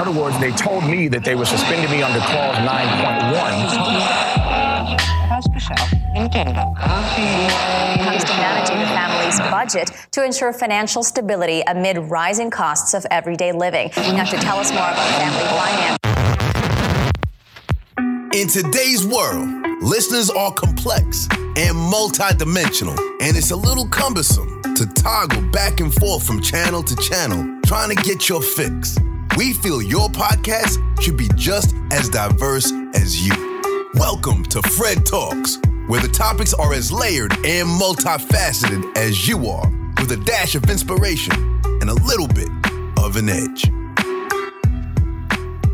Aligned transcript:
other 0.00 0.18
words, 0.18 0.38
they 0.40 0.52
told 0.52 0.84
me 0.84 1.08
that 1.08 1.24
they 1.24 1.34
were 1.34 1.44
suspending 1.44 1.90
me 1.90 2.02
under 2.02 2.20
clause 2.20 2.56
9.1 2.56 4.30
comes 8.10 8.24
to 8.24 8.32
managing 8.32 8.78
the 8.78 8.86
family's 8.86 9.38
budget 9.50 9.90
to 10.10 10.24
ensure 10.24 10.52
financial 10.52 11.02
stability 11.02 11.62
amid 11.66 11.98
rising 11.98 12.50
costs 12.50 12.94
of 12.94 13.06
everyday 13.10 13.52
living. 13.52 13.90
Now, 13.96 14.24
to 14.24 14.36
tell 14.36 14.58
us 14.58 14.70
more 14.70 14.80
about 14.80 15.08
family 15.18 15.44
finance. 15.58 15.96
In 18.34 18.48
today's 18.48 19.06
world, 19.06 19.48
listeners 19.82 20.30
are 20.30 20.52
complex 20.52 21.28
and 21.56 21.76
multidimensional, 21.76 22.98
and 23.20 23.36
it's 23.36 23.50
a 23.50 23.56
little 23.56 23.88
cumbersome 23.88 24.62
to 24.74 24.86
toggle 24.94 25.42
back 25.50 25.80
and 25.80 25.92
forth 25.94 26.26
from 26.26 26.40
channel 26.40 26.82
to 26.82 26.96
channel 26.96 27.60
trying 27.64 27.94
to 27.94 28.02
get 28.02 28.28
your 28.28 28.40
fix. 28.40 28.96
We 29.36 29.52
feel 29.52 29.80
your 29.80 30.08
podcast 30.08 31.00
should 31.00 31.16
be 31.16 31.28
just 31.36 31.74
as 31.92 32.08
diverse 32.08 32.72
as 32.94 33.26
you. 33.26 33.32
Welcome 33.94 34.42
to 34.46 34.60
Fred 34.60 35.06
Talks, 35.06 35.58
where 35.86 36.00
the 36.00 36.08
topics 36.08 36.52
are 36.52 36.74
as 36.74 36.90
layered 36.90 37.32
and 37.46 37.68
multifaceted 37.68 38.96
as 38.96 39.28
you 39.28 39.46
are, 39.46 39.70
with 39.98 40.10
a 40.10 40.16
dash 40.24 40.56
of 40.56 40.68
inspiration 40.68 41.32
and 41.64 41.88
a 41.88 41.94
little 41.94 42.26
bit 42.26 42.48
of 42.98 43.16
an 43.16 43.28
edge. 43.28 43.70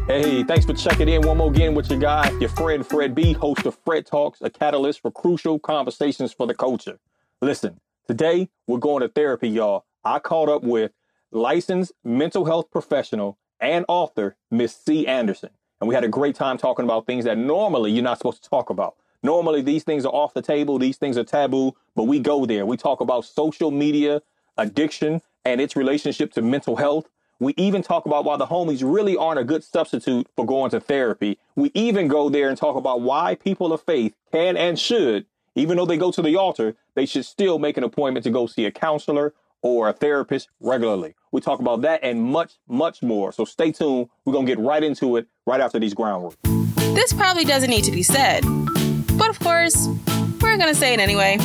Hey, 0.06 0.44
thanks 0.44 0.66
for 0.66 0.74
checking 0.74 1.08
in 1.08 1.22
one 1.22 1.38
more 1.38 1.50
again 1.50 1.74
with 1.74 1.90
your 1.90 1.98
guy, 1.98 2.30
your 2.38 2.50
friend 2.50 2.86
Fred 2.86 3.14
B, 3.14 3.32
host 3.32 3.64
of 3.64 3.78
Fred 3.86 4.04
Talks, 4.04 4.42
a 4.42 4.50
catalyst 4.50 5.00
for 5.00 5.10
crucial 5.10 5.58
conversations 5.58 6.32
for 6.32 6.46
the 6.46 6.54
culture. 6.54 6.98
Listen, 7.40 7.80
today 8.06 8.50
we're 8.66 8.78
going 8.78 9.00
to 9.00 9.08
therapy, 9.08 9.48
y'all. 9.48 9.86
I 10.04 10.18
caught 10.18 10.50
up 10.50 10.62
with 10.62 10.92
licensed 11.32 11.92
mental 12.04 12.44
health 12.44 12.70
professional 12.70 13.38
and 13.60 13.84
author, 13.88 14.36
Miss 14.50 14.74
C. 14.76 15.06
Anderson. 15.06 15.50
And 15.80 15.88
we 15.88 15.94
had 15.94 16.04
a 16.04 16.08
great 16.08 16.34
time 16.34 16.58
talking 16.58 16.84
about 16.84 17.06
things 17.06 17.24
that 17.24 17.38
normally 17.38 17.92
you're 17.92 18.02
not 18.02 18.18
supposed 18.18 18.42
to 18.42 18.48
talk 18.48 18.70
about. 18.70 18.96
Normally, 19.22 19.60
these 19.62 19.82
things 19.82 20.04
are 20.04 20.12
off 20.12 20.34
the 20.34 20.42
table, 20.42 20.78
these 20.78 20.96
things 20.96 21.18
are 21.18 21.24
taboo, 21.24 21.74
but 21.94 22.04
we 22.04 22.20
go 22.20 22.46
there. 22.46 22.64
We 22.64 22.76
talk 22.76 23.00
about 23.00 23.24
social 23.24 23.70
media 23.70 24.22
addiction 24.56 25.20
and 25.44 25.60
its 25.60 25.76
relationship 25.76 26.32
to 26.34 26.42
mental 26.42 26.76
health. 26.76 27.08
We 27.38 27.52
even 27.56 27.82
talk 27.82 28.06
about 28.06 28.24
why 28.24 28.36
the 28.36 28.46
homies 28.46 28.82
really 28.82 29.16
aren't 29.16 29.38
a 29.38 29.44
good 29.44 29.62
substitute 29.62 30.26
for 30.36 30.46
going 30.46 30.70
to 30.70 30.80
therapy. 30.80 31.38
We 31.54 31.70
even 31.74 32.08
go 32.08 32.30
there 32.30 32.48
and 32.48 32.56
talk 32.56 32.76
about 32.76 33.02
why 33.02 33.34
people 33.34 33.72
of 33.72 33.82
faith 33.82 34.14
can 34.32 34.56
and 34.56 34.78
should, 34.78 35.26
even 35.54 35.76
though 35.76 35.86
they 35.86 35.98
go 35.98 36.10
to 36.12 36.22
the 36.22 36.36
altar, 36.36 36.76
they 36.94 37.04
should 37.04 37.24
still 37.24 37.58
make 37.58 37.76
an 37.76 37.84
appointment 37.84 38.24
to 38.24 38.30
go 38.30 38.46
see 38.46 38.64
a 38.64 38.70
counselor 38.70 39.34
or 39.60 39.88
a 39.88 39.92
therapist 39.92 40.48
regularly. 40.60 41.14
We 41.36 41.42
talk 41.42 41.60
about 41.60 41.82
that 41.82 42.00
and 42.02 42.22
much, 42.22 42.54
much 42.66 43.02
more. 43.02 43.30
So 43.30 43.44
stay 43.44 43.70
tuned. 43.70 44.08
We're 44.24 44.32
going 44.32 44.46
to 44.46 44.56
get 44.56 44.58
right 44.58 44.82
into 44.82 45.16
it 45.18 45.26
right 45.46 45.60
after 45.60 45.78
these 45.78 45.92
groundwork. 45.92 46.34
This 46.94 47.12
probably 47.12 47.44
doesn't 47.44 47.68
need 47.68 47.84
to 47.84 47.90
be 47.90 48.02
said, 48.02 48.42
but 49.18 49.28
of 49.28 49.38
course, 49.40 49.86
we're 50.40 50.56
going 50.56 50.72
to 50.72 50.74
say 50.74 50.94
it 50.94 50.98
anyway. 50.98 51.36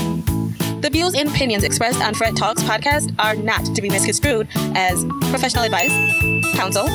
The 0.80 0.88
views 0.90 1.14
and 1.14 1.28
opinions 1.28 1.66
expressed 1.66 2.02
on 2.02 2.14
Fred 2.14 2.38
Talks 2.38 2.64
podcast 2.64 3.14
are 3.20 3.36
not 3.36 3.66
to 3.66 3.82
be 3.82 3.90
misconstrued 3.90 4.48
as 4.76 5.04
professional 5.30 5.66
advice, 5.66 5.92
counsel, 6.56 6.88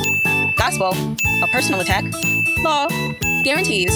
gospel, 0.57 0.95
a 1.43 1.47
personal 1.51 1.81
attack, 1.81 2.03
law, 2.63 2.87
guarantees, 3.43 3.95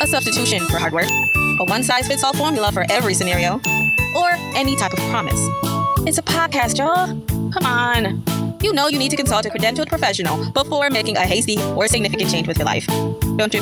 a 0.00 0.06
substitution 0.06 0.64
for 0.66 0.78
hard 0.78 0.92
work, 0.92 1.10
a 1.10 1.64
one 1.64 1.82
size 1.82 2.06
fits 2.06 2.22
all 2.22 2.32
formula 2.32 2.70
for 2.70 2.86
every 2.90 3.12
scenario, 3.12 3.54
or 4.14 4.30
any 4.54 4.76
type 4.76 4.92
of 4.92 5.00
promise. 5.10 5.40
It's 6.06 6.18
a 6.18 6.22
podcast, 6.22 6.78
y'all. 6.78 7.08
Come 7.50 7.66
on. 7.66 8.22
You 8.62 8.72
know 8.72 8.86
you 8.86 8.96
need 8.96 9.10
to 9.10 9.16
consult 9.16 9.44
a 9.44 9.48
credentialed 9.48 9.88
professional 9.88 10.52
before 10.52 10.88
making 10.88 11.16
a 11.16 11.22
hasty 11.22 11.60
or 11.60 11.88
significant 11.88 12.30
change 12.30 12.46
with 12.46 12.58
your 12.58 12.64
life. 12.64 12.86
Don't 13.36 13.52
you? 13.52 13.60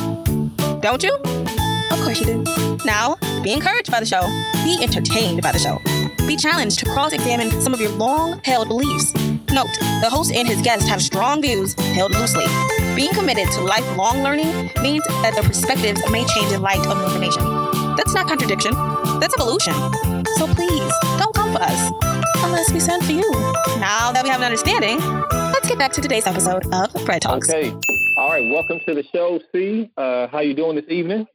Don't 0.82 1.02
you? 1.02 1.14
Of 1.90 2.00
course 2.02 2.20
you 2.20 2.26
do. 2.26 2.44
Now, 2.84 3.16
be 3.42 3.54
encouraged 3.54 3.90
by 3.90 4.00
the 4.00 4.04
show. 4.04 4.20
Be 4.62 4.76
entertained 4.82 5.40
by 5.40 5.52
the 5.52 5.58
show. 5.58 5.80
Be 6.26 6.36
challenged 6.36 6.80
to 6.80 6.84
cross 6.84 7.14
examine 7.14 7.50
some 7.62 7.72
of 7.72 7.80
your 7.80 7.92
long 7.92 8.42
held 8.44 8.68
beliefs. 8.68 9.14
Note, 9.50 9.72
the 10.02 10.10
host 10.10 10.30
and 10.30 10.46
his 10.46 10.60
guests 10.60 10.86
have 10.86 11.00
strong 11.00 11.40
views 11.40 11.72
held 11.94 12.12
loosely. 12.12 12.44
Being 12.94 13.14
committed 13.14 13.50
to 13.52 13.62
lifelong 13.62 14.22
learning 14.22 14.70
means 14.82 15.02
that 15.06 15.32
their 15.34 15.44
perspectives 15.44 16.02
may 16.10 16.26
change 16.26 16.52
in 16.52 16.60
light 16.60 16.86
of 16.86 16.98
new 16.98 17.04
information. 17.04 17.42
That's 17.96 18.12
not 18.12 18.28
contradiction, 18.28 18.74
that's 19.24 19.34
evolution. 19.40 19.72
So 20.36 20.46
please, 20.54 20.92
don't 21.18 21.34
come 21.34 21.52
for 21.54 21.62
us 21.62 21.92
unless 22.44 22.70
we 22.72 22.78
send 22.78 23.02
for 23.06 23.12
you. 23.12 23.30
Now 23.80 24.12
that 24.12 24.20
we 24.22 24.28
have 24.28 24.40
an 24.40 24.44
understanding, 24.44 24.98
let's 25.32 25.66
get 25.66 25.78
back 25.78 25.94
to 25.94 26.02
today's 26.02 26.26
episode 26.26 26.66
of 26.74 26.90
Fred 27.06 27.22
Talks. 27.22 27.48
Okay. 27.48 27.70
All 28.18 28.28
right. 28.28 28.46
Welcome 28.50 28.80
to 28.86 28.94
the 28.94 29.02
show, 29.14 29.40
C. 29.50 29.90
Uh, 29.96 30.26
how 30.26 30.40
you 30.40 30.52
doing 30.52 30.76
this 30.76 30.84
evening? 30.88 31.26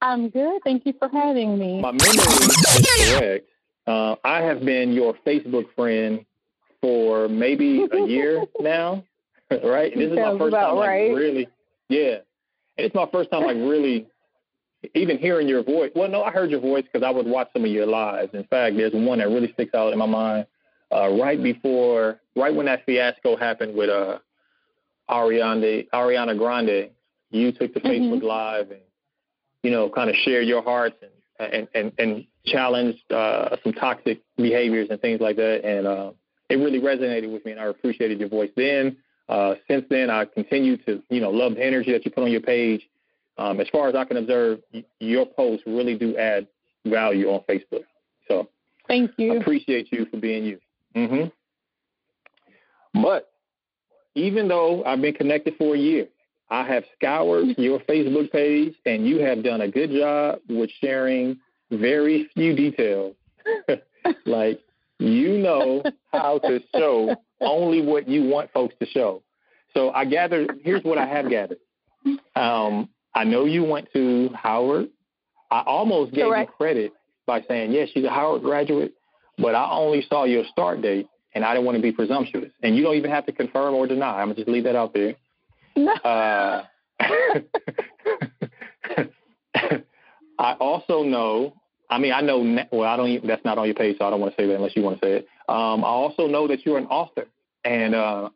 I'm 0.00 0.30
good. 0.30 0.62
Thank 0.64 0.86
you 0.86 0.94
for 0.98 1.10
having 1.10 1.58
me. 1.58 1.82
My 1.82 1.92
memory 1.92 2.16
is 2.16 3.12
correct. 3.12 3.46
Uh, 3.86 4.16
I 4.24 4.40
have 4.40 4.64
been 4.64 4.92
your 4.92 5.14
Facebook 5.26 5.66
friend 5.76 6.24
for 6.80 7.28
maybe 7.28 7.86
a 7.92 8.06
year 8.06 8.42
now, 8.60 9.04
right? 9.62 9.92
And 9.92 10.00
this 10.00 10.12
is 10.12 10.16
my 10.16 10.38
first 10.38 10.54
time, 10.54 10.76
like, 10.76 10.88
right. 10.88 11.14
really, 11.14 11.46
yeah. 11.90 12.20
And 12.78 12.86
it's 12.86 12.94
my 12.94 13.06
first 13.12 13.30
time, 13.30 13.42
like, 13.42 13.56
really 13.56 14.06
even 14.94 15.18
hearing 15.18 15.48
your 15.48 15.62
voice. 15.62 15.90
Well, 15.94 16.08
no, 16.08 16.22
I 16.22 16.30
heard 16.30 16.50
your 16.50 16.60
voice 16.60 16.84
because 16.84 17.04
I 17.06 17.10
would 17.10 17.26
watch 17.26 17.48
some 17.52 17.64
of 17.64 17.70
your 17.70 17.86
lives. 17.86 18.30
In 18.34 18.44
fact, 18.44 18.76
there's 18.76 18.92
one 18.94 19.18
that 19.18 19.28
really 19.28 19.52
sticks 19.52 19.74
out 19.74 19.92
in 19.92 19.98
my 19.98 20.06
mind. 20.06 20.46
Uh, 20.92 21.10
right 21.20 21.40
before, 21.40 22.20
right 22.34 22.54
when 22.54 22.66
that 22.66 22.84
fiasco 22.84 23.36
happened 23.36 23.76
with 23.76 23.90
uh, 23.90 24.18
Ariana, 25.08 25.86
Ariana 25.90 26.36
Grande, 26.36 26.90
you 27.30 27.52
took 27.52 27.74
the 27.74 27.80
Mm-hmm. 27.80 28.14
Facebook 28.14 28.22
Live 28.22 28.70
and 28.70 28.80
you 29.62 29.70
know, 29.70 29.90
kind 29.90 30.08
of 30.10 30.16
shared 30.16 30.46
your 30.46 30.62
hearts 30.62 30.96
and 31.02 31.10
and 31.52 31.68
and, 31.74 31.92
and 31.98 32.26
challenged 32.46 33.10
uh, 33.12 33.56
some 33.62 33.72
toxic 33.72 34.20
behaviors 34.36 34.88
and 34.90 35.00
things 35.00 35.20
like 35.20 35.36
that. 35.36 35.64
And 35.64 35.86
uh, 35.86 36.12
it 36.48 36.56
really 36.56 36.80
resonated 36.80 37.32
with 37.32 37.44
me, 37.44 37.52
and 37.52 37.60
I 37.60 37.66
appreciated 37.66 38.18
your 38.20 38.28
voice 38.28 38.50
then. 38.56 38.96
Uh, 39.28 39.54
since 39.68 39.84
then, 39.88 40.10
I 40.10 40.24
continue 40.24 40.76
to 40.78 41.02
you 41.08 41.20
know 41.20 41.30
love 41.30 41.54
the 41.54 41.64
energy 41.64 41.92
that 41.92 42.04
you 42.04 42.10
put 42.10 42.24
on 42.24 42.30
your 42.30 42.40
page. 42.40 42.88
Um, 43.40 43.58
as 43.58 43.66
far 43.70 43.88
as 43.88 43.94
I 43.94 44.04
can 44.04 44.18
observe, 44.18 44.60
your 45.00 45.24
posts 45.24 45.64
really 45.66 45.96
do 45.96 46.14
add 46.16 46.46
value 46.84 47.28
on 47.30 47.40
Facebook. 47.48 47.84
So 48.28 48.48
Thank 48.86 49.12
I 49.18 49.22
you. 49.22 49.40
appreciate 49.40 49.90
you 49.90 50.06
for 50.10 50.18
being 50.18 50.44
you. 50.44 50.58
hmm 50.94 51.24
But 53.02 53.32
even 54.14 54.46
though 54.46 54.84
I've 54.84 55.00
been 55.00 55.14
connected 55.14 55.54
for 55.56 55.74
a 55.74 55.78
year, 55.78 56.06
I 56.50 56.66
have 56.66 56.84
scoured 56.96 57.46
your 57.56 57.78
Facebook 57.80 58.30
page, 58.30 58.74
and 58.84 59.06
you 59.06 59.20
have 59.20 59.42
done 59.42 59.62
a 59.62 59.68
good 59.68 59.90
job 59.90 60.40
with 60.48 60.68
sharing 60.80 61.38
very 61.70 62.28
few 62.34 62.54
details. 62.54 63.14
like 64.26 64.60
you 64.98 65.38
know 65.38 65.82
how 66.12 66.40
to 66.40 66.60
show 66.76 67.16
only 67.40 67.80
what 67.80 68.06
you 68.06 68.24
want 68.24 68.52
folks 68.52 68.74
to 68.80 68.86
show. 68.86 69.22
So 69.72 69.90
I 69.92 70.04
gathered. 70.04 70.58
Here's 70.62 70.82
what 70.84 70.98
I 70.98 71.06
have 71.06 71.30
gathered. 71.30 71.58
Um, 72.34 72.88
I 73.14 73.24
know 73.24 73.44
you 73.44 73.64
went 73.64 73.88
to 73.92 74.30
Howard. 74.34 74.88
I 75.50 75.62
almost 75.66 76.12
gave 76.12 76.26
Correct. 76.26 76.50
you 76.50 76.56
credit 76.56 76.92
by 77.26 77.42
saying 77.48 77.72
yes, 77.72 77.88
she's 77.92 78.04
a 78.04 78.10
Howard 78.10 78.42
graduate, 78.42 78.92
but 79.38 79.54
I 79.54 79.70
only 79.70 80.04
saw 80.08 80.24
your 80.24 80.44
start 80.50 80.82
date, 80.82 81.08
and 81.34 81.44
I 81.44 81.54
didn't 81.54 81.66
want 81.66 81.76
to 81.76 81.82
be 81.82 81.92
presumptuous. 81.92 82.52
And 82.62 82.76
you 82.76 82.82
don't 82.82 82.96
even 82.96 83.10
have 83.10 83.26
to 83.26 83.32
confirm 83.32 83.74
or 83.74 83.86
deny. 83.86 84.20
I'm 84.20 84.28
gonna 84.28 84.36
just 84.36 84.48
leave 84.48 84.64
that 84.64 84.76
out 84.76 84.94
there. 84.94 85.14
Uh, 86.04 86.62
I 90.38 90.52
also 90.54 91.02
know. 91.02 91.54
I 91.88 91.98
mean, 91.98 92.12
I 92.12 92.20
know. 92.20 92.38
Well, 92.70 92.88
I 92.88 92.96
don't. 92.96 93.08
Even, 93.08 93.28
that's 93.28 93.44
not 93.44 93.58
on 93.58 93.66
your 93.66 93.74
page, 93.74 93.96
so 93.98 94.06
I 94.06 94.10
don't 94.10 94.20
want 94.20 94.36
to 94.36 94.42
say 94.42 94.46
that 94.46 94.54
unless 94.54 94.76
you 94.76 94.82
want 94.82 95.00
to 95.00 95.06
say 95.06 95.12
it. 95.16 95.26
Um, 95.48 95.84
I 95.84 95.88
also 95.88 96.26
know 96.26 96.46
that 96.48 96.64
you're 96.64 96.78
an 96.78 96.86
author, 96.86 97.26
and 97.64 97.94
uh, 97.94 98.28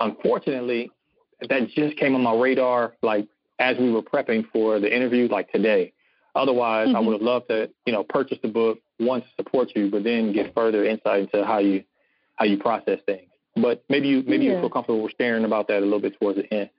unfortunately, 0.00 0.90
that 1.48 1.68
just 1.68 1.96
came 1.96 2.14
on 2.14 2.22
my 2.22 2.34
radar. 2.34 2.94
Like 3.02 3.28
as 3.62 3.78
we 3.78 3.92
were 3.92 4.02
prepping 4.02 4.44
for 4.52 4.80
the 4.80 4.94
interview, 4.94 5.28
like 5.28 5.50
today. 5.52 5.92
Otherwise, 6.34 6.88
I 6.88 6.94
Mhm. 6.94 7.04
would 7.06 7.12
have 7.12 7.22
loved 7.22 7.48
to, 7.48 7.70
you 7.86 7.92
know, 7.92 8.02
purchase 8.02 8.38
the 8.42 8.48
book, 8.48 8.80
one 8.98 9.22
to 9.22 9.28
support 9.36 9.74
you, 9.76 9.88
but 9.90 10.02
then 10.02 10.32
get 10.32 10.52
further 10.54 10.84
insight 10.84 11.20
into 11.22 11.44
how 11.44 11.58
you 11.58 11.84
how 12.36 12.46
you 12.46 12.56
process 12.58 13.00
things. 13.02 13.30
But 13.54 13.84
maybe 13.88 14.08
you 14.08 14.24
maybe 14.26 14.46
you 14.46 14.58
feel 14.60 14.70
comfortable 14.70 15.08
sharing 15.18 15.44
about 15.44 15.68
that 15.68 15.78
a 15.78 15.84
little 15.84 16.00
bit 16.00 16.18
towards 16.18 16.38
the 16.38 16.52
end. 16.52 16.70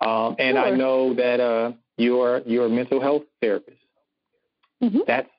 Um, 0.00 0.36
and 0.38 0.56
I 0.58 0.70
know 0.70 1.12
that 1.14 1.40
uh, 1.40 1.72
you're 1.98 2.38
you're 2.46 2.66
a 2.66 2.70
mental 2.70 3.00
health 3.00 3.24
therapist. 3.42 3.82
Mhm. 4.80 5.04
That's 5.06 5.30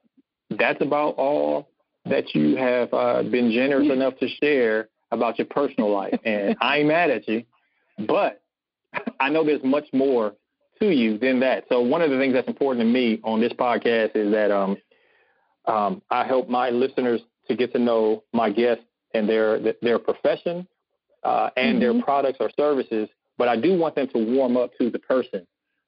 that's 0.51 0.81
about 0.81 1.15
all 1.15 1.69
that 2.06 2.36
you 2.36 2.57
have 2.57 2.94
uh, 2.94 3.24
been 3.24 3.51
generous 3.51 3.89
enough 3.89 4.18
to 4.19 4.27
share 4.27 4.89
about 5.12 5.39
your 5.39 5.48
personal 5.48 5.89
life. 5.89 6.19
And 6.25 6.56
I 6.62 6.80
ain't 6.80 6.89
mad 6.89 7.09
at 7.09 7.27
you, 7.27 7.44
but 8.07 8.42
I 9.19 9.30
know 9.30 9.44
there's 9.44 9.63
much 9.63 9.88
more 9.94 10.36
to 10.81 10.94
you 10.94 11.18
than 11.18 11.39
that. 11.39 11.66
So 11.69 11.81
one 11.81 12.01
of 12.01 12.10
the 12.10 12.18
things 12.18 12.33
that's 12.33 12.48
important 12.48 12.86
to 12.86 12.92
me 12.92 13.22
on 13.24 13.39
this 13.39 13.54
podcast 13.54 14.16
is 14.16 14.31
that 14.33 14.51
um, 14.51 14.78
um, 15.66 16.01
I 16.10 16.25
help 16.25 16.50
my 16.50 16.69
listeners 16.69 17.22
to 17.48 17.56
get 17.56 17.72
to 17.74 17.80
know 17.80 18.24
my 18.33 18.50
guests 18.50 18.83
and 19.13 19.28
their 19.30 19.60
their 19.81 20.00
profession 20.00 20.68
uh, 21.24 21.50
and 21.56 21.81
their 21.81 22.00
products 22.01 22.38
or 22.39 22.50
services, 22.57 23.07
but 23.38 23.48
I 23.48 23.56
do 23.56 23.78
want 23.78 23.95
them 23.95 24.07
to 24.10 24.36
warm 24.36 24.57
up 24.57 24.72
to 24.80 24.89
the 24.89 25.00
person 25.00 25.45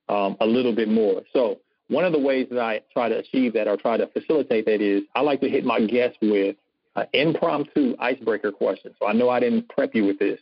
um, 0.10 0.38
a 0.40 0.46
little 0.46 0.76
bit 0.76 0.88
more. 0.88 1.24
So 1.34 1.60
one 1.88 2.06
of 2.06 2.14
the 2.14 2.20
ways 2.20 2.48
that 2.52 2.60
I 2.60 2.82
try 2.92 3.10
to 3.10 3.18
achieve 3.18 3.54
that 3.54 3.68
or 3.68 3.78
try 3.78 3.98
to 3.98 4.08
facilitate 4.08 4.66
that 4.66 4.82
is 4.82 5.04
I 5.16 5.22
like 5.22 5.42
to 5.42 5.50
hit 5.50 5.66
my 5.66 5.82
guests 5.82 6.18
with 6.22 6.56
an 6.96 7.08
impromptu 7.14 7.96
icebreaker 8.00 8.52
question. 8.52 8.94
So 9.00 9.08
I 9.08 9.14
know 9.14 9.30
I 9.30 9.40
didn't 9.40 9.70
prep 9.70 9.96
you 9.96 10.06
with 10.06 10.20
this 10.20 10.40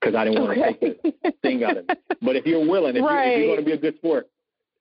because 0.00 0.14
I 0.14 0.24
didn't 0.24 0.40
want 0.42 0.58
Okay. 0.58 0.72
to 0.72 0.78
take 0.78 1.22
the 1.22 1.32
thing 1.42 1.64
out 1.64 1.76
of 1.76 1.88
it. 1.88 1.98
But 2.22 2.36
if 2.36 2.44
you're 2.46 2.66
willing, 2.66 2.96
if, 2.96 3.02
Right. 3.04 3.26
you, 3.28 3.32
if 3.32 3.38
you're 3.38 3.46
going 3.46 3.58
to 3.60 3.64
be 3.64 3.72
a 3.72 3.76
good 3.78 3.96
sport, 3.96 4.28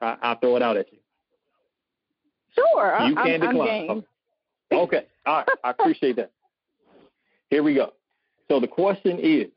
I, 0.02 0.18
I'll 0.22 0.40
throw 0.40 0.56
it 0.58 0.62
out 0.62 0.76
at 0.78 0.92
you. 0.92 1.00
Sure. 2.56 2.98
You 3.08 3.16
I'm, 3.18 3.26
can 3.26 3.44
I'm 3.44 3.50
decline. 3.54 3.88
game. 3.88 4.04
Okay. 4.72 5.06
All 5.26 5.36
right. 5.38 5.48
I 5.64 5.70
appreciate 5.72 6.16
that. 6.18 6.32
Here 7.50 7.64
we 7.64 7.76
go. 7.76 7.94
So 8.50 8.60
the 8.60 8.68
question 8.68 9.20
is 9.20 9.48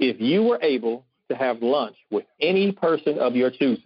if 0.00 0.20
you 0.20 0.42
were 0.42 0.58
able 0.62 1.04
to 1.30 1.36
have 1.36 1.62
lunch 1.62 1.96
with 2.10 2.24
any 2.40 2.72
person 2.72 3.18
of 3.18 3.36
your 3.36 3.50
choosing, 3.50 3.84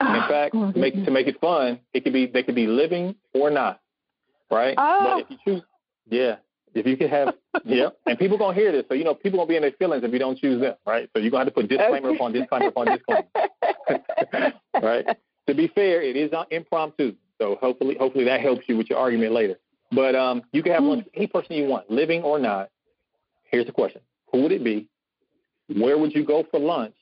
oh, 0.00 0.14
in 0.14 0.22
fact, 0.28 0.54
Oh, 0.54 0.72
to 0.72 0.78
make 0.78 0.94
to 1.04 1.10
make 1.10 1.26
it 1.28 1.40
fun, 1.40 1.78
it 1.94 2.04
could 2.04 2.12
be 2.12 2.26
they 2.26 2.42
could 2.42 2.54
be 2.54 2.66
living 2.66 3.14
or 3.32 3.50
not, 3.50 3.80
right? 4.50 4.74
Oh. 4.76 5.04
But 5.04 5.20
if 5.20 5.30
you 5.30 5.36
choose, 5.44 5.62
yeah, 6.10 6.36
if 6.74 6.86
you 6.86 6.96
could 6.96 7.10
have, 7.10 7.34
yeah, 7.64 7.88
and 8.06 8.18
people 8.18 8.38
gonna 8.38 8.54
hear 8.54 8.72
this, 8.72 8.84
so 8.88 8.94
you 8.94 9.04
know 9.04 9.14
people 9.14 9.38
gonna 9.38 9.48
be 9.48 9.56
in 9.56 9.62
their 9.62 9.72
feelings 9.72 10.04
if 10.04 10.12
you 10.12 10.18
don't 10.18 10.38
choose 10.38 10.60
them, 10.60 10.74
right? 10.86 11.08
So 11.14 11.20
you're 11.20 11.30
gonna 11.30 11.44
have 11.44 11.54
to 11.54 11.60
put 11.60 11.68
disclaimer 11.68 12.08
Okay. 12.08 12.16
upon 12.16 12.32
disclaimer 12.32 12.68
upon 12.68 12.88
disclaimer, 12.88 13.26
right? 14.82 15.06
To 15.48 15.54
be 15.54 15.68
fair, 15.68 16.02
it 16.02 16.16
is 16.16 16.30
impromptu, 16.50 17.14
so 17.40 17.56
hopefully 17.60 17.96
hopefully 17.98 18.24
that 18.24 18.40
helps 18.40 18.62
you 18.68 18.76
with 18.76 18.88
your 18.90 18.98
argument 18.98 19.32
later. 19.32 19.56
But 19.90 20.14
um, 20.14 20.42
you 20.52 20.62
can 20.62 20.72
have 20.72 20.84
lunch 20.84 21.04
with 21.04 21.14
any 21.14 21.26
person 21.26 21.56
you 21.56 21.66
want, 21.68 21.90
living 21.90 22.22
or 22.22 22.38
not. 22.38 22.70
Here's 23.50 23.66
the 23.66 23.72
question: 23.72 24.00
Who 24.32 24.42
would 24.42 24.52
it 24.52 24.64
be? 24.64 24.88
Where 25.74 25.98
would 25.98 26.14
you 26.14 26.24
go 26.24 26.44
for 26.50 26.58
lunch? 26.60 26.94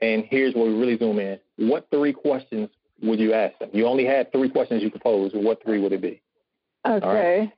And 0.00 0.24
here's 0.28 0.52
where 0.54 0.64
we 0.64 0.74
really 0.74 0.98
zoom 0.98 1.20
in. 1.20 1.38
What 1.56 1.86
three 1.90 2.12
questions 2.12 2.68
would 3.02 3.20
you 3.20 3.32
ask 3.34 3.56
them? 3.60 3.70
You 3.72 3.86
only 3.86 4.04
had 4.04 4.32
three 4.32 4.48
questions 4.50 4.82
you 4.82 4.90
could 4.90 5.00
pose. 5.00 5.30
What 5.32 5.62
three 5.62 5.80
would 5.80 5.92
it 5.92 6.02
be? 6.02 6.20
Okay. 6.86 7.52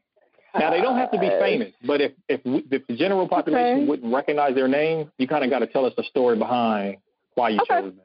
Now 0.59 0.71
they 0.71 0.81
don't 0.81 0.97
have 0.97 1.11
to 1.11 1.19
be 1.19 1.29
famous, 1.41 1.73
but 1.87 2.01
if 2.01 2.13
if, 2.29 2.41
we, 2.45 2.65
if 2.71 2.87
the 2.87 2.97
general 2.97 3.29
population 3.29 3.79
Okay. 3.79 3.87
wouldn't 3.87 4.13
recognize 4.15 4.55
their 4.55 4.69
name, 4.69 5.11
you 5.19 5.27
kind 5.27 5.43
of 5.45 5.51
got 5.51 5.61
to 5.61 5.67
tell 5.67 5.85
us 5.85 5.93
the 5.97 6.05
story 6.05 6.37
behind 6.37 6.99
why 7.35 7.49
you 7.51 7.59
Okay. 7.63 7.81
chose 7.81 7.93
them. 7.95 8.01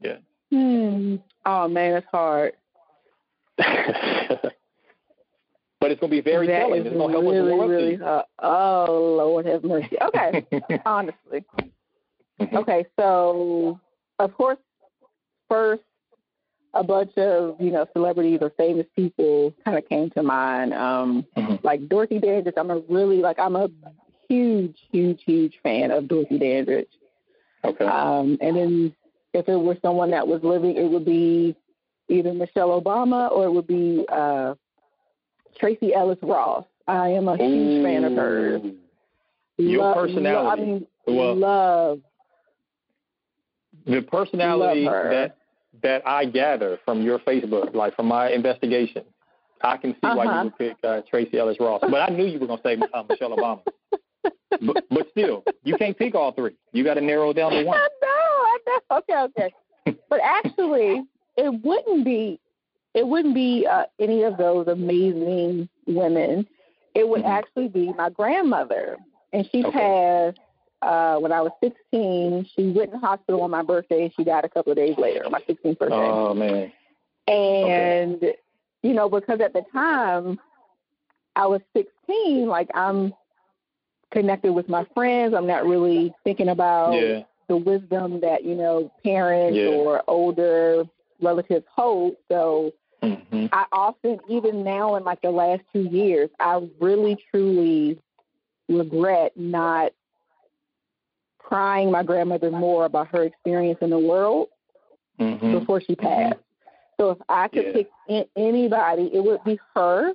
Yeah. 0.00 0.16
Hmm. 0.50 1.16
Oh 1.44 1.68
man, 1.68 1.96
it's 1.96 2.06
hard. 2.10 2.52
But 5.78 5.90
it's 5.90 6.00
going 6.00 6.10
to 6.10 6.16
be 6.16 6.22
very 6.22 6.46
That 6.46 6.60
telling. 6.60 6.80
is 6.80 6.86
It's 6.86 6.96
going 6.96 7.12
to 7.12 7.20
help 7.20 7.24
really, 7.34 7.50
us 7.52 7.56
warm 7.58 7.70
really 7.70 7.96
hard. 7.96 8.24
Oh 8.42 9.14
Lord 9.18 9.44
have 9.46 9.62
mercy. 9.62 9.96
Okay. 10.02 10.46
Honestly. 10.86 11.44
Mhm. 12.40 12.54
Okay, 12.54 12.86
so 12.98 13.78
of 14.18 14.34
course, 14.34 14.58
first 15.48 15.82
a 16.74 16.82
bunch 16.84 17.16
of 17.16 17.56
you 17.60 17.70
know 17.70 17.86
celebrities 17.92 18.38
or 18.42 18.50
famous 18.50 18.86
people 18.94 19.54
kind 19.64 19.78
of 19.78 19.88
came 19.88 20.10
to 20.10 20.22
mind. 20.22 20.74
Um, 20.74 21.24
Mhm. 21.36 21.62
Like 21.64 21.88
Dorothy 21.88 22.18
Dandridge, 22.18 22.54
I'm 22.56 22.70
a 22.70 22.78
really 22.88 23.18
like 23.18 23.38
I'm 23.38 23.56
a 23.56 23.68
huge, 24.28 24.76
huge, 24.90 25.22
huge 25.24 25.58
fan 25.62 25.90
of 25.90 26.08
Dorothy 26.08 26.38
Dandridge. 26.38 26.88
Okay. 27.64 27.84
Um, 27.84 28.36
and 28.40 28.56
then 28.56 28.94
if 29.32 29.48
it 29.48 29.56
were 29.56 29.76
someone 29.82 30.10
that 30.10 30.26
was 30.26 30.42
living, 30.42 30.76
it 30.76 30.88
would 30.90 31.04
be 31.04 31.54
either 32.08 32.32
Michelle 32.32 32.80
Obama 32.80 33.30
or 33.32 33.44
it 33.46 33.50
would 33.52 33.66
be 33.66 34.04
uh, 34.08 34.54
Tracee 35.58 35.94
Ellis 35.94 36.18
Ross. 36.22 36.64
I 36.86 37.08
am 37.08 37.26
a 37.28 37.36
huge 37.36 37.82
fan 37.84 38.04
of 38.04 38.12
hers. 38.12 38.62
Your 39.58 39.82
Love- 39.82 39.96
personality. 39.96 40.62
I 40.62 40.64
mean, 40.64 40.86
Well- 41.06 41.34
love. 41.34 42.00
The 43.86 44.02
personality 44.02 44.82
Love 44.84 45.10
that 45.10 45.35
that 45.82 46.06
I 46.06 46.24
gather 46.24 46.78
from 46.84 47.02
your 47.02 47.18
Facebook, 47.20 47.74
like 47.74 47.94
from 47.96 48.06
my 48.06 48.30
investigation, 48.30 49.02
I 49.62 49.76
can 49.76 49.92
see 49.94 49.98
why 50.02 50.26
Uh-huh. 50.26 50.36
you 50.38 50.44
would 50.44 50.58
pick 50.58 50.76
uh, 50.84 51.00
Tracee 51.08 51.38
Ellis 51.38 51.56
Ross. 51.60 51.80
But 51.82 52.00
I 52.00 52.08
knew 52.14 52.24
you 52.26 52.38
were 52.38 52.46
going 52.46 52.60
to 52.60 52.68
say 52.68 52.76
uh, 52.94 53.02
Michelle 53.08 53.30
Obama. 53.30 53.60
but, 54.62 54.84
but 54.90 55.08
still, 55.10 55.44
you 55.64 55.76
can't 55.76 55.96
pick 55.96 56.14
all 56.14 56.32
three. 56.32 56.52
You 56.72 56.84
got 56.84 56.94
to 56.94 57.00
narrow 57.00 57.32
down 57.32 57.52
to 57.52 57.64
one. 57.64 57.78
I 57.78 57.88
know, 58.02 58.08
I 58.08 58.58
know. 58.66 58.96
Okay, 58.98 59.18
okay. 59.86 59.98
but 60.10 60.20
actually, 60.22 61.04
it 61.36 61.64
wouldn't 61.64 62.04
be. 62.04 62.40
It 62.94 63.06
wouldn't 63.06 63.34
be 63.34 63.66
uh, 63.70 63.84
any 63.98 64.22
of 64.22 64.38
those 64.38 64.68
amazing 64.68 65.68
women. 65.86 66.46
It 66.94 67.06
would 67.06 67.22
Mhm. 67.24 67.28
actually 67.28 67.68
be 67.68 67.92
my 67.92 68.08
grandmother, 68.08 68.96
and 69.34 69.46
she 69.52 69.62
Okay. 69.64 69.70
passed 69.78 70.38
uh, 70.86 71.18
when 71.18 71.32
I 71.32 71.40
was 71.40 71.50
16. 71.62 72.46
She 72.54 72.70
went 72.70 72.92
in 72.92 73.00
hospital 73.00 73.42
on 73.42 73.50
my 73.50 73.62
birthday. 73.62 74.04
And 74.04 74.14
she 74.14 74.24
died 74.24 74.44
a 74.44 74.48
couple 74.48 74.72
of 74.72 74.76
days 74.76 74.96
later, 74.96 75.28
my 75.28 75.40
16th 75.40 75.78
birthday. 75.78 75.90
Oh 75.90 76.32
man. 76.32 76.72
And 77.26 78.22
you 78.82 78.94
know, 78.94 79.08
because 79.08 79.40
at 79.40 79.52
the 79.52 79.64
time 79.72 80.38
I 81.34 81.46
was 81.46 81.60
16, 81.76 82.46
like 82.46 82.68
I'm 82.74 83.12
connected 84.12 84.52
with 84.52 84.68
my 84.68 84.86
friends. 84.94 85.34
I'm 85.34 85.46
not 85.46 85.66
really 85.66 86.14
thinking 86.22 86.48
about 86.50 86.94
Yeah. 86.94 87.22
the 87.48 87.56
wisdom 87.56 88.20
that 88.20 88.44
you 88.44 88.54
know 88.54 88.90
parents 89.02 89.58
Yeah. 89.58 89.68
or 89.68 90.02
older 90.06 90.84
relatives 91.20 91.66
hold. 91.74 92.16
So 92.30 92.72
hmm 93.02 93.46
I 93.52 93.64
often, 93.72 94.18
even 94.28 94.62
now 94.64 94.96
in 94.96 95.04
like 95.04 95.20
the 95.22 95.30
last 95.30 95.62
two 95.72 95.82
years, 95.82 96.30
I 96.38 96.68
really 96.80 97.16
truly 97.30 97.98
regret 98.68 99.36
not 99.36 99.92
prying 101.46 101.90
my 101.90 102.02
grandmother 102.02 102.50
more 102.50 102.84
about 102.84 103.08
her 103.08 103.22
experience 103.22 103.78
in 103.80 103.90
the 103.90 103.98
world 103.98 104.48
hmm 105.18 105.52
before 105.52 105.80
she 105.80 105.94
passed. 105.94 106.38
So 106.98 107.10
if 107.10 107.18
I 107.28 107.48
could 107.48 107.66
Yeah. 107.66 107.72
pick 107.72 107.90
in, 108.08 108.24
anybody, 108.36 109.10
it 109.12 109.22
would 109.22 109.42
be 109.44 109.58
her. 109.74 110.14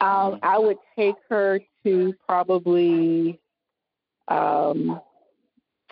Um, 0.00 0.34
Mhm. 0.34 0.38
I 0.42 0.58
would 0.58 0.78
take 0.96 1.16
her 1.28 1.60
to 1.84 2.12
probably, 2.26 3.40
um, 4.28 5.00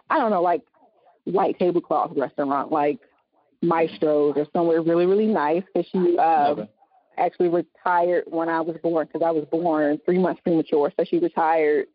I 0.08 0.18
don't 0.18 0.30
know, 0.30 0.42
like 0.42 0.62
white 1.24 1.58
tablecloth 1.58 2.16
restaurant, 2.16 2.72
like 2.72 2.98
Mastro's 3.62 4.36
or 4.36 4.46
somewhere 4.52 4.82
really, 4.82 5.06
really 5.06 5.26
nice. 5.26 5.62
Because 5.66 5.88
she 5.90 6.18
Okay. 6.18 6.68
actually 7.18 7.48
retired 7.48 8.24
when 8.26 8.48
I 8.48 8.60
was 8.60 8.76
born, 8.78 9.06
because 9.06 9.22
I 9.22 9.30
was 9.30 9.44
born 9.46 9.98
three 10.04 10.18
months 10.18 10.40
premature. 10.42 10.92
So 10.96 11.04
she 11.04 11.18
retired 11.18 11.86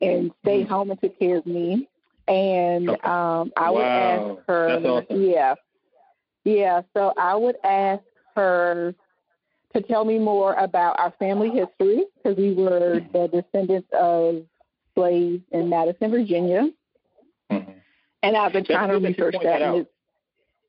and 0.00 0.32
stayed 0.42 0.66
Mhm. 0.66 0.70
home 0.70 0.90
and 0.90 1.00
took 1.00 1.18
care 1.18 1.36
of 1.36 1.46
me. 1.46 1.88
And 2.28 2.90
Okay. 2.90 3.00
um, 3.08 3.52
I 3.56 3.70
would 3.70 3.80
Wow. 3.82 4.36
ask 4.38 4.46
her, 4.48 4.68
That's 4.68 4.86
awesome. 4.86 5.22
yeah, 5.22 5.54
yeah. 6.44 6.82
So 6.94 7.12
I 7.18 7.34
would 7.34 7.56
ask 7.64 8.02
her 8.34 8.94
to 9.74 9.80
tell 9.82 10.04
me 10.04 10.18
more 10.18 10.54
about 10.54 10.98
our 10.98 11.10
family 11.18 11.50
history 11.50 12.06
because 12.16 12.36
we 12.38 12.54
were 12.54 13.00
Mhm. 13.00 13.12
the 13.12 13.28
descendants 13.42 13.88
of 13.92 14.42
slaves 14.94 15.42
in 15.50 15.68
Madison, 15.68 16.10
Virginia, 16.10 16.70
Mhm. 17.50 17.74
and 18.22 18.36
I've 18.36 18.52
been 18.52 18.62
That's 18.62 18.68
trying 18.78 18.88
to 18.88 18.94
good 18.94 19.02
that 19.02 19.18
you 19.18 19.24
research 19.24 19.34
that. 19.42 19.60
that 19.60 19.62
and 19.62 19.86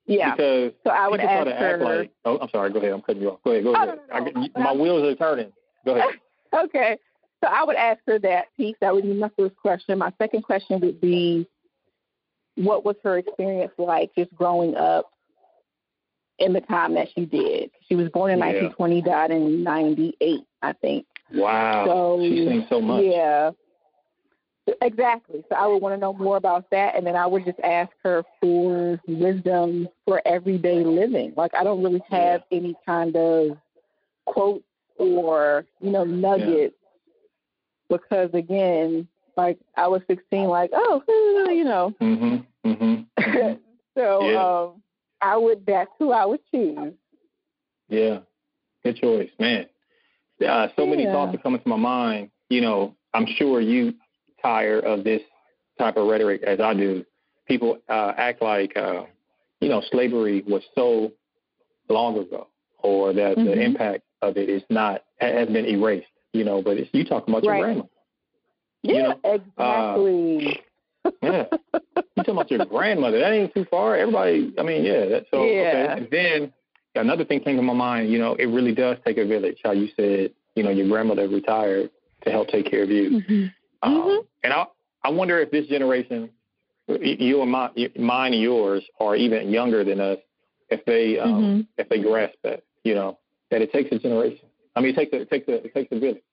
yeah. 0.08 0.32
Because 0.36 0.74
So 0.84 0.90
I 0.92 1.08
would 1.08 1.20
ask 1.20 1.46
to 1.46 1.54
her. 1.56 1.66
act 1.74 1.82
like. 1.82 2.12
Oh, 2.26 2.38
I'm 2.40 2.50
sorry. 2.50 2.70
Go 2.72 2.80
ahead. 2.80 2.92
I'm 2.92 3.02
cutting 3.02 3.22
you 3.22 3.32
off. 3.32 3.40
Go 3.44 3.52
ahead. 3.52 3.64
Go 3.64 3.72
Oh, 3.72 3.84
ahead. 3.84 4.00
I, 4.12 4.60
my 4.60 4.72
wheels 4.74 5.04
are 5.04 5.16
turning. 5.16 5.52
Go 5.86 5.96
ahead. 5.96 6.10
Okay. 6.54 6.98
So 7.44 7.50
I 7.50 7.64
would 7.64 7.76
ask 7.76 8.00
her 8.08 8.20
that 8.20 8.46
piece. 8.58 8.76
That 8.82 8.94
would 8.94 9.04
be 9.04 9.14
my 9.14 9.30
first 9.38 9.56
question. 9.58 9.98
My 10.00 10.14
second 10.18 10.44
question 10.44 10.80
would 10.80 11.02
be, 11.02 11.48
what 12.56 12.86
was 12.86 12.96
her 13.04 13.18
experience 13.18 13.74
like 13.78 14.12
just 14.18 14.34
growing 14.34 14.76
up 14.76 15.12
in 16.40 16.54
the 16.54 16.62
time 16.62 16.96
that 16.96 17.10
she 17.14 17.26
did? 17.26 17.72
She 17.88 17.96
was 17.96 18.10
born 18.10 18.32
in 18.32 18.40
Yeah. 18.40 18.46
1920, 18.46 19.02
died 19.02 19.32
in 19.32 19.64
98, 19.64 20.42
I 20.62 20.74
think. 20.74 21.06
Wow. 21.34 21.86
So 21.86 22.20
She's 22.22 22.48
seen 22.48 22.68
so 22.70 22.82
much. 22.82 23.04
Yeah. 23.04 23.52
Exactly. 24.82 25.44
So 25.50 25.56
I 25.56 25.68
would 25.68 25.82
want 25.82 25.94
to 25.94 26.00
know 26.00 26.14
more 26.14 26.38
about 26.38 26.66
that, 26.72 26.96
and 26.96 27.06
then 27.06 27.16
I 27.16 27.28
would 27.28 27.46
just 27.46 27.60
ask 27.60 27.92
her 28.04 28.24
for 28.42 29.00
wisdom 29.08 29.88
for 30.06 30.22
everyday 30.26 30.84
living. 30.84 31.34
Like 31.38 31.54
I 31.54 31.64
don't 31.64 31.84
really 31.84 32.02
have 32.10 32.42
any 32.52 32.76
kind 32.84 33.16
of 33.16 33.58
quotes 34.26 34.66
or 34.98 35.66
you 35.82 35.92
know 35.92 36.04
nuggets 36.04 36.76
because 37.90 38.30
again, 38.34 39.08
like 39.38 39.58
I 39.76 39.88
was 39.88 40.02
16, 40.08 40.48
like 40.48 40.72
oh 40.74 41.04
you 41.52 41.64
know. 41.64 41.94
Mhm. 42.02 42.46
Mhm. 42.66 43.06
mhm. 43.18 43.60
so 43.98 44.30
Yeah. 44.30 44.44
um, 44.72 44.82
I 45.22 45.38
would. 45.38 45.66
That's 45.66 45.92
who 45.98 46.12
I 46.12 46.26
would 46.26 46.42
choose. 46.54 46.94
Yeah, 47.90 48.20
good 48.84 48.98
choice, 48.98 49.30
man. 49.40 49.68
Uh, 50.46 50.68
so 50.76 50.86
many 50.86 51.06
thoughts 51.06 51.34
are 51.36 51.40
coming 51.40 51.62
to 51.62 51.70
my 51.70 51.78
mind. 51.78 52.30
You 52.50 52.62
know, 52.62 52.96
I'm 53.14 53.26
sure 53.38 53.62
you 53.62 53.94
tire 54.42 54.80
of 54.80 55.04
this 55.04 55.22
type 55.80 55.98
of 55.98 56.08
rhetoric 56.08 56.44
as 56.44 56.60
I 56.60 56.74
do. 56.74 57.06
People 57.48 57.78
uh, 57.90 58.14
act 58.18 58.42
like, 58.42 58.76
uh, 58.76 59.04
you 59.62 59.70
know, 59.70 59.82
slavery 59.92 60.44
was 60.48 60.64
so 60.76 61.12
long 61.90 62.18
ago, 62.18 62.48
or 62.80 63.14
that 63.14 63.36
the 63.36 63.42
Mhm. 63.44 63.58
impact 63.62 64.04
of 64.22 64.38
it 64.38 64.50
is 64.50 64.64
not 64.70 65.04
has 65.20 65.48
been 65.48 65.66
erased. 65.66 66.08
You 66.36 66.44
know, 66.44 66.62
but 66.62 66.76
it's 66.78 66.90
you 66.94 67.06
talking 67.06 67.34
about 67.34 67.48
Right. 67.48 67.58
your 67.58 67.66
grandma. 67.66 67.84
Yeah, 68.84 68.94
You 68.94 69.04
know, 69.04 69.20
uh, 69.24 69.96
exactly. 69.96 70.60
Yeah. 71.22 71.46
talking 72.18 72.34
about 72.34 72.52
your 72.52 72.66
grandmother. 72.66 73.20
That 73.20 73.32
ain't 73.32 73.54
too 73.54 73.66
far. 73.72 73.96
Everybody, 73.96 74.54
I 74.60 74.64
mean, 74.64 74.84
yeah. 74.84 75.06
That, 75.06 75.26
so 75.32 75.44
Yeah. 75.46 75.62
okay. 75.62 75.88
And 75.98 76.08
then 76.12 76.54
another 76.96 77.24
thing 77.24 77.40
came 77.40 77.56
to 77.56 77.62
my 77.62 77.74
mind. 77.74 78.12
You 78.12 78.20
know, 78.20 78.36
it 78.36 78.48
really 78.48 78.74
does 78.74 78.98
take 79.06 79.18
a 79.18 79.26
village. 79.26 79.60
How 79.64 79.72
you 79.72 79.88
said, 79.96 80.32
you 80.56 80.64
know, 80.64 80.72
your 80.72 80.88
grandmother 80.90 81.28
retired 81.30 81.90
to 82.26 82.32
help 82.32 82.50
take 82.50 82.70
care 82.70 82.84
of 82.84 82.92
you. 82.92 83.22
Mhm. 83.22 83.54
Um, 83.82 83.94
Mhm. 83.94 84.26
And 84.44 84.54
I, 84.54 84.66
I 85.04 85.10
wonder 85.10 85.40
if 85.40 85.52
this 85.52 85.68
generation, 85.68 86.30
you 86.88 87.42
and 87.42 87.52
my, 87.52 87.70
mine 87.98 88.34
and 88.34 88.42
yours, 88.42 88.84
are 89.00 89.16
even 89.16 89.50
younger 89.50 89.84
than 89.86 90.00
us, 90.02 90.20
if 90.70 90.84
they, 90.86 91.18
um, 91.18 91.34
Mhm. 91.44 91.68
if 91.78 91.88
they 91.90 92.00
grasp 92.00 92.36
that, 92.44 92.64
you 92.84 92.94
know, 92.94 93.18
that 93.52 93.62
it 93.62 93.72
takes 93.72 93.92
a 93.92 94.00
generation. 94.00 94.48
I 94.76 94.82
mean, 94.82 94.92
it 94.92 94.96
takes 94.96 95.14
a, 95.14 95.22
it 95.22 95.30
takes 95.30 95.48
a, 95.48 95.54
it 95.66 95.74
takes 95.74 95.92
a 95.92 96.00
village. 96.00 96.24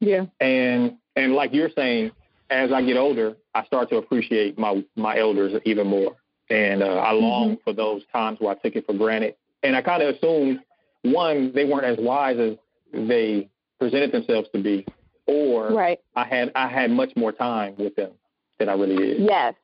Yeah. 0.00 0.26
And 0.40 0.96
and 1.14 1.32
like 1.34 1.52
you're 1.52 1.70
saying, 1.74 2.10
as 2.50 2.72
I 2.72 2.82
get 2.82 2.96
older, 2.96 3.36
I 3.54 3.64
start 3.64 3.88
to 3.90 3.96
appreciate 3.96 4.58
my 4.58 4.84
my 4.96 5.18
elders 5.18 5.60
even 5.64 5.86
more, 5.86 6.16
and 6.50 6.82
uh, 6.82 6.86
I 6.86 7.12
long 7.12 7.56
for 7.64 7.72
those 7.72 8.02
times 8.12 8.38
where 8.40 8.52
I 8.52 8.54
took 8.56 8.76
it 8.76 8.86
for 8.86 8.94
granted, 8.94 9.36
and 9.62 9.76
I 9.76 9.82
kind 9.82 10.02
of 10.02 10.14
assumed 10.16 10.60
one 11.02 11.52
they 11.54 11.64
weren't 11.64 11.84
as 11.84 11.98
wise 11.98 12.38
as 12.38 12.56
they 12.92 13.48
presented 13.78 14.12
themselves 14.12 14.48
to 14.54 14.62
be, 14.62 14.86
or 15.26 15.72
Right. 15.72 15.98
I 16.14 16.24
had 16.24 16.52
I 16.54 16.68
had 16.68 16.90
much 16.90 17.12
more 17.16 17.32
time 17.32 17.74
with 17.78 17.94
them 17.96 18.12
than 18.58 18.68
I 18.68 18.74
really 18.74 18.96
did. 18.96 19.20
Yes. 19.20 19.54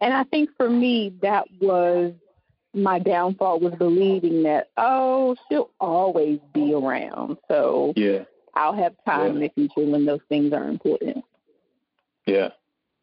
And 0.00 0.12
I 0.12 0.24
think 0.24 0.50
for 0.56 0.68
me, 0.68 1.14
that 1.22 1.44
was 1.60 2.12
my 2.74 2.98
downfall 2.98 3.60
was 3.60 3.74
believing 3.74 4.42
that, 4.44 4.70
oh, 4.76 5.36
she'll 5.48 5.70
always 5.80 6.38
be 6.52 6.74
around. 6.74 7.38
So 7.48 7.92
Yeah, 7.96 8.24
I'll 8.54 8.74
have 8.74 8.94
time 9.04 9.36
in 9.36 9.40
the 9.40 9.48
future 9.54 9.88
when 9.90 10.04
those 10.04 10.20
things 10.28 10.52
are 10.52 10.68
important. 10.68 11.24
yeah. 12.26 12.48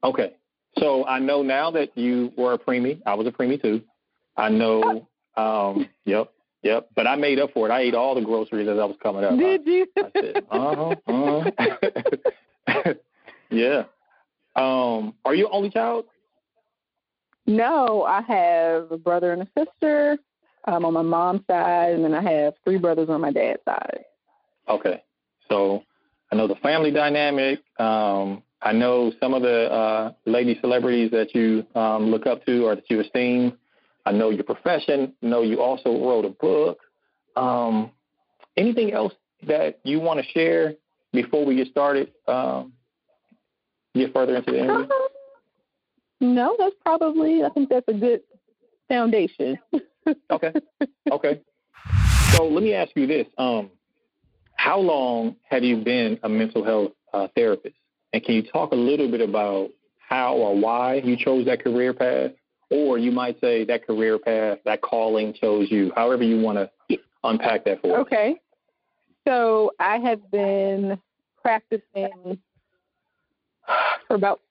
Okay. 0.03 0.33
So 0.79 1.05
I 1.05 1.19
know 1.19 1.43
now 1.43 1.69
that 1.71 1.97
you 1.97 2.31
were 2.37 2.53
a 2.53 2.57
preemie. 2.57 3.01
I 3.05 3.13
was 3.13 3.27
a 3.27 3.31
preemie 3.31 3.61
too. 3.61 3.81
I 4.37 4.49
know. 4.49 5.07
Um, 5.35 5.89
yep, 6.05 6.31
yep. 6.63 6.87
But 6.95 7.07
I 7.07 7.15
made 7.17 7.39
up 7.39 7.51
for 7.53 7.67
it. 7.67 7.71
I 7.71 7.81
ate 7.81 7.93
all 7.93 8.15
the 8.15 8.21
groceries 8.21 8.67
as 8.67 8.79
I 8.79 8.85
was 8.85 8.95
coming 9.03 9.23
up. 9.23 9.37
Did 9.37 9.67
you? 9.67 9.85
I 9.97 10.11
said, 10.19 10.43
uh 10.49 10.75
huh, 10.75 10.95
uh-huh. 12.67 12.93
yeah. 13.51 13.83
Um, 14.55 15.13
are 15.25 15.35
you 15.35 15.49
only 15.51 15.69
child? 15.69 16.05
No, 17.45 18.03
I 18.03 18.21
have 18.21 18.91
a 18.91 18.97
brother 18.97 19.33
and 19.33 19.43
a 19.43 19.47
sister 19.57 20.17
um, 20.65 20.85
on 20.85 20.93
my 20.93 21.01
mom's 21.01 21.41
side, 21.47 21.93
and 21.93 22.03
then 22.03 22.13
I 22.13 22.21
have 22.21 22.53
three 22.63 22.77
brothers 22.77 23.09
on 23.09 23.21
my 23.21 23.31
dad's 23.31 23.63
side. 23.65 24.05
Okay. 24.67 25.03
So 25.49 25.83
I 26.31 26.35
know 26.35 26.47
the 26.47 26.55
family 26.55 26.91
dynamic. 26.91 27.59
Um, 27.79 28.43
I 28.61 28.71
know 28.71 29.11
some 29.19 29.33
of 29.33 29.41
the 29.41 29.71
uh, 29.71 30.11
lady 30.25 30.57
celebrities 30.61 31.11
that 31.11 31.33
you 31.33 31.65
um, 31.75 32.11
look 32.11 32.27
up 32.27 32.45
to 32.45 32.65
or 32.65 32.75
that 32.75 32.89
you 32.89 32.99
esteem. 33.01 33.57
I 34.05 34.11
know 34.11 34.29
your 34.29 34.43
profession. 34.43 35.13
I 35.21 35.25
know 35.25 35.41
you 35.41 35.61
also 35.61 35.89
wrote 35.89 36.25
a 36.25 36.29
book. 36.29 36.79
Um, 37.35 37.91
anything 38.57 38.93
else 38.93 39.13
that 39.47 39.79
you 39.83 39.99
want 39.99 40.23
to 40.23 40.31
share 40.31 40.75
before 41.11 41.45
we 41.45 41.55
get 41.55 41.67
started? 41.67 42.11
Um, 42.27 42.73
get 43.95 44.13
further 44.13 44.35
into 44.35 44.51
the 44.51 44.59
interview. 44.59 44.87
No, 46.21 46.55
that's 46.57 46.75
probably, 46.85 47.43
I 47.43 47.49
think 47.49 47.69
that's 47.69 47.87
a 47.87 47.93
good 47.93 48.21
foundation. 48.87 49.59
Okay. 50.31 50.51
Okay. 51.11 51.41
So 52.31 52.45
let 52.45 52.63
me 52.63 52.73
ask 52.73 52.91
you 52.95 53.05
this: 53.05 53.27
um, 53.37 53.69
How 54.55 54.79
long 54.79 55.35
have 55.47 55.63
you 55.63 55.77
been 55.77 56.19
a 56.23 56.29
mental 56.29 56.63
health 56.63 56.93
uh, 57.13 57.27
therapist? 57.35 57.75
And 58.11 58.23
can 58.23 58.33
you 58.33 58.41
talk 58.41 58.71
a 58.71 58.75
little 58.75 59.09
bit 59.11 59.21
about 59.21 59.69
how 59.99 60.35
or 60.35 60.59
why 60.59 60.95
you 60.95 61.15
chose 61.15 61.45
that 61.45 61.63
career 61.63 61.93
path, 61.93 62.31
or 62.71 62.97
you 62.97 63.11
might 63.11 63.39
say 63.41 63.63
that 63.65 63.85
career 63.85 64.17
path, 64.17 64.57
that 64.65 64.81
calling 64.81 65.33
chose 65.33 65.69
you. 65.69 65.91
However 65.95 66.23
you 66.23 66.41
want 66.41 66.57
to 66.57 66.97
unpack 67.23 67.65
that 67.65 67.81
for 67.81 67.99
us. 67.99 68.01
Okay. 68.01 68.41
So 69.27 69.71
I 69.79 69.97
have 69.97 70.31
been 70.31 70.99
practicing 71.41 72.39
for 74.07 74.15
about 74.15 74.41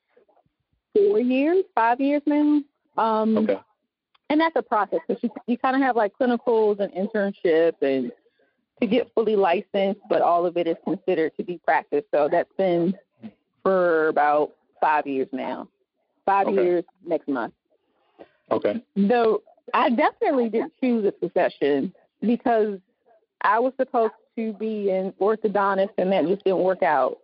four 0.95 1.21
years, 1.21 1.65
five 1.75 2.01
years 2.01 2.23
now. 2.27 2.63
Um, 2.97 3.39
Okay. 3.39 3.59
And 4.29 4.41
that's 4.41 4.55
a 4.55 4.63
process 4.63 5.01
because 5.09 5.21
you, 5.25 5.31
you 5.49 5.59
kind 5.59 5.75
of 5.75 5.83
have 5.83 5.97
like 5.97 6.13
clinicals 6.21 6.79
and 6.79 6.93
internship 6.93 7.73
and 7.83 8.13
to 8.81 8.87
get 8.87 9.11
fully 9.13 9.35
licensed, 9.35 10.01
but 10.09 10.23
all 10.23 10.47
of 10.47 10.57
it 10.57 10.69
is 10.69 10.77
considered 10.85 11.33
to 11.37 11.43
be 11.43 11.59
practice. 11.65 12.05
So 12.13 12.29
that's 12.31 12.53
been 12.57 12.95
for 13.65 14.07
about 14.07 14.53
five 14.81 15.07
years 15.07 15.27
now. 15.33 15.69
Five 16.25 16.47
Okay. 16.47 16.63
years 16.63 16.85
next 17.05 17.29
month. 17.29 17.55
Okay. 18.53 18.81
Though 18.97 19.43
I 19.75 19.91
definitely 19.91 20.49
didn't 20.49 20.75
choose 20.81 21.05
a 21.05 21.13
profession 21.13 21.93
because 22.21 22.79
I 23.43 23.59
was 23.59 23.73
supposed 23.77 24.13
to 24.37 24.53
be 24.55 24.91
an 24.91 25.13
orthodontist 25.21 25.91
and 25.99 26.13
that 26.13 26.27
just 26.27 26.45
didn't 26.45 26.61
work 26.61 26.83
out. 26.83 27.19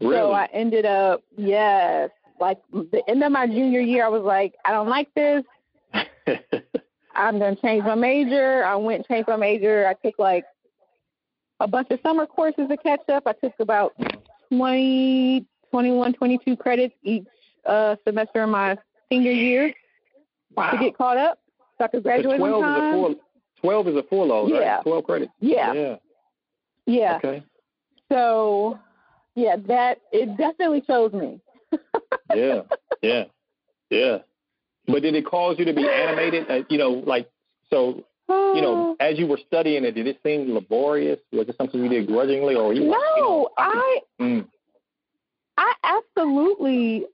Really? 0.00 0.16
So 0.16 0.32
I 0.32 0.48
ended 0.52 0.84
up, 0.84 1.22
yes, 1.36 2.10
like 2.40 2.58
the 2.72 3.02
end 3.08 3.22
of 3.22 3.32
my 3.32 3.46
junior 3.46 3.80
year, 3.80 4.04
I 4.04 4.08
was 4.08 4.22
like, 4.22 4.54
I 4.64 4.70
don't 4.72 4.88
like 4.88 5.08
this. 5.14 5.44
I'm 7.14 7.38
going 7.38 7.56
to 7.56 7.62
change 7.62 7.84
my 7.84 7.94
major. 7.94 8.64
I 8.64 8.76
went 8.76 8.98
and 8.98 9.06
changed 9.06 9.28
my 9.28 9.36
major. 9.36 9.86
I 9.86 9.94
took 10.06 10.18
like 10.18 10.44
a 11.60 11.66
bunch 11.66 11.90
of 11.90 11.98
summer 12.02 12.26
courses 12.26 12.68
to 12.68 12.76
catch 12.76 13.08
up. 13.08 13.24
I 13.26 13.32
took 13.32 13.54
about 13.58 13.92
20, 14.50 15.44
21, 15.70 16.12
22 16.14 16.56
credits 16.56 16.94
each 17.02 17.26
uh, 17.66 17.96
semester 18.06 18.44
in 18.44 18.50
my 18.50 18.76
senior 19.10 19.32
year 19.32 19.72
wow. 20.56 20.70
to 20.70 20.78
get 20.78 20.96
caught 20.96 21.16
up 21.16 21.38
so 21.78 21.84
I 21.84 21.88
could 21.88 21.98
So 21.98 22.02
graduate 22.02 22.40
on 22.40 22.48
twelve 22.48 22.62
is 22.62 22.68
a 22.70 22.80
time. 22.80 22.92
full. 22.92 23.14
Twelve 23.60 23.88
is 23.88 23.96
a 23.96 24.02
full 24.04 24.26
load, 24.26 24.50
Yeah. 24.50 24.58
right? 24.76 24.82
Twelve 24.82 25.04
credits. 25.04 25.32
Yeah. 25.40 25.72
Yeah. 25.72 25.96
Yeah. 26.86 27.16
Okay. 27.16 27.42
So, 28.10 28.78
yeah, 29.34 29.56
that 29.66 29.98
it 30.12 30.36
definitely 30.36 30.80
chose 30.82 31.12
me. 31.12 31.40
Yeah. 32.34 32.62
Yeah. 33.02 33.24
Yeah. 33.90 34.18
But 34.86 35.02
did 35.02 35.14
it 35.14 35.26
cause 35.26 35.56
you 35.58 35.64
to 35.66 35.72
be 35.72 35.88
animated? 35.88 36.50
Uh, 36.50 36.64
you 36.68 36.78
know, 36.78 36.90
like 37.06 37.30
so. 37.70 38.04
You 38.28 38.60
know, 38.60 38.96
as 39.00 39.18
you 39.18 39.26
were 39.26 39.38
studying 39.46 39.84
it, 39.84 39.92
did 39.92 40.06
it 40.06 40.20
seem 40.22 40.52
laborious? 40.52 41.18
Was 41.32 41.48
it 41.48 41.56
something 41.56 41.82
you 41.82 41.88
did 41.88 42.06
grudgingly, 42.06 42.54
or 42.54 42.74
you? 42.74 42.82
no, 42.82 42.86
you 43.16 43.22
know, 43.22 43.48
I 43.56 43.98
Mm, 44.20 44.46
I 45.56 45.74
absolutely 45.82 47.06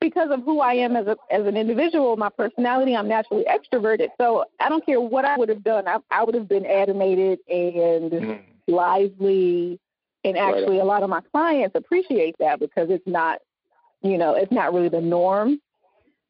because 0.00 0.30
of 0.30 0.42
who 0.44 0.60
I 0.60 0.74
am 0.74 0.96
as 0.96 1.06
a 1.06 1.16
as 1.30 1.46
an 1.46 1.56
individual, 1.56 2.16
my 2.16 2.28
personality, 2.28 2.94
I'm 2.94 3.08
naturally 3.08 3.44
extroverted. 3.44 4.08
So 4.18 4.44
I 4.60 4.68
don't 4.68 4.84
care 4.84 5.00
what 5.00 5.24
I 5.24 5.36
would 5.36 5.48
have 5.48 5.64
done. 5.64 5.88
I 5.88 5.98
I 6.10 6.24
would 6.24 6.34
have 6.34 6.48
been 6.48 6.66
animated 6.66 7.40
and 7.48 8.12
mm, 8.12 8.40
lively 8.66 9.80
and 10.24 10.36
Right. 10.36 10.54
actually 10.54 10.78
a 10.78 10.84
lot 10.84 11.02
of 11.02 11.10
my 11.10 11.20
clients 11.32 11.74
appreciate 11.74 12.36
that 12.38 12.60
because 12.60 12.90
it's 12.90 13.06
not 13.06 13.40
you 14.02 14.16
know, 14.16 14.34
it's 14.34 14.52
not 14.52 14.72
really 14.72 14.88
the 14.88 15.00
norm 15.00 15.60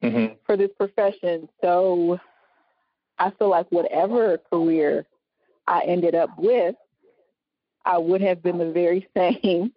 mhm. 0.03 0.37
for 0.47 0.57
this 0.57 0.71
profession. 0.77 1.49
So 1.63 2.19
I 3.19 3.31
feel 3.33 3.51
like 3.51 3.67
whatever 3.71 4.39
career 4.51 5.07
I 5.67 5.83
ended 5.83 6.15
up 6.15 6.31
with, 6.39 6.75
I 7.85 7.99
would 7.99 8.21
have 8.21 8.43
been 8.43 8.59
the 8.59 8.71
very 8.71 9.07
same. 9.17 9.73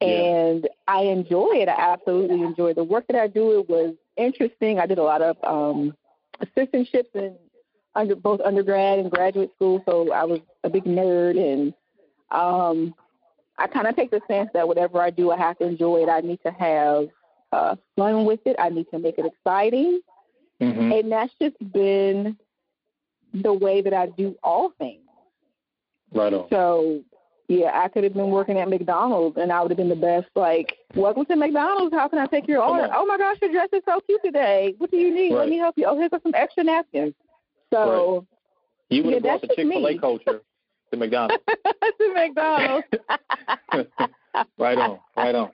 Yeah. 0.00 0.08
And 0.08 0.68
I 0.88 1.02
enjoy 1.02 1.50
it. 1.56 1.68
I 1.68 1.92
absolutely 1.92 2.42
enjoy 2.42 2.72
the 2.72 2.84
work 2.84 3.06
that 3.08 3.20
I 3.20 3.26
do. 3.26 3.60
It 3.60 3.68
was 3.68 3.94
interesting. 4.16 4.78
I 4.78 4.86
did 4.86 4.98
a 4.98 5.02
lot 5.02 5.20
of 5.20 5.36
um, 5.44 5.94
assistantships 6.42 7.14
in 7.14 7.36
under 7.96 8.14
both 8.14 8.40
undergrad 8.40 9.00
and 9.00 9.10
graduate 9.10 9.50
school, 9.56 9.82
so 9.84 10.12
I 10.12 10.24
was 10.24 10.38
a 10.62 10.70
big 10.70 10.84
nerd. 10.84 11.36
And 11.36 11.74
um, 12.30 12.94
I 13.60 13.66
kind 13.66 13.86
of 13.86 13.94
take 13.94 14.10
the 14.10 14.20
stance 14.24 14.48
that 14.54 14.66
whatever 14.66 15.00
I 15.00 15.10
do, 15.10 15.30
I 15.30 15.36
have 15.36 15.58
to 15.58 15.66
enjoy 15.66 16.02
it. 16.02 16.08
I 16.08 16.20
need 16.20 16.40
to 16.46 16.50
have 16.50 17.08
uh, 17.52 17.76
fun 17.94 18.24
with 18.24 18.40
it. 18.46 18.56
I 18.58 18.70
need 18.70 18.86
to 18.90 18.98
make 18.98 19.18
it 19.18 19.26
exciting. 19.26 20.00
Mhm. 20.60 20.98
And 20.98 21.12
that's 21.12 21.32
just 21.40 21.56
been 21.72 22.36
the 23.34 23.52
way 23.52 23.82
that 23.82 23.92
I 23.92 24.06
do 24.06 24.34
all 24.42 24.72
things. 24.78 25.02
Right 26.12 26.32
on. 26.32 26.46
So, 26.48 27.02
yeah, 27.48 27.70
I 27.74 27.88
could 27.88 28.04
have 28.04 28.14
been 28.14 28.30
working 28.30 28.58
at 28.58 28.68
McDonald's 28.68 29.36
and 29.36 29.52
I 29.52 29.60
would 29.60 29.70
have 29.70 29.78
been 29.78 29.88
the 29.88 29.96
best, 29.96 30.28
like, 30.34 30.74
welcome 30.94 31.26
to 31.26 31.36
McDonald's. 31.36 31.94
How 31.94 32.08
can 32.08 32.18
I 32.18 32.26
take 32.26 32.48
your 32.48 32.62
order? 32.62 32.88
Oh 32.94 33.04
my 33.04 33.18
gosh, 33.18 33.36
your 33.42 33.52
dress 33.52 33.68
is 33.72 33.82
so 33.84 34.00
cute 34.06 34.20
today. 34.24 34.74
What 34.78 34.90
do 34.90 34.96
you 34.96 35.14
need? 35.14 35.32
Right. 35.32 35.40
Let 35.40 35.48
me 35.48 35.58
help 35.58 35.76
you. 35.76 35.86
Oh, 35.86 35.96
here's 35.96 36.10
some 36.10 36.34
extra 36.34 36.64
napkins. 36.64 37.14
So, 37.72 38.26
You 38.88 39.04
would 39.04 39.10
Yeah, 39.10 39.14
have 39.16 39.22
brought 39.22 39.40
the 39.42 39.48
Chick 39.54 39.68
Fil 39.68 39.86
A 39.86 39.98
culture 39.98 40.42
to 40.90 40.96
McDonald's. 40.96 41.42
to 41.48 42.14
McDonald's. 42.14 42.86
right 44.58 44.78
on. 44.78 44.98
Right 45.16 45.34
on. 45.34 45.50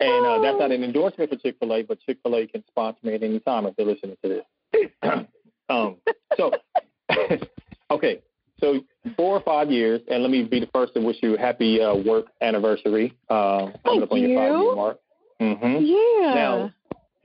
And 0.00 0.26
uh, 0.26 0.40
that's 0.40 0.58
not 0.58 0.70
an 0.70 0.84
endorsement 0.84 1.30
for 1.30 1.36
Chick 1.36 1.56
Fil 1.58 1.74
A, 1.74 1.82
but 1.82 1.98
Chick 2.00 2.18
Fil 2.22 2.36
A 2.36 2.46
can 2.46 2.62
sponsor 2.68 2.98
me 3.02 3.14
at 3.14 3.22
any 3.22 3.40
time 3.40 3.66
if 3.66 3.74
they're 3.76 3.86
listening 3.86 4.16
to 4.22 4.28
this. 4.72 4.90
um, 5.68 5.96
so, 6.36 6.52
okay, 7.90 8.20
so 8.60 8.80
four 9.16 9.36
or 9.36 9.40
five 9.40 9.70
years, 9.70 10.00
and 10.08 10.22
let 10.22 10.30
me 10.30 10.44
be 10.44 10.60
the 10.60 10.68
first 10.72 10.94
to 10.94 11.00
wish 11.00 11.16
you 11.20 11.34
a 11.36 11.38
happy 11.38 11.80
uh, 11.80 11.96
work 11.96 12.26
anniversary. 12.40 13.16
Uh, 13.28 13.70
Thank 13.84 14.04
up 14.04 14.12
on 14.12 14.20
your 14.20 14.30
you. 14.30 14.36
five 14.36 14.60
year 14.60 14.74
mark. 14.76 14.98
hmm 15.40 15.84
Yeah. 15.84 16.34
Now, 16.34 16.72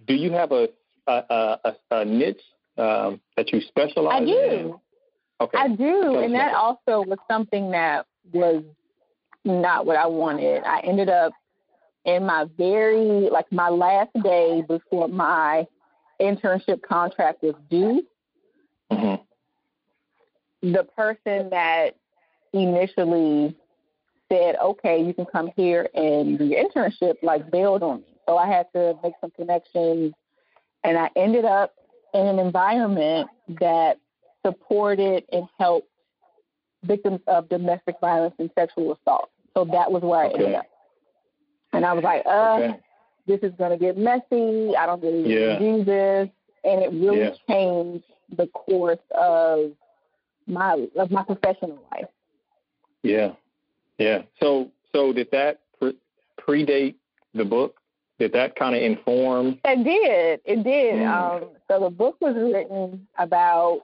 do 0.07 0.15
you 0.15 0.31
have 0.31 0.51
a 0.51 0.69
a, 1.07 1.57
a, 1.63 1.75
a 1.91 2.05
niche 2.05 2.41
um, 2.77 3.19
that 3.35 3.51
you 3.51 3.61
specialize 3.67 4.21
I 4.21 4.25
do. 4.25 4.31
in? 4.31 4.75
Okay. 5.41 5.57
I 5.57 5.67
do, 5.67 6.19
and 6.19 6.33
that 6.35 6.53
also 6.53 7.01
was 7.01 7.19
something 7.29 7.71
that 7.71 8.05
was 8.31 8.63
not 9.43 9.85
what 9.85 9.97
I 9.97 10.07
wanted. 10.07 10.63
I 10.63 10.79
ended 10.81 11.09
up 11.09 11.33
in 12.05 12.25
my 12.25 12.45
very 12.57 13.29
like 13.29 13.51
my 13.51 13.69
last 13.69 14.11
day 14.23 14.63
before 14.67 15.07
my 15.07 15.67
internship 16.21 16.81
contract 16.81 17.43
was 17.43 17.55
due. 17.69 18.05
Mhm. 18.91 19.19
The 20.61 20.83
person 20.95 21.49
that 21.49 21.95
initially 22.53 23.55
said, 24.29 24.55
"Okay, 24.57 25.01
you 25.01 25.13
can 25.13 25.25
come 25.25 25.51
here 25.55 25.89
and 25.93 26.37
do 26.37 26.45
your 26.45 26.63
internship," 26.63 27.17
like 27.21 27.49
bailed 27.51 27.83
on 27.83 28.01
me. 28.01 28.15
So 28.27 28.37
I 28.37 28.47
had 28.47 28.71
to 28.73 28.97
make 29.03 29.13
some 29.19 29.31
connections, 29.31 30.13
and 30.83 30.97
I 30.97 31.09
ended 31.15 31.43
up 31.45 31.73
in 32.13 32.27
an 32.27 32.39
environment 32.39 33.29
that 33.59 33.97
supported 34.45 35.23
and 35.31 35.47
helped 35.59 35.88
victims 36.83 37.19
of 37.27 37.50
domestic 37.50 37.95
violence 38.01 38.35
and 38.39 38.50
sexual 38.55 38.93
assault. 38.93 39.29
So 39.53 39.65
that 39.65 39.91
was 39.91 40.01
where 40.03 40.21
I 40.21 40.29
ended 40.29 40.55
up. 40.55 40.65
And 41.71 41.85
I 41.85 41.93
was 41.93 42.03
like, 42.03 42.23
uh, 42.25 42.55
Okay. 42.59 42.79
this 43.25 43.39
is 43.41 43.53
going 43.57 43.71
to 43.71 43.77
get 43.77 43.97
messy. 43.97 44.75
I 44.75 44.85
don't 44.85 45.01
really 45.01 45.33
Yeah. 45.33 45.59
do 45.59 45.83
this. 45.83 46.29
And 46.63 46.81
it 46.81 46.91
really 46.91 47.19
Yeah. 47.19 47.35
changed 47.47 48.05
the 48.29 48.47
course 48.47 49.00
of 49.12 49.71
my 50.47 50.88
of 50.95 51.12
my 51.12 51.23
professional 51.23 51.79
life. 51.91 52.07
Yeah, 53.03 53.33
yeah. 53.97 54.23
So, 54.39 54.71
so 54.93 55.13
did 55.13 55.29
that 55.31 55.59
pre- 55.79 55.97
predate 56.39 56.95
the 57.33 57.45
book? 57.45 57.79
Did 58.19 58.33
that 58.33 58.55
kind 58.55 58.75
of 58.75 58.81
inform? 58.81 59.59
It 59.65 59.83
did. 59.83 60.41
It 60.45 60.63
did. 60.63 60.95
Mm. 60.95 61.07
Um, 61.13 61.50
so 61.67 61.79
the 61.81 61.89
book 61.89 62.17
was 62.21 62.35
written 62.35 63.07
about 63.17 63.81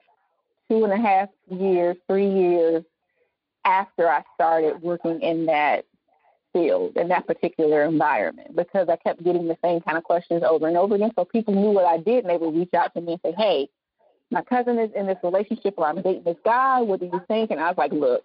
two 0.70 0.84
and 0.84 0.94
a 0.94 0.98
half 0.98 1.30
years, 1.50 1.98
three 2.08 2.30
years 2.30 2.84
after 3.66 4.10
I 4.10 4.24
started 4.36 4.82
working 4.82 5.22
in 5.22 5.46
that 5.48 5.86
field, 6.54 6.96
in 6.98 7.10
that 7.10 7.28
particular 7.28 7.84
environment, 7.84 8.56
because 8.56 8.88
I 8.90 8.96
kept 8.96 9.24
getting 9.24 9.48
the 9.48 9.58
same 9.64 9.82
kind 9.82 9.98
of 9.98 10.04
questions 10.04 10.44
over 10.48 10.68
and 10.68 10.78
over 10.78 10.96
again. 10.96 11.12
So 11.16 11.26
people 11.26 11.54
knew 11.54 11.72
what 11.72 11.86
I 11.86 11.98
did 11.98 12.24
and 12.26 12.30
they 12.30 12.38
would 12.38 12.56
reach 12.56 12.74
out 12.74 12.94
to 12.94 13.02
me 13.02 13.14
and 13.14 13.22
say, 13.24 13.34
Hey, 13.38 13.70
my 14.32 14.42
cousin 14.44 14.80
is 14.80 14.92
in 14.96 15.08
this 15.08 15.18
relationship 15.24 15.76
or 15.78 15.88
I'm 15.88 16.02
dating 16.02 16.24
this 16.24 16.38
guy. 16.46 16.82
What 16.82 17.00
do 17.00 17.08
you 17.08 17.22
think? 17.28 17.52
And 17.52 17.60
I 17.60 17.68
was 17.70 17.78
like, 17.78 17.92
Look, 17.92 18.22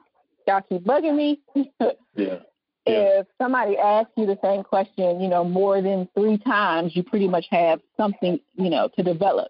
y'all 0.47 0.63
keep 0.69 0.83
bugging 0.85 1.17
me. 1.17 1.41
Yeah, 2.17 2.93
Yeah. 2.93 3.21
if 3.21 3.27
somebody 3.39 3.77
asks 3.79 4.13
you 4.17 4.27
the 4.27 4.39
same 4.43 4.63
question, 4.63 5.21
you 5.21 5.27
know, 5.29 5.43
more 5.43 5.81
than 5.83 6.07
three 6.15 6.37
times, 6.39 6.95
you 6.95 7.03
pretty 7.03 7.27
much 7.27 7.47
have 7.51 7.81
something, 7.97 8.39
you 8.57 8.69
know, 8.71 8.89
to 8.97 9.03
develop. 9.03 9.49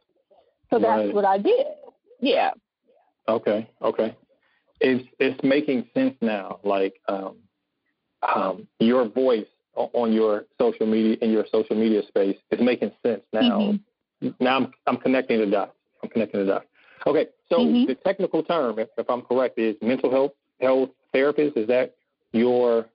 So 0.71 0.79
that's 0.79 1.07
Right. 1.07 1.15
what 1.15 1.25
I 1.25 1.39
did. 1.39 1.67
Yeah. 2.21 2.53
Okay, 3.29 3.71
okay. 3.83 4.17
It's 4.81 5.07
it's 5.19 5.43
making 5.43 5.89
sense 5.95 6.15
now. 6.21 6.61
Like 6.65 6.95
um, 7.09 7.37
um, 8.23 8.69
your 8.81 9.09
voice 9.09 9.47
on 9.75 10.13
your 10.13 10.45
social 10.61 10.87
media 10.87 11.17
in 11.23 11.31
your 11.31 11.47
social 11.51 11.77
media 11.77 12.03
space 12.07 12.37
is 12.51 12.61
making 12.61 12.93
sense 13.05 13.23
now. 13.33 13.61
Mm-hmm. 14.23 14.29
Now 14.41 14.57
I'm 14.57 14.73
I'm 14.87 14.97
connecting 14.99 15.41
the 15.41 15.47
dots. 15.47 15.73
I'm 16.03 16.11
connecting 16.11 16.41
the 16.41 16.53
dots. 16.53 16.67
Okay, 17.07 17.27
so 17.51 17.59
Mhm. 17.59 17.87
the 17.87 17.95
technical 17.97 18.43
term, 18.43 18.79
if, 18.79 18.89
if 18.97 19.09
I'm 19.11 19.23
correct, 19.23 19.59
is 19.59 19.77
mental 19.83 20.11
health 20.11 20.33
health 20.61 20.91
therapist. 21.13 21.57
Is 21.57 21.67
that 21.69 21.95
your 22.33 22.87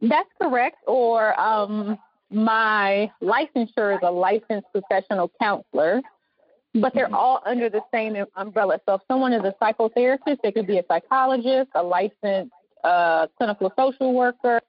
That's 0.00 0.28
correct. 0.40 0.76
Or 0.86 1.38
um, 1.40 1.98
my 2.30 3.10
licensure 3.22 3.94
is 3.94 4.00
a 4.02 4.10
licensed 4.10 4.66
professional 4.72 5.30
counselor, 5.40 6.02
but 6.80 6.94
they're 6.94 7.14
all 7.14 7.42
under 7.44 7.68
the 7.68 7.82
same 7.92 8.16
umbrella. 8.36 8.80
So 8.86 8.94
if 8.94 9.02
someone 9.08 9.32
is 9.32 9.42
a 9.44 9.54
psychotherapist, 9.62 10.38
they 10.42 10.52
could 10.52 10.66
be 10.66 10.78
a 10.78 10.84
psychologist, 10.88 11.70
a 11.74 11.82
licensed 11.82 12.52
uh, 12.84 13.26
clinical 13.36 13.72
social 13.76 14.14
worker. 14.14 14.60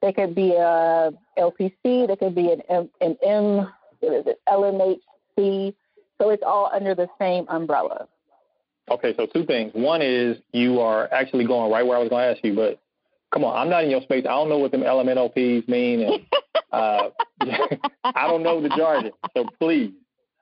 They 0.00 0.12
could 0.12 0.34
be 0.34 0.52
a 0.52 1.12
LPC. 1.38 2.08
They 2.08 2.16
could 2.16 2.34
be 2.34 2.50
an 2.50 2.62
M, 2.68 2.90
an 3.00 3.16
M 3.24 3.68
what 4.02 4.14
is 4.14 4.26
it, 4.26 4.40
LMHC. 4.48 5.74
So 6.20 6.30
it's 6.30 6.42
all 6.44 6.70
under 6.72 6.94
the 6.94 7.08
same 7.20 7.46
umbrella. 7.48 8.08
Okay, 8.90 9.14
so 9.16 9.26
two 9.26 9.44
things. 9.44 9.72
One 9.74 10.02
is 10.02 10.36
you 10.52 10.80
are 10.80 11.12
actually 11.12 11.46
going 11.46 11.70
right 11.70 11.86
where 11.86 11.96
I 11.96 12.00
was 12.00 12.08
going 12.08 12.22
to 12.22 12.36
ask 12.36 12.44
you, 12.44 12.54
but 12.54 12.80
come 13.32 13.44
on, 13.44 13.56
I'm 13.56 13.70
not 13.70 13.84
in 13.84 13.90
your 13.90 14.02
space. 14.02 14.24
I 14.26 14.30
don't 14.30 14.48
know 14.48 14.58
what 14.58 14.72
them 14.72 14.82
LMNOPs 14.82 15.68
mean, 15.68 16.00
and 16.00 16.26
uh, 16.72 17.10
I 18.04 18.26
don't 18.26 18.42
know 18.42 18.60
the 18.60 18.68
jargon. 18.70 19.12
So 19.36 19.46
please, 19.58 19.92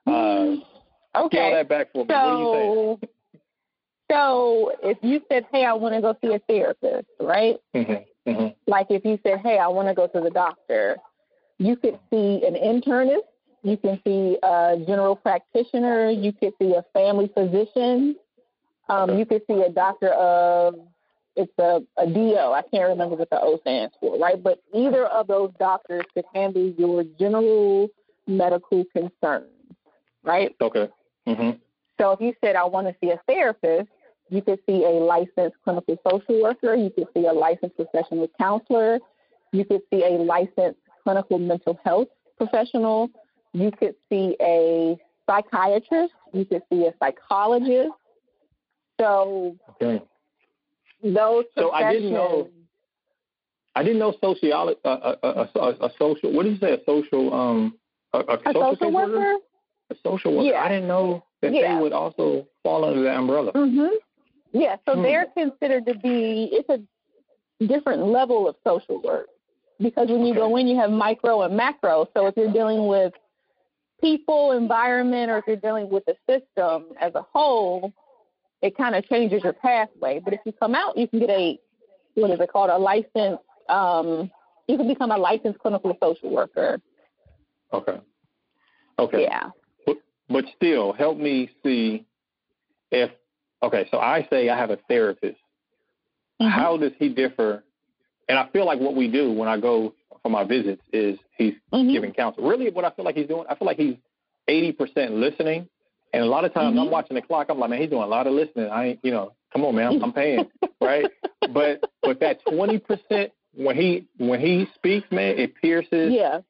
uh, 0.07 0.57
Okay. 1.15 1.53
that 1.53 1.69
back 1.69 1.93
for 1.93 2.05
me. 2.05 2.15
what 2.15 2.17
are 2.17 2.39
you 2.39 2.53
saying? 2.53 2.99
So, 3.01 3.09
so 4.11 4.73
if 4.83 4.99
you 5.03 5.23
said, 5.31 5.47
"Hey, 5.53 5.65
I 5.65 5.73
want 5.73 5.95
to 5.95 6.01
go 6.01 6.17
see 6.21 6.35
a 6.35 6.39
therapist," 6.41 7.09
right? 7.21 7.57
Mm-hmm, 7.75 8.31
mm-hmm. 8.31 8.49
Like 8.71 8.87
if 8.91 9.05
you 9.05 9.19
said, 9.23 9.41
"Hey, 9.41 9.59
I 9.59 9.69
want 9.69 9.89
to 9.89 9.95
go 9.95 10.07
to 10.07 10.21
the 10.21 10.31
doctor," 10.31 10.97
you 11.59 11.77
could 11.77 11.99
see 12.11 12.43
an 12.47 12.55
internist, 12.55 13.27
you 13.63 13.77
can 13.77 14.01
see 14.05 14.39
a 14.43 14.77
general 14.87 15.17
practitioner, 15.17 16.11
you 16.11 16.33
could 16.33 16.53
see 16.61 16.75
a 16.75 16.85
family 16.93 17.31
physician, 17.35 18.17
um, 18.89 19.19
you 19.19 19.27
could 19.27 19.43
see 19.47 19.63
a 19.63 19.71
doctor 19.71 20.09
of 20.09 20.75
it's 21.37 21.53
a, 21.59 21.81
a 21.97 22.07
DO. 22.07 22.37
I 22.37 22.63
can't 22.71 22.89
remember 22.89 23.17
what 23.17 23.31
the 23.31 23.41
O 23.41 23.59
stands 23.61 23.95
for, 24.01 24.19
right? 24.19 24.43
But 24.43 24.61
either 24.75 25.07
of 25.07 25.27
those 25.27 25.53
doctors 25.59 26.05
could 26.13 26.25
handle 26.35 26.73
your 26.77 27.05
general 27.19 27.89
medical 28.27 28.85
concerns, 28.93 29.47
right? 30.25 30.55
Okay. 30.61 30.89
Mm-hmm. 31.29 31.59
So 32.01 32.13
if 32.13 32.21
you 32.21 32.35
said, 32.43 32.57
I 32.57 32.65
want 32.65 32.87
to 32.89 32.95
see 33.01 33.11
a 33.11 33.21
therapist, 33.29 33.89
you 34.31 34.43
could 34.43 34.61
see 34.67 34.85
a 34.85 34.89
licensed 34.89 35.57
clinical 35.65 35.97
social 36.09 36.41
worker, 36.43 36.75
you 36.75 36.91
could 36.91 37.09
see 37.15 37.27
a 37.27 37.33
licensed 37.33 37.77
professional 37.77 38.29
counselor, 38.41 38.99
you 39.53 39.65
could 39.65 39.83
see 39.93 40.05
a 40.05 40.11
licensed 40.11 40.79
clinical 41.03 41.39
mental 41.39 41.79
health 41.85 42.09
professional, 42.39 43.11
you 43.53 43.71
could 43.73 43.95
see 44.09 44.37
a 44.41 44.97
psychiatrist, 45.29 46.15
you 46.33 46.45
could 46.45 46.63
see 46.73 46.87
a 46.87 46.95
psychologist. 47.03 47.91
So 49.01 49.57
Okay. 49.83 50.03
those 51.03 51.45
So 51.57 51.73
I 51.73 51.93
didn't 51.93 52.13
know- 52.13 52.49
I 53.75 53.83
didn't 53.85 54.01
know 54.01 54.13
sociology, 54.21 54.81
uh, 54.85 55.17
a, 55.23 55.27
a, 55.29 55.49
a, 55.55 55.69
a 55.87 55.91
social. 55.99 56.33
What 56.33 56.43
did 56.43 56.55
you 56.55 56.59
say? 56.59 56.73
A 56.73 56.85
social, 56.85 57.33
um, 57.33 57.79
a, 58.13 58.19
social, 58.47 58.63
social 58.73 58.91
caseworker? 58.91 59.17
worker. 59.17 59.37
A 59.91 59.95
social 60.05 60.37
worker. 60.37 60.49
Yeah. 60.51 60.63
I 60.63 60.69
didn't 60.69 60.89
know 60.89 61.25
that 61.43 61.53
Yeah. 61.53 61.75
they 61.75 61.81
would 61.81 61.93
also 61.93 62.47
fall 62.63 62.85
under 62.85 63.03
that 63.03 63.17
umbrella. 63.17 63.53
hmm 63.53 63.89
Yeah, 64.53 64.77
so 64.85 64.97
Hmm. 64.97 65.03
they're 65.03 65.27
considered 65.27 65.87
to 65.87 65.95
be 65.95 66.49
it's 66.53 66.69
a 66.69 66.81
different 67.67 68.07
level 68.07 68.49
of 68.49 68.57
social 68.65 68.99
work 69.01 69.29
because 69.79 70.09
when 70.09 70.25
you 70.25 70.33
Okay. 70.33 70.41
go 70.41 70.57
in, 70.57 70.67
you 70.67 70.77
have 70.77 70.91
micro 70.91 71.43
and 71.43 71.57
macro. 71.57 72.09
So 72.15 72.27
if 72.27 72.37
you're 72.37 72.53
dealing 72.53 72.87
with 72.87 73.13
people, 74.01 74.53
environment, 74.53 75.31
or 75.31 75.39
if 75.39 75.47
you're 75.47 75.57
dealing 75.57 75.89
with 75.91 76.05
the 76.07 76.17
system 76.29 76.87
as 76.99 77.15
a 77.15 77.23
whole, 77.23 77.93
it 78.63 78.77
kind 78.77 78.95
of 78.95 79.07
changes 79.09 79.43
your 79.45 79.53
pathway. 79.53 80.21
But 80.21 80.35
if 80.35 80.41
you 80.45 80.53
come 80.53 80.75
out, 80.75 80.97
you 80.97 81.07
can 81.09 81.21
get 81.21 81.31
a 81.31 81.59
what 82.15 82.31
is 82.31 82.41
it 82.41 82.51
called? 82.51 82.71
A 82.71 82.79
license. 82.79 83.39
Um, 83.69 84.31
you 84.67 84.77
can 84.77 84.89
become 84.89 85.11
a 85.11 85.17
licensed 85.17 85.59
clinical 85.61 85.97
social 86.03 86.31
worker. 86.31 86.81
Okay. 87.73 88.01
Okay. 88.99 89.23
Yeah. 89.23 89.51
But 90.31 90.45
still 90.57 90.93
help 90.93 91.19
me 91.19 91.51
see 91.63 92.05
if 92.91 93.11
okay 93.63 93.87
so 93.91 93.99
i 93.99 94.27
say 94.31 94.49
i 94.49 94.57
have 94.57 94.71
a 94.71 94.77
therapist 94.89 95.37
Mm-hmm. 96.41 96.59
how 96.59 96.79
does 96.79 96.93
he 96.99 97.11
differ 97.11 97.63
and 98.29 98.39
i 98.39 98.49
feel 98.49 98.65
like 98.65 98.81
what 98.81 98.95
we 98.95 99.09
do 99.09 99.31
when 99.31 99.47
i 99.47 99.59
go 99.61 99.93
for 100.23 100.31
my 100.31 100.43
visits 100.43 100.81
is 100.93 101.19
he's 101.37 101.53
Mhm. 101.73 101.93
giving 101.93 102.13
counsel 102.15 102.43
really 102.49 102.71
what 102.71 102.87
i 102.87 102.91
feel 102.91 103.05
like 103.05 103.15
he's 103.15 103.27
doing 103.29 103.45
i 103.51 103.55
feel 103.55 103.67
like 103.67 103.77
he's 103.77 103.97
80% 104.49 105.11
listening 105.21 105.69
and 106.15 106.23
a 106.25 106.27
lot 106.27 106.47
of 106.47 106.55
times 106.55 106.77
Mhm. 106.77 106.81
i'm 106.83 106.91
watching 106.91 107.15
the 107.17 107.21
clock 107.23 107.49
i'm 107.51 107.59
like 107.59 107.69
man 107.69 107.79
he's 107.81 107.91
doing 107.91 108.03
a 108.03 108.07
lot 108.07 108.27
of 108.27 108.33
listening 108.33 108.71
i 108.71 108.87
ain't 108.87 109.01
you 109.03 109.11
know 109.11 109.35
come 109.53 109.65
on 109.67 109.75
man 109.75 109.89
i'm, 109.93 110.03
I'm 110.03 110.13
paying 110.15 110.49
right 110.81 111.11
but 111.53 111.85
but 112.03 112.21
that 112.21 112.39
20% 112.47 113.31
when 113.55 113.77
he 113.77 114.07
when 114.17 114.41
he 114.41 114.67
speaks 114.77 115.07
man 115.13 115.39
it 115.39 115.55
pierces 115.57 116.11
Yeah. 116.13 116.41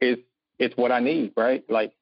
it's 0.00 0.22
it's 0.60 0.76
what 0.76 0.92
I 0.92 1.00
need, 1.00 1.32
right? 1.36 1.64
Like, 1.68 1.92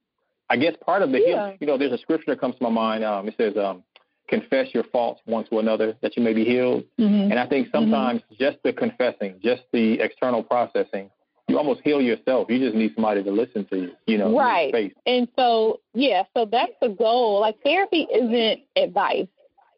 I 0.51 0.57
guess 0.57 0.75
part 0.85 1.03
of 1.03 1.13
the 1.13 1.21
Yeah. 1.21 1.27
healing, 1.27 1.59
you 1.61 1.67
know, 1.67 1.79
there's 1.79 1.93
a 1.93 1.99
scripture 1.99 2.33
that 2.33 2.41
comes 2.41 2.57
to 2.57 2.63
my 2.65 2.71
mind. 2.71 3.05
Um, 3.05 3.29
it 3.29 3.35
says, 3.39 3.57
um, 3.57 3.85
"Confess 4.29 4.75
your 4.75 4.83
faults 4.85 5.21
one 5.25 5.45
to 5.45 5.61
another, 5.61 5.97
that 6.03 6.17
you 6.17 6.23
may 6.23 6.33
be 6.33 6.45
healed." 6.45 6.85
Mm-hmm. 6.99 7.31
And 7.31 7.39
I 7.39 7.47
think 7.47 7.69
sometimes 7.71 8.23
just 8.39 8.59
the 8.65 8.73
confessing, 8.73 9.37
just 9.43 9.63
the 9.73 10.01
external 10.01 10.43
processing, 10.43 11.09
you 11.49 11.57
almost 11.57 11.81
heal 11.83 12.01
yourself. 12.03 12.51
You 12.51 12.59
just 12.59 12.75
need 12.75 12.95
somebody 12.95 13.23
to 13.23 13.31
listen 13.31 13.65
to 13.67 13.77
you, 13.77 13.93
you 14.07 14.19
know, 14.19 14.37
Right. 14.37 14.95
And 15.07 15.29
so, 15.37 15.81
yeah, 15.95 16.25
so 16.35 16.45
that's 16.45 16.73
the 16.81 16.89
goal. 16.89 17.41
Like, 17.41 17.61
therapy 17.63 18.07
isn't 18.13 18.61
advice. 18.77 19.27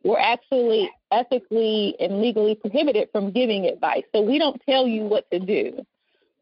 We're 0.05 0.19
actually 0.19 0.91
ethically 1.13 1.95
and 2.01 2.21
legally 2.21 2.55
prohibited 2.55 3.11
from 3.13 3.31
giving 3.31 3.67
advice. 3.67 4.05
So 4.15 4.21
we 4.21 4.39
don't 4.39 4.61
tell 4.69 4.87
you 4.87 5.05
what 5.05 5.31
to 5.31 5.39
do. 5.39 5.87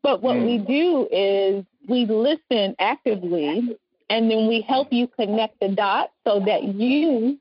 But 0.02 0.22
what 0.22 0.36
Mm. 0.36 0.46
we 0.46 0.58
do 0.58 1.08
is 1.12 1.64
we 1.88 2.06
listen 2.06 2.74
actively 2.78 3.76
and 4.10 4.30
then 4.30 4.48
we 4.48 4.60
help 4.60 4.92
you 4.92 5.06
connect 5.06 5.60
the 5.60 5.68
dots 5.68 6.12
so 6.26 6.42
that 6.44 6.64
you 6.64 7.38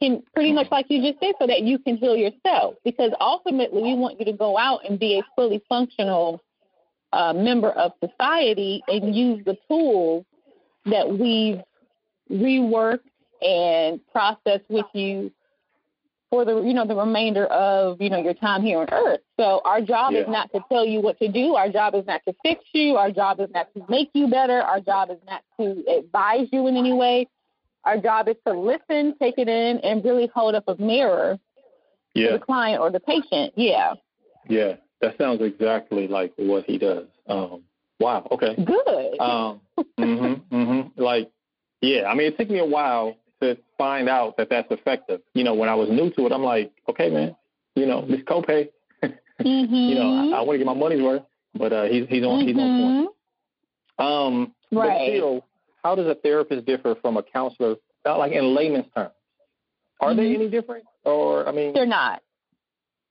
can 0.00 0.22
pretty 0.32 0.52
much 0.52 0.68
like 0.70 0.86
you 0.88 1.02
just 1.02 1.20
said, 1.20 1.34
so 1.40 1.46
that 1.46 1.62
you 1.62 1.78
can 1.78 1.96
heal 1.96 2.16
yourself. 2.16 2.76
Because 2.84 3.10
ultimately, 3.20 3.82
we 3.82 3.94
want 3.94 4.18
you 4.18 4.24
to 4.26 4.32
go 4.32 4.56
out 4.56 4.80
and 4.88 4.98
be 4.98 5.18
a 5.18 5.22
fully 5.36 5.62
functional 5.68 6.40
uh, 7.12 7.32
member 7.32 7.70
of 7.70 7.92
society 8.02 8.82
and 8.88 9.14
use 9.14 9.44
the 9.44 9.56
tools 9.68 10.24
that 10.86 11.08
we've 11.08 11.60
reworked 12.30 13.00
and 13.42 14.00
processed 14.12 14.64
with 14.68 14.86
you 14.94 15.30
for 16.32 16.46
the 16.46 16.62
you 16.62 16.72
know 16.72 16.86
the 16.86 16.94
remainder 16.96 17.44
of 17.48 18.00
you 18.00 18.08
know 18.08 18.16
your 18.18 18.32
time 18.32 18.62
here 18.62 18.78
on 18.78 18.88
earth. 18.90 19.20
So 19.38 19.60
our 19.66 19.82
job 19.82 20.14
Yeah. 20.14 20.20
is 20.20 20.28
not 20.28 20.50
to 20.54 20.60
tell 20.70 20.84
you 20.86 21.02
what 21.02 21.18
to 21.18 21.28
do. 21.28 21.56
Our 21.56 21.68
job 21.68 21.94
is 21.94 22.06
not 22.06 22.22
to 22.26 22.34
fix 22.42 22.64
you. 22.72 22.96
Our 22.96 23.10
job 23.10 23.38
is 23.38 23.50
not 23.52 23.68
to 23.74 23.84
make 23.90 24.08
you 24.14 24.28
better. 24.28 24.62
Our 24.62 24.80
job 24.80 25.10
is 25.10 25.18
not 25.26 25.42
to 25.60 25.84
advise 25.98 26.48
you 26.50 26.66
in 26.68 26.76
any 26.78 26.94
way. 26.94 27.28
Our 27.84 27.98
job 27.98 28.28
is 28.28 28.36
to 28.46 28.54
listen, 28.54 29.14
take 29.20 29.34
it 29.36 29.48
in, 29.48 29.78
and 29.80 30.02
really 30.02 30.30
hold 30.34 30.54
up 30.54 30.64
a 30.68 30.76
mirror 30.82 31.38
to 32.16 32.32
the 32.32 32.38
client 32.38 32.80
or 32.80 32.90
the 32.90 33.00
patient. 33.00 33.52
Yeah, 33.54 33.92
yeah. 34.48 34.76
That 35.02 35.18
sounds 35.18 35.42
exactly 35.42 36.08
like 36.08 36.32
what 36.36 36.64
he 36.64 36.78
does. 36.78 37.08
Um, 37.26 37.64
wow. 38.00 38.26
Okay. 38.30 38.54
good. 38.64 39.20
Um, 39.20 39.60
mhm, 40.00 40.40
mhm. 40.50 40.92
Like, 40.96 41.30
yeah. 41.82 42.04
I 42.06 42.14
mean, 42.14 42.28
it 42.28 42.38
took 42.38 42.48
me 42.48 42.60
a 42.60 42.64
while 42.64 43.16
to 43.42 43.56
find 43.78 44.08
out 44.08 44.36
that 44.38 44.48
that's 44.50 44.70
effective. 44.70 45.20
You 45.34 45.44
know, 45.44 45.54
when 45.54 45.68
I 45.68 45.74
was 45.74 45.88
new 45.90 46.10
to 46.10 46.26
it, 46.26 46.32
I'm 46.32 46.42
like, 46.42 46.72
okay, 46.88 47.10
man. 47.10 47.36
You 47.74 47.86
know, 47.86 48.04
this 48.06 48.20
copay. 48.20 48.68
mm-hmm. 49.04 49.74
You 49.74 49.94
know, 49.94 50.34
I, 50.34 50.38
I 50.38 50.40
want 50.42 50.52
to 50.54 50.58
get 50.58 50.66
my 50.66 50.74
money's 50.74 51.02
worth, 51.02 51.22
but 51.54 51.72
uh, 51.72 51.84
he's 51.84 52.06
he's 52.08 52.24
on 52.24 52.46
he's 52.46 52.56
on 52.56 53.06
point. 53.98 54.08
Um, 54.08 54.54
but 54.70 54.88
Right. 54.88 55.10
still, 55.12 55.44
how 55.82 55.94
does 55.94 56.06
a 56.06 56.14
therapist 56.14 56.66
differ 56.66 56.94
from 57.02 57.16
a 57.16 57.22
counselor? 57.22 57.76
uh, 58.06 58.18
Like 58.18 58.32
in 58.32 58.54
layman's 58.54 58.86
terms, 58.94 59.12
are 60.00 60.14
they 60.14 60.24
Mhm. 60.30 60.34
any 60.36 60.48
different? 60.48 60.84
Or 61.04 61.46
I 61.48 61.52
mean, 61.52 61.72
They're 61.72 61.86
not. 61.86 62.22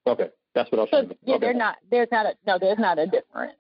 okay, 0.08 0.30
that's 0.56 0.72
what 0.72 0.80
I 0.80 0.82
was 0.84 0.90
So, 0.92 0.98
trying 0.98 1.10
to. 1.10 1.16
yeah, 1.24 1.36
okay. 1.36 1.46
they're 1.46 1.54
not. 1.54 1.76
There's 1.90 2.08
not 2.12 2.26
a 2.26 2.34
no. 2.48 2.58
There's 2.60 2.80
not 2.80 2.98
a 3.00 3.06
difference. 3.08 3.54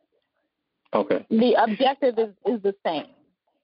Okay. 0.93 1.25
The 1.29 1.53
objective 1.63 2.17
is 2.19 2.33
is 2.45 2.61
the 2.61 2.75
same. 2.85 3.05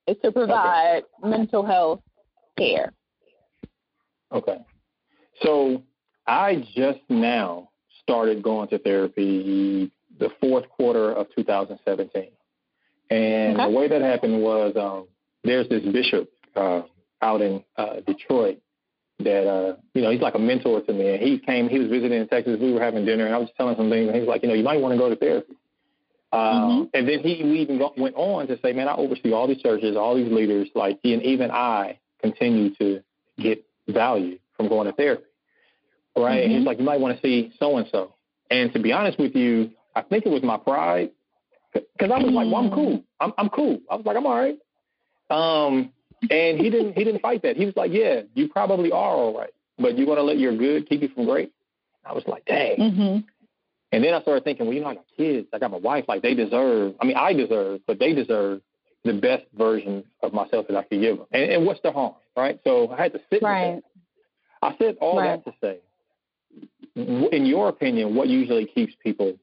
It's 0.08 0.22
to 0.22 0.32
provide 0.32 1.04
mental 1.24 1.64
health 1.66 2.02
care. 2.58 2.94
Okay. 4.32 4.58
So 5.42 5.84
I 6.26 6.64
just 6.76 7.00
now 7.10 7.70
started 8.02 8.42
going 8.44 8.68
to 8.70 8.80
therapy 8.80 9.92
the 10.20 10.30
fourth 10.42 10.68
quarter 10.70 11.12
of 11.12 11.28
2017. 11.36 12.30
And 13.10 13.56
Okay. 13.56 13.64
the 13.72 13.78
way 13.78 13.88
that 13.88 14.02
happened 14.02 14.42
was 14.42 14.76
um, 14.76 15.08
there's 15.44 15.70
this 15.70 15.84
bishop 15.84 16.30
uh, 16.56 16.82
out 17.22 17.42
in 17.42 17.64
uh, 17.78 18.02
Detroit 18.06 18.60
that, 19.20 19.48
uh, 19.48 19.76
you 19.94 20.02
know, 20.02 20.12
he's 20.12 20.22
like 20.22 20.36
a 20.36 20.40
mentor 20.40 20.82
to 20.82 20.94
me. 20.94 21.10
And 21.10 21.22
he 21.22 21.40
came, 21.40 21.70
he 21.70 21.80
was 21.80 21.88
visiting 21.88 22.20
in 22.20 22.28
Texas. 22.28 22.60
We 22.60 22.74
were 22.74 22.82
having 22.82 23.06
dinner, 23.06 23.26
and 23.26 23.34
I 23.34 23.38
was 23.38 23.50
telling 23.58 23.76
some 23.78 23.90
things. 23.90 24.08
And 24.08 24.16
he 24.16 24.22
was 24.22 24.28
like, 24.28 24.44
you 24.44 24.50
know, 24.50 24.56
you 24.56 24.64
might 24.64 24.82
want 24.82 24.94
to 24.94 24.98
go 24.98 25.10
to 25.10 25.16
therapy. 25.16 25.54
Um, 26.34 26.90
And 26.94 27.08
then 27.08 27.20
he 27.20 27.42
we 27.44 27.60
even 27.62 27.80
went 27.98 28.16
on 28.16 28.48
to 28.48 28.60
say, 28.60 28.74
man, 28.74 28.90
I 28.90 28.96
oversee 28.96 29.32
all 29.32 29.48
these 29.48 29.62
churches, 29.62 29.96
all 29.96 30.16
these 30.16 30.32
leaders. 30.32 30.70
Like, 30.76 31.00
and 31.04 31.24
even 31.24 31.50
I 31.52 32.00
continue 32.22 32.74
to 32.76 33.02
get 33.40 33.66
value 33.88 34.40
from 34.56 34.68
going 34.68 34.88
to 34.88 34.94
therapy. 34.94 35.24
Right? 36.16 36.44
And 36.44 36.52
he's 36.52 36.66
like, 36.66 36.80
you 36.80 36.84
might 36.84 37.00
want 37.00 37.16
to 37.16 37.22
see 37.22 37.54
so 37.60 37.78
and 37.78 37.88
so. 37.92 38.16
And 38.50 38.74
to 38.74 38.80
be 38.80 38.92
honest 38.92 39.20
with 39.20 39.36
you, 39.36 39.72
I 39.96 40.02
think 40.02 40.26
it 40.26 40.30
was 40.30 40.42
my 40.42 40.58
pride 40.58 41.12
because 41.74 42.12
I 42.12 42.18
was 42.18 42.32
like, 42.32 42.48
well, 42.48 42.58
I'm 42.58 42.72
cool. 42.72 43.04
I'm, 43.20 43.34
I'm 43.38 43.50
cool. 43.50 43.80
I 43.90 43.96
was 43.96 44.06
like, 44.06 44.18
I'm 44.18 44.26
all 44.26 44.36
right. 44.36 44.58
Um, 45.30 45.92
and 46.32 46.60
he 46.60 46.70
didn't 46.70 46.94
he 46.94 47.04
didn't 47.04 47.22
fight 47.22 47.44
that. 47.44 47.58
He 47.58 47.66
was 47.66 47.76
like, 47.76 47.92
yeah, 47.94 48.22
you 48.34 48.48
probably 48.50 48.92
are 48.92 49.16
all 49.16 49.38
right, 49.38 49.52
but 49.78 49.98
you're 49.98 50.08
gonna 50.08 50.22
let 50.22 50.40
your 50.40 50.56
good 50.56 50.88
keep 50.90 51.02
you 51.02 51.10
from 51.10 51.26
great. 51.26 51.52
I 52.06 52.14
was 52.14 52.24
like, 52.28 52.46
dang. 52.46 52.78
Mm-hmm. 52.78 53.18
And 53.92 54.04
then 54.04 54.14
I 54.14 54.22
started 54.22 54.44
thinking, 54.44 54.66
well, 54.66 54.76
you 54.76 54.82
know, 54.82 54.88
I 54.88 54.96
got 54.96 55.06
kids, 55.16 55.48
I 55.54 55.60
got 55.60 55.72
my 55.72 55.78
wife, 55.78 56.06
like 56.08 56.22
they 56.22 56.34
deserve. 56.34 56.96
I 57.00 57.06
mean, 57.06 57.18
I 57.18 57.34
deserve, 57.34 57.82
but 57.86 58.00
they 58.00 58.14
deserve 58.14 58.62
the 59.08 59.14
best 59.14 59.46
version 59.58 60.04
of 60.22 60.34
myself 60.34 60.68
that 60.68 60.78
I 60.78 60.84
could 60.84 61.02
give 61.02 61.18
them. 61.18 61.28
And, 61.32 61.52
and 61.52 61.66
what's 61.66 61.82
the 61.82 61.92
harm, 61.92 62.14
right? 62.36 62.60
So 62.64 62.92
I 62.92 63.02
had 63.02 63.14
to 63.14 63.20
sit 63.32 63.42
Right. 63.42 63.82
I 64.62 64.76
said 64.78 64.98
all 65.02 65.18
Right. 65.18 65.44
that 65.44 65.52
to 65.52 65.58
say, 65.62 65.80
in 66.96 67.46
your 67.46 67.70
opinion, 67.70 68.16
what 68.16 68.28
usually 68.28 68.66
keeps 68.66 68.94
people 69.04 69.38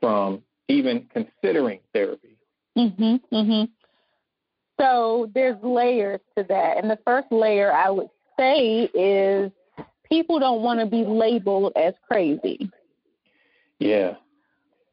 from 0.00 0.42
even 0.68 1.08
considering 1.12 1.80
therapy? 1.92 2.36
Mm-hmm. 2.76 3.16
Mm-hmm. 3.34 3.64
So 4.80 5.30
there's 5.34 5.62
layers 5.62 6.20
to 6.36 6.44
that, 6.48 6.78
and 6.78 6.90
the 6.90 6.98
first 7.04 7.30
layer 7.30 7.72
I 7.72 7.90
would 7.90 8.08
say 8.38 8.88
is 8.94 9.52
people 10.08 10.40
don't 10.40 10.62
want 10.62 10.80
to 10.80 10.86
be 10.86 11.04
labeled 11.04 11.72
as 11.76 11.94
crazy. 12.08 12.70
Yeah. 13.78 14.14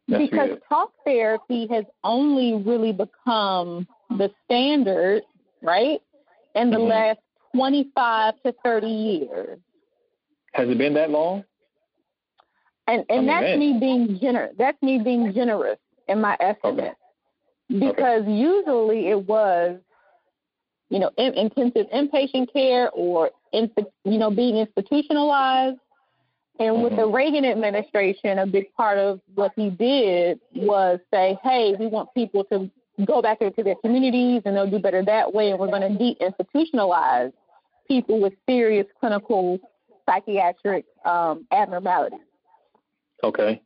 That's 0.09 0.29
because 0.29 0.49
good. 0.49 0.61
talk 0.69 0.91
therapy 1.03 1.67
has 1.69 1.85
only 2.03 2.53
really 2.63 2.93
become 2.93 3.87
the 4.09 4.31
standard, 4.45 5.23
right, 5.61 6.01
in 6.55 6.69
the 6.71 6.77
Mhm. 6.77 6.89
last 6.89 7.19
25 7.53 8.41
to 8.43 8.51
30 8.63 8.89
years. 8.89 9.59
Has 10.53 10.69
it 10.69 10.77
been 10.77 10.93
that 10.93 11.09
long? 11.11 11.43
And 12.87 13.05
and 13.09 13.11
I 13.11 13.17
mean, 13.17 13.27
that's 13.27 13.43
man. 13.43 13.59
me 13.59 13.79
being 13.79 14.19
generous. 14.19 14.55
that's 14.57 14.81
me 14.81 14.99
being 14.99 15.33
generous 15.33 15.77
in 16.07 16.21
my 16.21 16.37
estimate. 16.39 16.95
Because 17.69 18.25
usually 18.25 19.09
it 19.09 19.27
was, 19.27 19.77
you 20.89 20.99
know, 20.99 21.11
in, 21.17 21.33
intensive 21.33 21.87
inpatient 21.93 22.51
care 22.53 22.89
or 22.91 23.31
in, 23.51 23.69
you 24.05 24.17
know, 24.17 24.31
being 24.31 24.55
institutionalized. 24.55 25.77
And 26.59 26.81
with 26.81 26.95
the 26.95 27.05
Reagan 27.05 27.45
administration, 27.45 28.39
a 28.39 28.47
big 28.47 28.73
part 28.73 28.97
of 28.97 29.19
what 29.35 29.51
he 29.55 29.69
did 29.69 30.39
was 30.55 30.99
say, 31.13 31.37
hey, 31.43 31.75
we 31.77 31.87
want 31.87 32.11
people 32.15 32.45
to 32.45 32.71
go 33.05 33.21
back 33.21 33.41
into 33.41 33.63
their 33.63 33.75
communities 33.75 34.41
and 34.45 34.55
they'll 34.55 34.69
do 34.69 34.79
better 34.79 35.03
that 35.03 35.33
way. 35.33 35.51
And 35.51 35.59
we're 35.59 35.69
going 35.69 35.81
to 35.81 35.97
de-institutionalize 35.97 37.31
people 37.87 38.19
with 38.19 38.33
serious 38.47 38.87
clinical 38.99 39.59
psychiatric 40.07 40.85
um, 41.05 41.45
abnormalities. 41.51 42.19
Okay. 43.23 43.61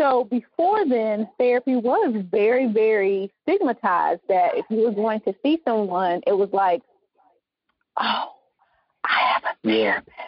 So 0.00 0.24
before 0.24 0.86
then, 0.88 1.28
therapy 1.38 1.76
was 1.76 2.24
very, 2.30 2.66
very 2.66 3.30
stigmatized. 3.42 4.22
That 4.28 4.56
if 4.56 4.64
you 4.70 4.84
were 4.84 4.92
going 4.92 5.20
to 5.20 5.34
see 5.42 5.60
someone, 5.64 6.22
it 6.26 6.32
was 6.32 6.48
like, 6.52 6.82
oh, 8.00 8.32
I 9.04 9.32
have 9.34 9.42
a 9.44 9.68
therapist, 9.68 10.16
Yeah. 10.16 10.24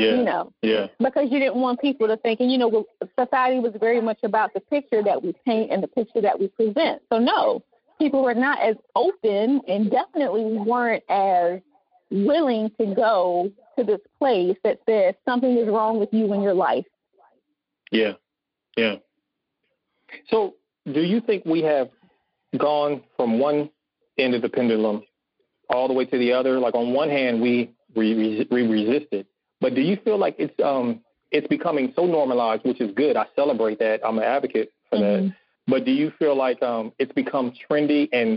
You 0.00 0.22
know, 0.22 0.52
Yeah. 0.62 0.88
because 0.98 1.30
you 1.30 1.38
didn't 1.38 1.56
want 1.56 1.80
people 1.80 2.06
to 2.08 2.16
think, 2.16 2.40
and 2.40 2.50
you 2.50 2.58
know, 2.58 2.86
society 3.18 3.60
was 3.60 3.72
very 3.78 4.00
much 4.00 4.18
about 4.22 4.52
the 4.54 4.60
picture 4.60 5.02
that 5.02 5.22
we 5.22 5.34
paint 5.44 5.70
and 5.70 5.82
the 5.82 5.88
picture 5.88 6.20
that 6.20 6.38
we 6.38 6.48
present. 6.48 7.02
So 7.12 7.18
no, 7.18 7.62
people 7.98 8.22
were 8.22 8.34
not 8.34 8.60
as 8.60 8.76
open 8.96 9.60
and 9.68 9.90
definitely 9.90 10.44
weren't 10.44 11.04
as 11.08 11.60
willing 12.10 12.70
to 12.80 12.94
go 12.94 13.50
to 13.78 13.84
this 13.84 14.00
place 14.18 14.56
that 14.64 14.80
says 14.88 15.14
something 15.24 15.56
is 15.56 15.68
wrong 15.68 15.98
with 15.98 16.12
you 16.12 16.32
in 16.32 16.42
your 16.42 16.54
life. 16.54 16.84
Yeah, 17.90 18.12
yeah. 18.76 18.96
So, 20.28 20.54
do 20.92 21.00
you 21.00 21.20
think 21.20 21.44
we 21.44 21.62
have 21.62 21.90
gone 22.56 23.02
from 23.16 23.38
one 23.38 23.70
end 24.18 24.34
of 24.34 24.42
the 24.42 24.48
pendulum 24.48 25.02
all 25.70 25.88
the 25.88 25.94
way 25.94 26.04
to 26.04 26.18
the 26.18 26.32
other? 26.32 26.58
Like 26.58 26.74
on 26.74 26.92
one 26.92 27.08
hand, 27.08 27.40
we 27.40 27.70
we, 27.94 28.46
we 28.50 28.62
resist 28.62 29.06
it, 29.12 29.26
but 29.64 29.74
do 29.74 29.80
you 29.80 29.96
feel 30.04 30.18
like 30.18 30.36
it's 30.38 30.54
um 30.62 31.00
it's 31.36 31.48
becoming 31.48 31.86
so 31.96 32.04
normalized, 32.04 32.62
which 32.64 32.80
is 32.80 32.90
good. 32.94 33.16
I 33.16 33.24
celebrate 33.34 33.78
that. 33.80 33.96
I'm 34.06 34.18
an 34.18 34.24
advocate 34.24 34.68
for 34.90 34.98
Mm-hmm. 34.98 35.26
that. 35.28 35.34
But 35.66 35.80
do 35.86 35.92
you 35.92 36.12
feel 36.18 36.36
like 36.36 36.62
um 36.62 36.92
it's 36.98 37.12
become 37.12 37.46
trendy 37.64 38.02
and 38.12 38.28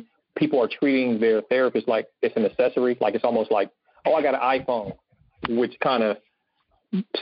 people 0.41 0.59
are 0.63 0.69
treating 0.79 1.19
their 1.19 1.41
therapist 1.51 1.85
like 1.95 2.07
it's 2.21 2.35
an 2.37 2.45
accessory? 2.45 2.97
Like 3.01 3.13
it's 3.17 3.25
almost 3.25 3.51
like, 3.51 3.69
oh, 4.05 4.13
I 4.15 4.21
got 4.27 4.35
an 4.35 4.43
iPhone, 4.55 4.93
which 5.49 5.75
kind 5.83 6.01
of 6.03 6.17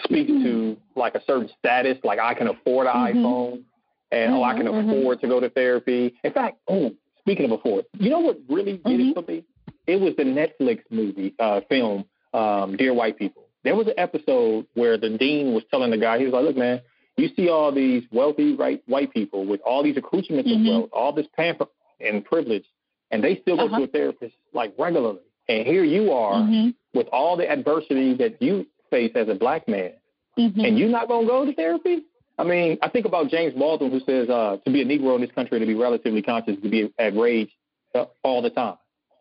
speaks 0.03 0.29
to 0.29 0.77
like 0.95 1.15
a 1.15 1.21
certain 1.25 1.49
status, 1.57 1.97
like 2.03 2.19
I 2.19 2.33
can 2.35 2.47
afford 2.47 2.85
an 2.87 2.93
Mhm. 2.93 3.15
iPhone 3.15 3.63
and 4.11 4.33
oh, 4.35 4.43
I 4.43 4.53
can 4.55 4.67
Mhm, 4.67 4.73
mhm. 4.85 4.99
afford 4.99 5.21
to 5.21 5.27
go 5.27 5.39
to 5.39 5.49
therapy. 5.49 6.13
In 6.23 6.31
fact, 6.31 6.59
oh, 6.67 6.91
speaking 7.21 7.45
of 7.45 7.51
afford, 7.53 7.85
you 7.99 8.11
know 8.11 8.19
what 8.19 8.37
really 8.47 8.77
did 8.85 8.99
it 8.99 9.15
for 9.15 9.23
me? 9.29 9.43
It 9.87 9.99
was 9.99 10.15
the 10.15 10.23
Netflix 10.23 10.83
movie, 10.91 11.33
uh, 11.39 11.61
film, 11.61 12.05
um, 12.33 12.77
Dear 12.77 12.93
White 12.93 13.17
People. 13.17 13.44
There 13.65 13.75
was 13.75 13.87
an 13.87 13.95
episode 13.97 14.67
where 14.75 14.97
the 14.97 15.09
dean 15.17 15.53
was 15.53 15.63
telling 15.69 15.91
the 15.91 15.97
guy, 15.97 16.19
he 16.19 16.25
was 16.25 16.33
like, 16.33 16.45
look, 16.45 16.55
man, 16.55 16.81
you 17.17 17.29
see 17.35 17.49
all 17.49 17.71
these 17.73 18.03
wealthy 18.11 18.55
right, 18.55 18.81
white 18.87 19.11
people 19.11 19.45
with 19.45 19.59
all 19.65 19.83
these 19.83 19.97
accoutrements 19.97 20.49
Mhm. 20.49 20.59
of 20.59 20.65
wealth, 20.67 20.89
all 20.93 21.11
this 21.11 21.27
pamper 21.35 21.65
and 21.99 22.23
privilege, 22.23 22.65
and 23.11 23.23
they 23.23 23.37
still 23.37 23.57
go 23.57 23.65
Uh-huh. 23.65 23.79
to 23.79 23.83
a 23.83 23.87
therapist 23.87 24.35
like 24.53 24.73
regularly. 24.77 25.19
And 25.49 25.65
here 25.65 25.83
you 25.83 26.11
are 26.11 26.41
Mhm. 26.43 26.75
with 26.93 27.07
all 27.09 27.35
the 27.37 27.49
adversity 27.49 28.13
that 28.15 28.41
you 28.41 28.67
face 28.91 29.11
as 29.15 29.27
a 29.29 29.35
black 29.35 29.67
man 29.67 29.93
Mhm. 30.37 30.63
and 30.65 30.77
you're 30.77 30.89
not 30.89 31.07
going 31.07 31.25
to 31.25 31.27
go 31.27 31.45
to 31.45 31.53
therapy? 31.53 32.03
I 32.37 32.43
mean, 32.43 32.77
I 32.81 32.89
think 32.89 33.05
about 33.05 33.29
James 33.29 33.53
Baldwin, 33.53 33.89
who 33.91 33.99
says 34.01 34.29
uh, 34.29 34.57
to 34.63 34.69
be 34.71 34.81
a 34.81 34.85
Negro 34.85 35.15
in 35.15 35.21
this 35.21 35.31
country, 35.31 35.57
to 35.59 35.65
be 35.65 35.73
relatively 35.73 36.21
conscious, 36.21 36.55
to 36.61 36.69
be 36.69 36.93
at 36.99 37.15
rage 37.15 37.49
uh, 37.95 38.05
all 38.23 38.41
the 38.41 38.49
time. 38.49 38.77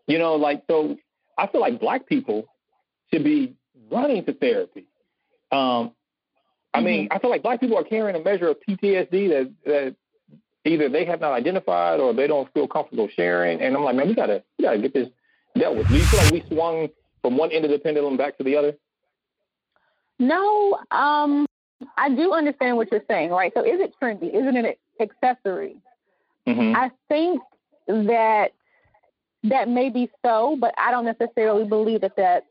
You 0.06 0.18
know, 0.18 0.34
like 0.34 0.64
so 0.68 0.96
I 1.38 1.46
feel 1.46 1.60
like 1.62 1.78
black 1.80 2.06
people 2.06 2.46
should 3.12 3.24
be 3.24 3.54
running 3.90 4.24
to 4.24 4.32
therapy. 4.32 4.86
Um, 5.52 5.92
I 6.72 6.78
mm-hmm. 6.78 6.86
mean, 6.86 7.08
I 7.10 7.18
feel 7.18 7.30
like 7.30 7.42
black 7.42 7.60
people 7.60 7.78
are 7.78 7.84
carrying 7.84 8.16
a 8.16 8.24
measure 8.24 8.48
of 8.48 8.56
PTSD 8.68 9.28
that 9.28 9.52
that 9.64 9.96
either 10.64 10.88
they 10.88 11.04
have 11.04 11.20
not 11.20 11.32
identified 11.32 12.00
or 12.00 12.12
they 12.12 12.26
don't 12.26 12.52
feel 12.52 12.66
comfortable 12.66 13.08
sharing. 13.14 13.60
And 13.60 13.76
I'm 13.76 13.84
like, 13.84 13.96
man, 13.96 14.08
we 14.08 14.14
gotta 14.14 14.42
we 14.58 14.64
gotta 14.64 14.78
get 14.78 14.94
this 14.94 15.08
dealt 15.56 15.76
with. 15.76 15.88
Do 15.88 15.94
you 15.94 16.04
feel 16.04 16.20
like 16.20 16.32
we 16.32 16.44
swung 16.48 16.88
from 17.22 17.36
one 17.36 17.52
end 17.52 17.64
of 17.64 17.70
the 17.70 17.78
pendulum 17.78 18.16
back 18.16 18.36
to 18.38 18.44
the 18.44 18.56
other? 18.56 18.74
No, 20.18 20.78
um, 20.90 21.46
I 21.96 22.08
do 22.08 22.32
understand 22.32 22.76
what 22.76 22.90
you're 22.90 23.04
saying, 23.08 23.30
right? 23.30 23.52
So 23.54 23.62
is 23.62 23.80
it 23.80 23.94
trendy? 24.00 24.34
Isn't 24.34 24.56
it 24.56 24.78
an 25.00 25.08
accessory? 25.08 25.76
Mm-hmm. 26.46 26.76
I 26.76 26.90
think 27.08 27.40
that 27.86 28.52
that 29.44 29.68
may 29.68 29.90
be 29.90 30.10
so, 30.24 30.56
but 30.58 30.74
I 30.78 30.90
don't 30.90 31.04
necessarily 31.04 31.64
believe 31.64 32.00
that 32.02 32.16
that's 32.16 32.46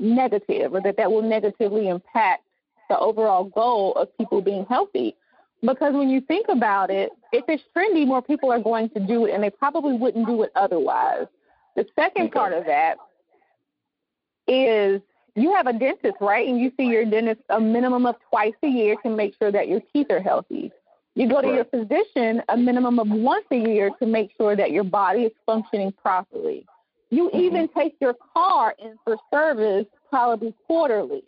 negative 0.00 0.74
or 0.74 0.80
that 0.80 0.96
that 0.96 1.10
will 1.10 1.22
negatively 1.22 1.88
impact 1.88 2.42
the 2.88 2.98
overall 2.98 3.44
goal 3.44 3.94
of 3.94 4.16
people 4.18 4.40
being 4.40 4.66
healthy. 4.66 5.14
Because 5.62 5.92
when 5.92 6.08
you 6.08 6.20
think 6.22 6.46
about 6.48 6.90
it, 6.90 7.10
if 7.32 7.44
it's 7.48 7.62
trendy, 7.76 8.06
more 8.06 8.22
people 8.22 8.50
are 8.50 8.58
going 8.58 8.88
to 8.90 9.00
do 9.00 9.26
it, 9.26 9.34
and 9.34 9.44
they 9.44 9.50
probably 9.50 9.92
wouldn't 9.92 10.26
do 10.26 10.42
it 10.42 10.50
otherwise. 10.56 11.26
The 11.76 11.86
second 11.94 12.24
okay. 12.24 12.32
part 12.32 12.52
of 12.52 12.64
that 12.66 12.96
is 14.48 15.02
you 15.36 15.54
have 15.54 15.66
a 15.66 15.72
dentist, 15.72 16.16
right? 16.20 16.48
And 16.48 16.58
you 16.58 16.72
see 16.76 16.86
your 16.86 17.04
dentist 17.04 17.42
a 17.50 17.60
minimum 17.60 18.06
of 18.06 18.16
twice 18.30 18.54
a 18.62 18.68
year 18.68 18.96
to 19.04 19.10
make 19.10 19.34
sure 19.38 19.52
that 19.52 19.68
your 19.68 19.80
teeth 19.92 20.08
are 20.10 20.20
healthy. 20.20 20.72
You 21.14 21.28
go 21.28 21.42
to 21.42 21.48
right. 21.48 21.56
your 21.56 21.64
physician 21.66 22.42
a 22.48 22.56
minimum 22.56 22.98
of 22.98 23.08
once 23.08 23.44
a 23.50 23.56
year 23.56 23.90
to 24.00 24.06
make 24.06 24.30
sure 24.36 24.56
that 24.56 24.70
your 24.70 24.84
body 24.84 25.22
is 25.22 25.32
functioning 25.44 25.92
properly. 25.92 26.66
You 27.10 27.28
mm-hmm. 27.28 27.40
even 27.40 27.68
take 27.68 27.96
your 28.00 28.14
car 28.34 28.74
in 28.78 28.96
for 29.04 29.16
service 29.32 29.86
probably 30.08 30.54
quarterly. 30.66 31.22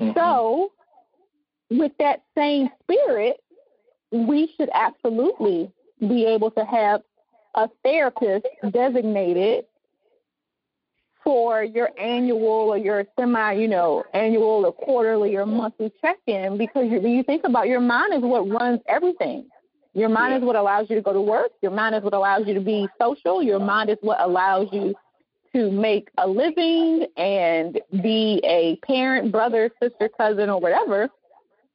Mm-hmm. 0.00 0.18
So, 0.18 0.72
with 1.70 1.92
that 1.98 2.22
same 2.36 2.68
spirit, 2.82 3.40
we 4.12 4.52
should 4.56 4.70
absolutely 4.72 5.70
be 6.00 6.26
able 6.26 6.50
to 6.52 6.64
have 6.64 7.02
a 7.54 7.68
therapist 7.82 8.46
designated 8.70 9.64
for 11.24 11.64
your 11.64 11.90
annual 11.98 12.70
or 12.70 12.78
your 12.78 13.04
semi, 13.18 13.52
you 13.54 13.66
know, 13.66 14.04
annual 14.14 14.64
or 14.64 14.72
quarterly 14.72 15.34
or 15.34 15.44
monthly 15.44 15.90
check-in 16.00 16.56
because 16.56 16.88
you, 16.88 17.00
you 17.00 17.22
think 17.24 17.42
about 17.44 17.66
your 17.66 17.80
mind 17.80 18.14
is 18.14 18.20
what 18.20 18.48
runs 18.48 18.80
everything. 18.86 19.48
Your 19.96 20.10
mind 20.10 20.32
yeah. 20.32 20.38
is 20.38 20.44
what 20.44 20.56
allows 20.56 20.90
you 20.90 20.96
to 20.96 21.00
go 21.00 21.14
to 21.14 21.22
work. 21.22 21.52
Your 21.62 21.70
mind 21.70 21.94
is 21.94 22.02
what 22.02 22.12
allows 22.12 22.46
you 22.46 22.52
to 22.52 22.60
be 22.60 22.86
social. 23.00 23.42
Your 23.42 23.58
mind 23.58 23.88
is 23.88 23.96
what 24.02 24.20
allows 24.20 24.68
you 24.70 24.94
to 25.54 25.70
make 25.70 26.10
a 26.18 26.28
living 26.28 27.06
and 27.16 27.80
be 28.02 28.42
a 28.44 28.76
parent, 28.86 29.32
brother, 29.32 29.70
sister, 29.82 30.10
cousin, 30.14 30.50
or 30.50 30.60
whatever. 30.60 31.08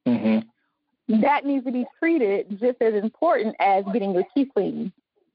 Mm-hmm. 0.06 1.20
That 1.22 1.46
needs 1.46 1.66
to 1.66 1.72
be 1.72 1.84
treated 1.98 2.60
just 2.60 2.80
as 2.80 2.94
important 2.94 3.56
as 3.60 3.84
getting 3.92 4.14
your 4.14 4.24
teeth 4.36 4.50
cleaned 4.54 4.92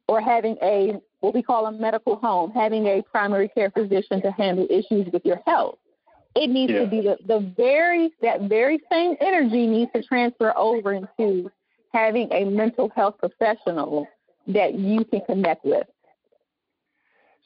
or 0.07 0.21
having 0.21 0.57
a 0.63 1.01
what 1.19 1.35
we 1.35 1.43
call 1.43 1.67
a 1.67 1.73
medical 1.73 2.15
home, 2.15 2.53
having 2.53 2.87
a 2.87 3.03
primary 3.03 3.49
care 3.49 3.73
physician 3.73 4.23
to 4.23 4.31
handle 4.31 4.69
issues 4.71 5.09
with 5.13 5.25
your 5.25 5.41
health. 5.45 5.77
It 6.37 6.51
needs 6.51 6.73
yeah. 6.73 6.83
to 6.83 6.87
be 6.87 7.01
the, 7.01 7.17
the 7.27 7.53
very 7.57 8.13
that 8.23 8.43
very 8.43 8.79
same 8.93 9.17
energy 9.21 9.67
needs 9.67 9.91
to 9.93 10.05
transfer 10.05 10.57
over 10.57 10.93
into 10.93 11.51
having 11.93 12.29
a 12.33 12.45
mental 12.45 12.91
health 12.95 13.17
professional 13.19 14.07
that 14.49 14.75
you 14.75 15.05
can 15.05 15.21
connect 15.27 15.65
with. 15.65 15.87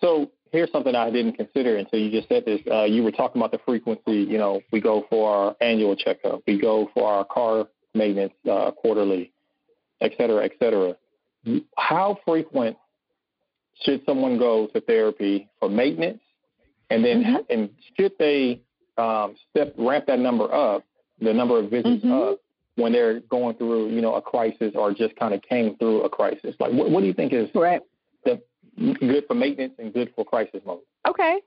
So 0.01 0.31
here's 0.51 0.71
something 0.73 0.95
I 0.95 1.11
didn't 1.11 1.35
consider 1.35 1.77
until 1.77 1.99
you 1.99 2.11
just 2.11 2.29
said 2.29 2.45
this. 2.45 2.61
Uh, 2.71 2.85
you 2.85 3.03
were 3.03 3.13
talking 3.13 3.41
about 3.41 3.53
the 3.53 3.61
frequency. 3.65 4.27
You 4.31 4.39
know, 4.39 4.61
we 4.73 4.81
go 4.81 5.07
for 5.09 5.31
our 5.31 5.57
annual 5.61 5.97
checkup, 5.97 6.43
we 6.47 6.59
go 6.61 6.91
for 6.95 7.11
our 7.11 7.25
car 7.25 7.69
maintenance 7.95 8.33
uh, 8.51 8.71
quarterly, 8.71 9.33
et 10.01 10.13
cetera, 10.17 10.45
et 10.45 10.53
cetera. 10.59 10.97
How 11.77 12.19
frequent 12.25 12.77
should 13.83 14.03
someone 14.05 14.39
go 14.39 14.67
to 14.69 14.81
therapy 14.81 15.49
for 15.59 15.69
maintenance, 15.69 16.21
and 16.91 17.05
then 17.05 17.25
mm-hmm. 17.25 17.53
and 17.53 17.71
should 17.97 18.13
they 18.19 18.61
um, 18.99 19.37
step 19.51 19.75
ramp 19.79 20.05
that 20.07 20.19
number 20.19 20.53
up, 20.53 20.85
the 21.21 21.33
number 21.33 21.59
of 21.59 21.71
visits 21.71 22.05
mm-hmm. 22.05 22.13
up 22.13 22.41
when 22.81 22.93
they're 22.93 23.21
going 23.21 23.57
through 23.57 23.91
you 23.91 24.01
know 24.01 24.15
a 24.15 24.23
crisis 24.23 24.73
or 24.75 24.93
just 24.93 25.17
kind 25.17 25.35
of 25.35 25.43
came 25.43 25.77
through 25.77 26.03
a 26.03 26.09
crisis? 26.09 26.55
Like, 26.59 26.73
what, 26.73 26.91
what 26.91 27.01
do 27.01 27.07
you 27.07 27.15
think 27.15 27.33
is 27.33 27.49
right. 27.55 27.81
the 28.25 28.41
good 28.77 29.25
for 29.27 29.35
maintenance 29.35 29.75
and 29.79 29.93
good 29.93 30.13
for 30.15 30.25
crisis 30.25 30.61
mode? 30.65 30.81
Okay, 31.09 31.41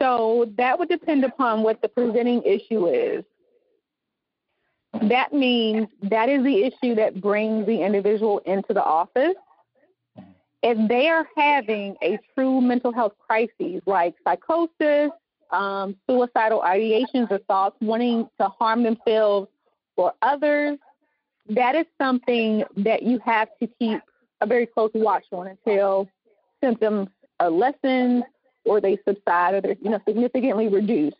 so 0.00 0.52
that 0.56 0.78
would 0.78 0.88
depend 0.88 1.24
upon 1.24 1.62
what 1.62 1.80
the 1.82 1.88
presenting 1.88 2.42
issue 2.42 2.86
is. 2.88 3.24
That 5.08 5.32
means 5.32 5.88
that 6.04 6.28
is 6.28 6.42
the 6.42 6.64
issue 6.64 6.94
that 6.94 7.20
brings 7.20 7.66
the 7.66 7.82
individual 7.82 8.38
into 8.46 8.72
the 8.72 8.82
office 8.82 9.34
if 10.66 10.88
they 10.88 11.08
are 11.08 11.26
having 11.36 11.96
a 12.02 12.18
true 12.34 12.60
mental 12.60 12.92
health 12.92 13.12
crisis 13.24 13.80
like 13.86 14.14
psychosis, 14.24 15.10
um, 15.52 15.96
suicidal 16.08 16.60
ideations 16.60 17.30
or 17.30 17.38
thoughts, 17.38 17.76
wanting 17.80 18.28
to 18.40 18.48
harm 18.48 18.82
themselves 18.82 19.48
or 19.96 20.12
others, 20.22 20.78
that 21.50 21.74
is 21.74 21.86
something 21.98 22.64
that 22.76 23.02
you 23.02 23.18
have 23.24 23.48
to 23.60 23.68
keep 23.78 24.00
a 24.40 24.46
very 24.46 24.66
close 24.66 24.90
watch 24.94 25.24
on 25.32 25.46
until 25.46 26.08
symptoms 26.62 27.08
are 27.40 27.50
lessened 27.50 28.24
or 28.64 28.80
they 28.80 28.98
subside 29.06 29.54
or 29.54 29.60
they're 29.60 29.76
you 29.80 29.90
know 29.90 30.00
significantly 30.06 30.68
reduced. 30.68 31.16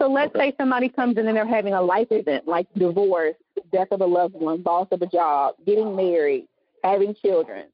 So 0.00 0.10
let's 0.10 0.34
okay. 0.34 0.50
say 0.50 0.56
somebody 0.58 0.88
comes 0.88 1.18
in 1.18 1.28
and 1.28 1.36
they're 1.36 1.46
having 1.46 1.74
a 1.74 1.82
life 1.82 2.08
event 2.10 2.48
like 2.48 2.66
divorce, 2.74 3.34
death 3.72 3.88
of 3.90 4.00
a 4.00 4.06
loved 4.06 4.34
one, 4.34 4.62
loss 4.62 4.88
of 4.92 5.02
a 5.02 5.06
job, 5.06 5.56
getting 5.66 5.94
married, 5.94 6.46
having 6.82 7.14
children 7.14 7.66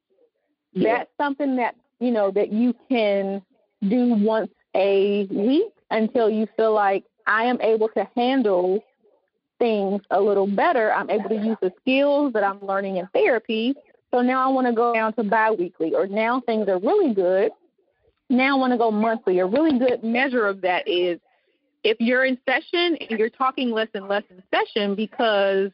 yeah. 0.76 0.98
that's 0.98 1.10
something 1.18 1.56
that 1.56 1.74
you 2.00 2.10
know 2.10 2.30
that 2.30 2.52
you 2.52 2.74
can 2.88 3.42
do 3.86 4.14
once 4.14 4.50
a 4.74 5.26
week 5.30 5.72
until 5.90 6.28
you 6.28 6.46
feel 6.56 6.72
like 6.72 7.04
I 7.26 7.44
am 7.44 7.60
able 7.60 7.88
to 7.90 8.06
handle 8.14 8.84
things 9.58 10.02
a 10.10 10.20
little 10.20 10.46
better. 10.46 10.92
I'm 10.92 11.10
able 11.10 11.28
to 11.28 11.36
use 11.36 11.56
the 11.60 11.72
skills 11.80 12.32
that 12.34 12.44
I'm 12.44 12.64
learning 12.64 12.96
in 12.96 13.06
therapy. 13.08 13.74
So 14.12 14.22
now 14.22 14.48
I 14.48 14.52
want 14.52 14.66
to 14.66 14.72
go 14.72 14.94
down 14.94 15.12
to 15.14 15.24
biweekly, 15.24 15.94
or 15.94 16.06
now 16.06 16.40
things 16.40 16.68
are 16.68 16.78
really 16.78 17.14
good. 17.14 17.50
Now 18.28 18.56
I 18.56 18.58
want 18.58 18.72
to 18.72 18.78
go 18.78 18.90
monthly. 18.90 19.38
A 19.38 19.46
really 19.46 19.78
good 19.78 20.02
measure 20.02 20.46
of 20.46 20.62
that 20.62 20.88
is 20.88 21.20
if 21.84 21.98
you're 22.00 22.24
in 22.24 22.38
session 22.48 22.96
and 22.96 23.18
you're 23.18 23.30
talking 23.30 23.70
less 23.70 23.88
and 23.94 24.08
less 24.08 24.24
in 24.30 24.42
session 24.52 24.94
because 24.94 25.70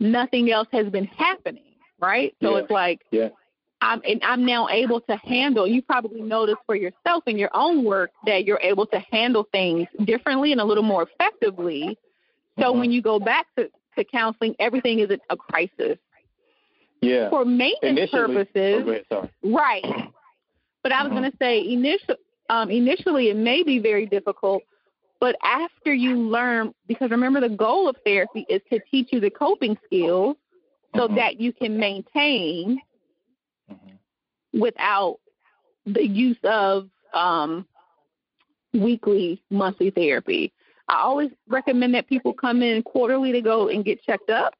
nothing 0.00 0.50
else 0.50 0.68
has 0.72 0.88
been 0.88 1.06
happening, 1.06 1.62
right? 2.00 2.34
So 2.42 2.52
yeah. 2.52 2.62
it's 2.62 2.70
like 2.70 3.00
yeah. 3.10 3.28
I'm, 3.80 4.02
and 4.06 4.22
I'm 4.24 4.44
now 4.44 4.68
able 4.68 5.00
to 5.02 5.16
handle. 5.16 5.66
You 5.66 5.82
probably 5.82 6.20
notice 6.20 6.56
for 6.66 6.74
yourself 6.74 7.24
in 7.26 7.38
your 7.38 7.50
own 7.54 7.84
work 7.84 8.10
that 8.26 8.44
you're 8.44 8.60
able 8.60 8.86
to 8.86 8.98
handle 9.10 9.46
things 9.52 9.86
differently 10.04 10.52
and 10.52 10.60
a 10.60 10.64
little 10.64 10.82
more 10.82 11.08
effectively. 11.08 11.96
So 12.58 12.64
mm-hmm. 12.64 12.80
when 12.80 12.92
you 12.92 13.02
go 13.02 13.18
back 13.18 13.46
to, 13.56 13.70
to 13.96 14.04
counseling, 14.04 14.54
everything 14.58 14.98
is 15.00 15.10
a, 15.30 15.36
crisis. 15.36 15.98
Yeah. 17.00 17.30
For 17.30 17.44
maintenance 17.44 18.10
initially, 18.12 18.44
purposes, 18.44 19.04
oh, 19.10 19.28
right. 19.44 19.84
But 20.82 20.92
I 20.92 21.02
was 21.02 21.12
mm-hmm. 21.12 21.18
going 21.18 21.30
to 21.30 21.36
say 21.38 21.60
initial, 21.60 22.16
um, 22.50 22.70
initially 22.70 23.28
it 23.28 23.36
may 23.36 23.62
be 23.62 23.78
very 23.78 24.06
difficult, 24.06 24.62
but 25.20 25.36
after 25.42 25.92
you 25.92 26.16
learn, 26.16 26.72
because 26.86 27.10
remember 27.10 27.40
the 27.40 27.48
goal 27.48 27.88
of 27.88 27.96
therapy 28.04 28.46
is 28.48 28.60
to 28.72 28.80
teach 28.90 29.08
you 29.12 29.20
the 29.20 29.30
coping 29.30 29.76
skills 29.84 30.36
so 30.96 31.06
mm-hmm. 31.06 31.16
that 31.16 31.40
you 31.40 31.52
can 31.52 31.78
maintain 31.78 32.80
mm-hmm. 33.70 34.60
without 34.60 35.18
the 35.86 36.06
use 36.06 36.38
of 36.44 36.88
um, 37.14 37.66
weekly, 38.72 39.42
monthly 39.50 39.90
therapy. 39.90 40.52
I 40.88 41.00
always 41.02 41.30
recommend 41.48 41.94
that 41.94 42.08
people 42.08 42.32
come 42.32 42.62
in 42.62 42.82
quarterly 42.82 43.32
to 43.32 43.40
go 43.40 43.68
and 43.68 43.84
get 43.84 44.02
checked 44.02 44.30
up. 44.30 44.54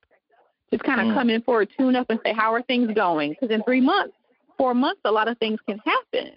Just 0.71 0.85
kind 0.85 1.01
of 1.01 1.07
mm. 1.07 1.15
come 1.15 1.31
in 1.31 1.41
for 1.43 1.63
a 1.63 1.67
tune 1.67 1.97
up 1.97 2.07
and 2.11 2.21
say, 2.25 2.35
how 2.35 2.53
are 2.53 2.63
things 2.63 2.93
going? 2.95 3.31
Because 3.31 3.51
in 3.51 3.63
three 3.63 3.81
months, 3.81 4.15
four 4.59 4.75
months, 4.75 5.01
a 5.05 5.11
lot 5.11 5.29
of 5.29 5.39
things 5.39 5.59
can 5.67 5.79
happen. 5.79 6.33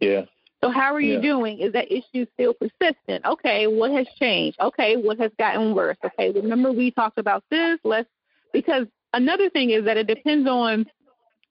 Yeah. 0.00 0.22
So 0.62 0.70
how 0.70 0.94
are 0.94 1.00
you 1.00 1.14
yeah. 1.14 1.20
doing? 1.20 1.58
Is 1.60 1.72
that 1.72 1.92
issue 1.92 2.26
still 2.34 2.54
persistent? 2.54 3.24
Okay, 3.24 3.66
what 3.66 3.92
has 3.92 4.06
changed? 4.18 4.58
Okay, 4.60 4.96
what 4.96 5.18
has 5.18 5.30
gotten 5.38 5.74
worse? 5.74 5.96
Okay, 6.04 6.30
remember 6.30 6.72
we 6.72 6.90
talked 6.90 7.18
about 7.18 7.44
this. 7.50 7.78
Let's 7.84 8.08
because 8.52 8.86
another 9.12 9.50
thing 9.50 9.70
is 9.70 9.84
that 9.84 9.96
it 9.96 10.06
depends 10.06 10.48
on 10.48 10.86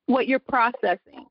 what 0.05 0.27
you're 0.27 0.39
processing. 0.39 1.25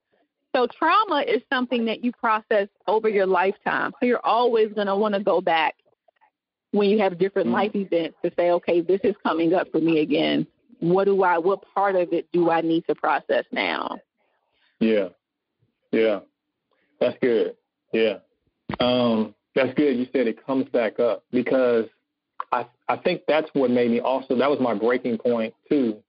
So 0.54 0.66
trauma 0.66 1.24
is 1.26 1.42
something 1.50 1.84
that 1.86 2.04
you 2.04 2.12
process 2.12 2.68
over 2.86 3.08
your 3.08 3.26
lifetime. 3.26 3.92
So 4.00 4.06
you're 4.06 4.24
always 4.24 4.72
going 4.72 4.88
to 4.88 4.96
want 4.96 5.14
to 5.14 5.20
go 5.20 5.40
back 5.40 5.76
when 6.72 6.88
you 6.88 6.98
have 6.98 7.18
different 7.18 7.46
mm-hmm. 7.46 7.54
life 7.54 7.74
events 7.74 8.16
to 8.24 8.30
say, 8.36 8.50
okay, 8.52 8.80
this 8.80 9.00
is 9.04 9.14
coming 9.22 9.54
up 9.54 9.70
for 9.70 9.80
me 9.80 10.00
again. 10.00 10.46
What 10.80 11.04
do 11.04 11.22
I, 11.22 11.38
what 11.38 11.62
part 11.74 11.96
of 11.96 12.12
it 12.12 12.28
do 12.32 12.50
I 12.50 12.60
need 12.62 12.86
to 12.88 12.94
process 12.94 13.44
now? 13.52 13.98
Yeah. 14.78 15.08
Yeah. 15.92 16.20
That's 17.00 17.18
good. 17.20 17.56
Yeah. 17.92 18.18
Um, 18.78 19.34
that's 19.54 19.74
good. 19.74 19.96
You 19.96 20.06
said 20.12 20.26
it 20.26 20.44
comes 20.46 20.68
back 20.68 21.00
up 21.00 21.24
because 21.32 21.86
I 22.52 22.66
I 22.88 22.96
think 22.96 23.22
that's 23.26 23.48
what 23.52 23.70
made 23.70 23.90
me 23.90 24.00
also 24.00 24.36
that 24.36 24.50
was 24.50 24.60
my 24.60 24.74
breaking 24.74 25.18
point 25.18 25.54
too. 25.68 26.02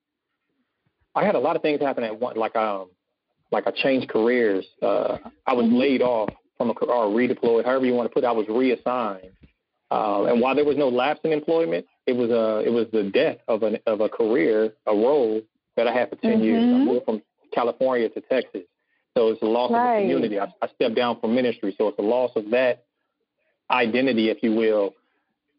I 1.15 1.26
had 1.26 1.36
a 1.36 1.39
lot 1.39 1.56
of 1.56 1.62
things 1.62 1.82
happen 1.82 2.04
at 2.04 2.19
once, 2.19 2.38
like 2.38 2.56
um 2.56 2.89
like 3.52 3.67
I 3.67 3.71
changed 3.71 4.10
careers. 4.10 4.65
Uh, 4.82 5.17
I 5.45 5.54
was 5.54 5.65
mm-hmm. 5.65 5.76
laid 5.76 6.02
off 6.02 6.30
from 6.58 6.69
a 6.69 6.74
or 6.74 7.08
redeployed, 7.08 7.65
however 7.65 7.86
you 7.86 7.93
want 7.93 8.10
to 8.10 8.13
put 8.13 8.24
it. 8.24 8.28
I 8.28 8.32
was 8.32 8.47
reassigned, 8.47 9.32
uh, 9.91 10.23
and 10.23 10.39
while 10.39 10.56
there 10.56 10.63
was 10.63 10.77
no 10.77 10.88
lapse 10.88 11.19
in 11.25 11.34
employment, 11.34 11.86
it 12.08 12.13
was 12.13 12.30
a 12.30 12.65
it 12.65 12.71
was 12.71 12.88
the 12.93 13.04
death 13.04 13.38
of 13.49 13.62
an 13.63 13.77
of 13.86 13.99
a 13.99 14.08
career, 14.08 14.73
a 14.88 14.93
role 14.93 15.41
that 15.75 15.88
I 15.88 15.93
had 15.93 16.10
for 16.10 16.15
10 16.15 16.32
mm-hmm. 16.32 16.43
years. 16.43 16.63
I 16.63 16.65
mm-hmm. 16.65 16.86
moved 16.86 17.06
from 17.06 17.21
California 17.54 18.08
to 18.10 18.21
Texas, 18.21 18.62
so 19.17 19.30
it's 19.30 19.41
a 19.41 19.45
loss 19.45 19.71
right. 19.71 19.97
of 19.97 20.04
the 20.04 20.13
community. 20.13 20.39
I, 20.39 20.45
I 20.62 20.69
stepped 20.75 20.95
down 20.95 21.19
from 21.19 21.36
ministry, 21.36 21.75
so 21.77 21.89
it's 21.89 21.99
a 21.99 22.04
loss 22.04 22.32
of 22.38 22.51
that 22.51 22.86
identity, 23.69 24.30
if 24.30 24.41
you 24.41 24.54
will. 24.54 24.93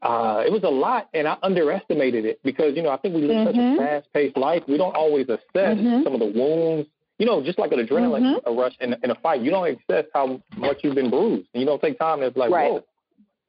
Uh, 0.01 0.43
it 0.45 0.51
was 0.51 0.63
a 0.65 0.69
lot, 0.69 1.09
and 1.13 1.29
I 1.29 1.37
underestimated 1.43 2.25
it 2.25 2.41
because 2.43 2.75
you 2.75 2.83
know 2.83 2.91
I 2.91 2.97
think 2.97 3.15
we 3.15 3.23
live 3.23 3.37
mm-hmm. 3.37 3.47
such 3.49 3.55
a 3.55 3.59
mm-hmm. 3.59 3.79
fast-paced 3.79 4.37
life. 4.39 4.63
We 4.67 4.79
don't 4.79 4.97
always 4.97 5.29
assess 5.29 5.77
mm-hmm. 5.77 6.05
some 6.05 6.15
of 6.15 6.21
the 6.21 6.33
wounds. 6.35 6.89
You 7.19 7.27
know, 7.27 7.45
just 7.45 7.59
like 7.59 7.71
an 7.71 7.87
adrenaline 7.87 8.41
mm-hmm. 8.41 8.59
rush 8.59 8.73
in, 8.81 8.97
in, 9.05 9.11
a 9.11 9.15
fight, 9.17 9.43
you 9.43 9.51
don't 9.51 9.69
assess 9.69 10.07
how 10.13 10.43
much 10.57 10.79
you've 10.83 10.97
been 10.97 11.11
bruised, 11.11 11.47
and 11.53 11.61
you 11.61 11.67
don't 11.67 11.81
take 11.81 11.99
time 11.99 12.19
to 12.21 12.33
like, 12.35 12.51
right. 12.51 12.73
whoa, 12.73 12.85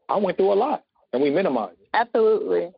I 0.10 0.18
went 0.18 0.38
through 0.38 0.54
a 0.54 0.56
lot, 0.56 0.84
and 1.12 1.22
we 1.22 1.30
minimized 1.30 1.80
it. 1.80 1.90
Absolutely. 1.94 2.72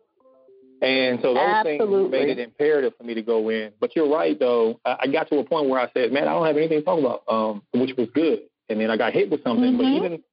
And 0.81 1.19
so 1.21 1.33
those 1.33 1.43
Absolutely. 1.43 2.01
things 2.01 2.11
made 2.11 2.29
it 2.29 2.39
imperative 2.39 2.93
for 2.97 3.03
me 3.03 3.13
to 3.13 3.21
go 3.21 3.49
in. 3.49 3.71
But 3.79 3.95
you're 3.95 4.09
right, 4.09 4.37
though. 4.37 4.79
I, 4.85 4.97
I 5.01 5.07
got 5.07 5.29
to 5.29 5.37
a 5.39 5.43
point 5.43 5.69
where 5.69 5.79
I 5.79 5.89
said, 5.93 6.11
"Man, 6.11 6.27
I 6.27 6.33
don't 6.33 6.45
have 6.45 6.57
anything 6.57 6.79
to 6.79 6.85
talk 6.85 6.99
about," 6.99 7.23
um, 7.27 7.63
which 7.73 7.95
was 7.97 8.07
good. 8.13 8.41
And 8.69 8.81
then 8.81 8.91
I 8.91 8.97
got 8.97 9.13
hit 9.13 9.29
with 9.29 9.43
something. 9.43 9.77
But 9.77 9.85
even 9.85 10.23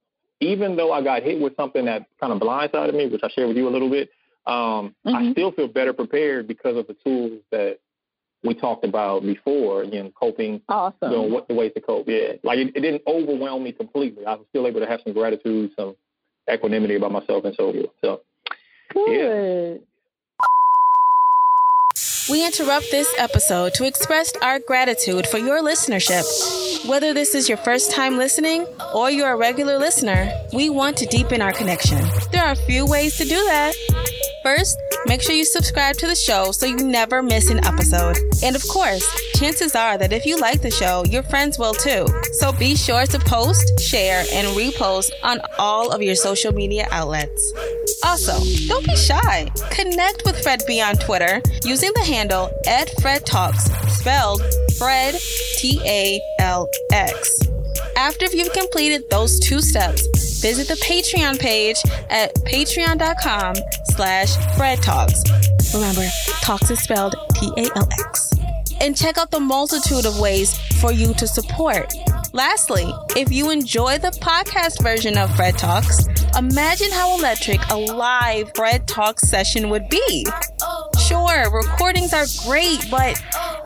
even 0.40 0.76
though 0.76 0.92
I 0.92 1.02
got 1.02 1.22
hit 1.22 1.40
with 1.40 1.54
something 1.56 1.84
that 1.84 2.06
kind 2.20 2.32
of 2.32 2.40
blindsided 2.40 2.94
me, 2.94 3.08
which 3.08 3.22
I 3.22 3.28
shared 3.28 3.48
with 3.48 3.56
you 3.56 3.68
a 3.68 3.70
little 3.70 3.88
bit, 3.88 4.10
um, 4.46 4.94
mm-hmm. 5.06 5.14
I 5.14 5.32
still 5.32 5.52
feel 5.52 5.68
better 5.68 5.92
prepared 5.92 6.48
because 6.48 6.76
of 6.76 6.88
the 6.88 6.96
tools 7.04 7.40
that 7.52 7.78
we 8.42 8.54
talked 8.54 8.84
about 8.84 9.22
before, 9.22 9.82
again, 9.84 10.12
coping, 10.18 10.60
awesome. 10.68 10.96
you 11.02 11.10
know, 11.10 11.22
what 11.22 11.46
the 11.46 11.54
ways 11.54 11.70
to 11.76 11.80
cope. 11.80 12.08
Yeah, 12.08 12.32
like 12.42 12.58
it, 12.58 12.72
it, 12.74 12.80
didn't 12.80 13.02
overwhelm 13.06 13.62
me 13.62 13.70
completely. 13.70 14.26
I 14.26 14.34
was 14.34 14.46
still 14.48 14.66
able 14.66 14.80
to 14.80 14.86
have 14.86 15.00
some 15.04 15.12
gratitude, 15.12 15.70
some 15.76 15.94
equanimity 16.50 16.96
about 16.96 17.12
myself, 17.12 17.44
and 17.44 17.54
so 17.54 17.72
forth. 17.72 17.86
So, 18.04 18.20
good. 18.94 19.80
Yeah. 19.80 19.86
We 22.30 22.46
interrupt 22.46 22.90
this 22.92 23.12
episode 23.18 23.74
to 23.74 23.84
express 23.84 24.32
our 24.42 24.60
gratitude 24.60 25.26
for 25.26 25.38
your 25.38 25.60
listenership. 25.60 26.22
Whether 26.88 27.12
this 27.12 27.34
is 27.34 27.48
your 27.48 27.58
first 27.58 27.90
time 27.90 28.16
listening 28.16 28.64
or 28.94 29.10
you're 29.10 29.32
a 29.32 29.36
regular 29.36 29.76
listener, 29.76 30.32
we 30.52 30.70
want 30.70 30.96
to 30.98 31.06
deepen 31.06 31.42
our 31.42 31.52
connection. 31.52 31.98
There 32.30 32.44
are 32.44 32.52
a 32.52 32.56
few 32.56 32.86
ways 32.86 33.16
to 33.18 33.24
do 33.24 33.34
that. 33.34 33.74
First, 34.42 34.76
make 35.06 35.22
sure 35.22 35.34
you 35.34 35.44
subscribe 35.44 35.96
to 35.98 36.06
the 36.06 36.16
show 36.16 36.50
so 36.50 36.66
you 36.66 36.76
never 36.76 37.22
miss 37.22 37.50
an 37.50 37.64
episode. 37.64 38.18
And 38.42 38.56
of 38.56 38.66
course, 38.66 39.06
chances 39.36 39.76
are 39.76 39.96
that 39.98 40.12
if 40.12 40.26
you 40.26 40.36
like 40.36 40.62
the 40.62 40.70
show, 40.70 41.04
your 41.04 41.22
friends 41.22 41.58
will 41.58 41.74
too. 41.74 42.06
So 42.32 42.52
be 42.52 42.74
sure 42.74 43.06
to 43.06 43.18
post, 43.20 43.78
share, 43.80 44.24
and 44.32 44.48
repost 44.56 45.12
on 45.22 45.40
all 45.58 45.92
of 45.92 46.02
your 46.02 46.16
social 46.16 46.52
media 46.52 46.88
outlets. 46.90 47.52
Also, 48.04 48.32
don't 48.66 48.84
be 48.84 48.96
shy. 48.96 49.48
Connect 49.70 50.22
with 50.24 50.42
Fred 50.42 50.62
B 50.66 50.80
on 50.80 50.96
Twitter 50.96 51.40
using 51.64 51.92
the 51.94 52.04
handle 52.04 52.50
at 52.66 52.90
Fred 53.00 53.24
Talks, 53.24 53.70
spelled 53.96 54.42
Fred 54.76 55.14
T 55.58 55.80
A 55.84 56.20
L 56.40 56.68
X. 56.90 57.40
After 58.02 58.26
you've 58.26 58.52
completed 58.52 59.08
those 59.10 59.38
two 59.38 59.60
steps, 59.60 60.42
visit 60.42 60.66
the 60.66 60.74
Patreon 60.74 61.38
page 61.38 61.76
at 62.10 62.34
patreon.com 62.34 63.54
slash 63.94 64.56
Fred 64.56 64.82
Talks. 64.82 65.22
Remember, 65.72 66.04
Talks 66.40 66.68
is 66.72 66.80
spelled 66.80 67.14
T-A-L-X. 67.36 68.32
And 68.80 68.96
check 68.96 69.18
out 69.18 69.30
the 69.30 69.38
multitude 69.38 70.04
of 70.04 70.18
ways 70.18 70.58
for 70.80 70.90
you 70.90 71.14
to 71.14 71.28
support. 71.28 71.94
Lastly, 72.32 72.92
if 73.14 73.30
you 73.30 73.52
enjoy 73.52 73.98
the 73.98 74.10
podcast 74.20 74.82
version 74.82 75.16
of 75.16 75.32
Fred 75.36 75.56
Talks, 75.56 76.04
imagine 76.36 76.90
how 76.90 77.16
electric 77.16 77.60
a 77.70 77.76
live 77.76 78.50
Fred 78.56 78.88
Talks 78.88 79.28
session 79.28 79.70
would 79.70 79.88
be. 79.88 80.26
Sure, 81.06 81.50
recordings 81.52 82.12
are 82.12 82.26
great, 82.44 82.84
but 82.90 83.22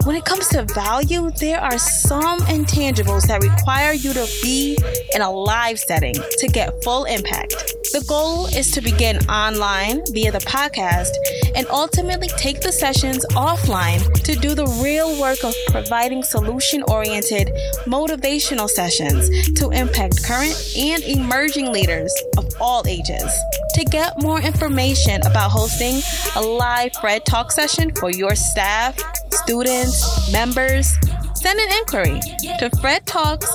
when 0.06 0.14
it 0.14 0.24
comes 0.24 0.46
to 0.46 0.62
value, 0.62 1.32
there 1.40 1.60
are 1.60 1.78
some 1.78 2.38
intangibles 2.42 3.26
that 3.26 3.42
require 3.42 3.92
you 3.92 4.12
to 4.12 4.24
be 4.40 4.78
in 5.12 5.20
a 5.20 5.28
live 5.28 5.80
setting 5.80 6.14
to 6.14 6.46
get 6.46 6.72
full 6.84 7.06
impact. 7.06 7.50
The 7.92 8.04
goal 8.06 8.46
is 8.46 8.70
to 8.72 8.80
begin 8.80 9.18
online 9.28 10.02
via 10.12 10.30
the 10.30 10.38
podcast 10.38 11.10
and 11.56 11.66
ultimately 11.70 12.28
take 12.28 12.60
the 12.60 12.70
sessions 12.70 13.26
offline 13.30 14.00
to 14.22 14.36
do 14.36 14.54
the 14.54 14.66
real 14.80 15.20
work 15.20 15.42
of 15.42 15.54
providing 15.70 16.22
solution 16.22 16.84
oriented, 16.84 17.48
motivational 17.86 18.68
sessions 18.68 19.28
to 19.58 19.70
impact 19.70 20.24
current 20.24 20.54
and 20.76 21.02
emerging 21.02 21.72
leaders 21.72 22.14
of 22.38 22.48
all 22.60 22.86
ages. 22.86 23.32
To 23.76 23.84
get 23.84 24.22
more 24.22 24.40
information 24.40 25.20
about 25.26 25.50
hosting 25.50 26.00
a 26.34 26.40
live 26.40 26.94
Fred 26.94 27.26
Talk 27.26 27.52
session 27.52 27.94
for 27.94 28.10
your 28.10 28.34
staff, 28.34 28.98
students, 29.30 30.32
members, 30.32 30.96
send 31.34 31.60
an 31.60 31.68
inquiry 31.80 32.18
to 32.58 32.70
fredtalks 32.80 33.46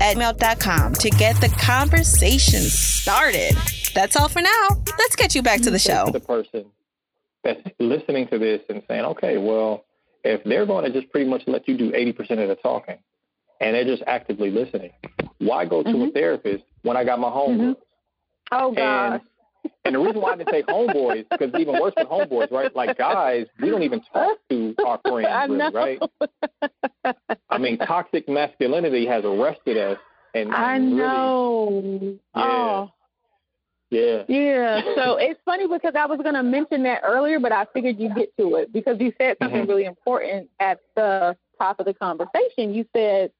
at 0.00 0.16
mail.com 0.16 0.94
to 0.94 1.10
get 1.10 1.38
the 1.42 1.50
conversation 1.60 2.60
started. 2.60 3.54
That's 3.94 4.16
all 4.16 4.30
for 4.30 4.40
now. 4.40 4.68
Let's 4.98 5.14
get 5.14 5.34
you 5.34 5.42
back 5.42 5.60
to 5.60 5.70
the 5.70 5.78
show. 5.78 6.08
The 6.10 6.20
person 6.20 6.64
that's 7.44 7.60
listening 7.78 8.28
to 8.28 8.38
this 8.38 8.62
and 8.70 8.82
saying, 8.88 9.04
okay, 9.04 9.36
well, 9.36 9.84
if 10.24 10.42
they're 10.44 10.64
going 10.64 10.90
to 10.90 10.98
just 10.98 11.12
pretty 11.12 11.28
much 11.28 11.42
let 11.46 11.68
you 11.68 11.76
do 11.76 11.92
80% 11.92 12.18
of 12.42 12.48
the 12.48 12.56
talking 12.62 12.96
and 13.60 13.74
they're 13.74 13.84
just 13.84 14.04
actively 14.06 14.50
listening, 14.50 14.92
why 15.36 15.66
go 15.66 15.82
to 15.82 15.88
mm-hmm. 15.90 16.08
a 16.08 16.10
therapist 16.12 16.64
when 16.80 16.96
I 16.96 17.04
got 17.04 17.20
my 17.20 17.28
home? 17.28 17.58
Mm-hmm. 17.58 17.72
Oh, 18.52 18.72
God. 18.72 19.12
And 19.12 19.20
the 19.84 19.98
reason 19.98 20.20
why 20.20 20.32
I 20.32 20.36
didn't 20.36 20.50
say 20.50 20.62
homeboys, 20.62 21.26
because 21.30 21.50
even 21.58 21.80
worse 21.80 21.94
than 21.96 22.06
homeboys, 22.06 22.50
right? 22.50 22.74
Like 22.74 22.98
guys, 22.98 23.46
we 23.60 23.70
don't 23.70 23.82
even 23.82 24.00
talk 24.12 24.38
to 24.50 24.74
our 24.84 25.00
friends, 25.06 25.50
really, 25.50 25.72
right? 25.72 26.02
I 27.48 27.58
mean, 27.58 27.78
toxic 27.78 28.28
masculinity 28.28 29.06
has 29.06 29.24
arrested 29.24 29.76
us, 29.76 29.98
and, 30.34 30.48
and 30.48 30.54
I 30.54 30.78
know. 30.78 31.68
Really, 31.82 32.20
yeah, 32.34 32.42
oh. 32.42 32.92
yeah, 33.90 34.22
yeah. 34.28 34.80
So 34.94 35.16
it's 35.16 35.40
funny 35.44 35.66
because 35.66 35.94
I 35.98 36.06
was 36.06 36.20
going 36.22 36.34
to 36.34 36.42
mention 36.42 36.82
that 36.84 37.02
earlier, 37.04 37.40
but 37.40 37.52
I 37.52 37.66
figured 37.72 37.98
you'd 37.98 38.14
get 38.14 38.36
to 38.38 38.56
it 38.56 38.72
because 38.72 38.98
you 39.00 39.12
said 39.18 39.36
something 39.40 39.60
mm-hmm. 39.60 39.70
really 39.70 39.84
important 39.84 40.50
at 40.60 40.80
the 40.94 41.36
top 41.58 41.80
of 41.80 41.86
the 41.86 41.94
conversation. 41.94 42.74
You 42.74 42.86
said 42.94 43.30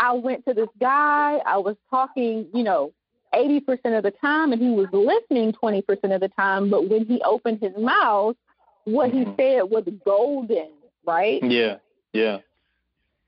I 0.00 0.12
went 0.12 0.46
to 0.46 0.54
this 0.54 0.68
guy. 0.80 1.38
I 1.44 1.58
was 1.58 1.76
talking, 1.90 2.46
you 2.54 2.62
know, 2.62 2.92
80% 3.34 3.96
of 3.96 4.02
the 4.02 4.12
time 4.20 4.52
and 4.52 4.60
he 4.60 4.70
was 4.70 4.88
listening 4.92 5.52
20% 5.52 6.14
of 6.14 6.20
the 6.20 6.28
time, 6.28 6.70
but 6.70 6.88
when 6.88 7.06
he 7.06 7.20
opened 7.22 7.60
his 7.60 7.72
mouth, 7.78 8.36
what 8.84 9.10
mm-hmm. 9.10 9.30
he 9.30 9.36
said 9.36 9.62
was 9.62 9.84
golden, 10.04 10.70
right? 11.06 11.42
Yeah, 11.42 11.76
yeah. 12.12 12.38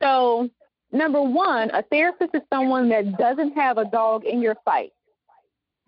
So, 0.02 0.50
number 0.90 1.22
one, 1.22 1.70
a 1.70 1.82
therapist 1.82 2.34
is 2.34 2.42
someone 2.52 2.88
that 2.88 3.16
doesn't 3.16 3.52
have 3.52 3.78
a 3.78 3.84
dog 3.84 4.24
in 4.24 4.42
your 4.42 4.56
fight. 4.64 4.92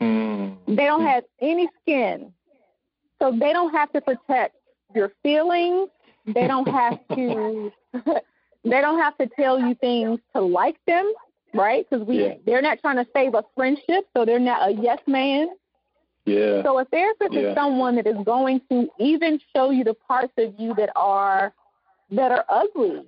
Mm-hmm. 0.00 0.74
They 0.74 0.84
don't 0.84 1.04
have 1.04 1.24
any 1.40 1.68
skin. 1.82 2.32
So, 3.20 3.32
they 3.32 3.52
don't 3.52 3.72
have 3.72 3.92
to 3.92 4.00
protect 4.00 4.56
your 4.94 5.12
feelings. 5.22 5.88
They 6.26 6.46
don't 6.46 6.68
have 6.68 6.98
to. 7.16 7.72
they 8.64 8.80
don't 8.80 8.98
have 8.98 9.16
to 9.18 9.26
tell 9.38 9.58
you 9.58 9.74
things 9.76 10.20
to 10.34 10.40
like 10.40 10.76
them 10.86 11.12
right? 11.54 11.86
Because 11.88 12.06
we 12.06 12.24
yeah. 12.24 12.34
they're 12.44 12.62
not 12.62 12.80
trying 12.80 12.96
to 12.96 13.06
save 13.14 13.34
a 13.34 13.44
friendship, 13.54 14.06
so 14.16 14.24
they're 14.24 14.38
not 14.38 14.68
a 14.68 14.72
yes 14.74 14.98
man. 15.06 15.48
Yeah. 16.24 16.62
So 16.62 16.78
a 16.78 16.84
therapist 16.86 17.32
yeah. 17.32 17.50
is 17.50 17.54
someone 17.54 17.96
that 17.96 18.06
is 18.06 18.16
going 18.24 18.60
to 18.70 18.88
even 18.98 19.38
show 19.54 19.70
you 19.70 19.84
the 19.84 19.94
parts 19.94 20.32
of 20.38 20.54
you 20.58 20.74
that 20.74 20.90
are 20.96 21.52
that 22.10 22.30
are 22.30 22.44
ugly, 22.48 23.02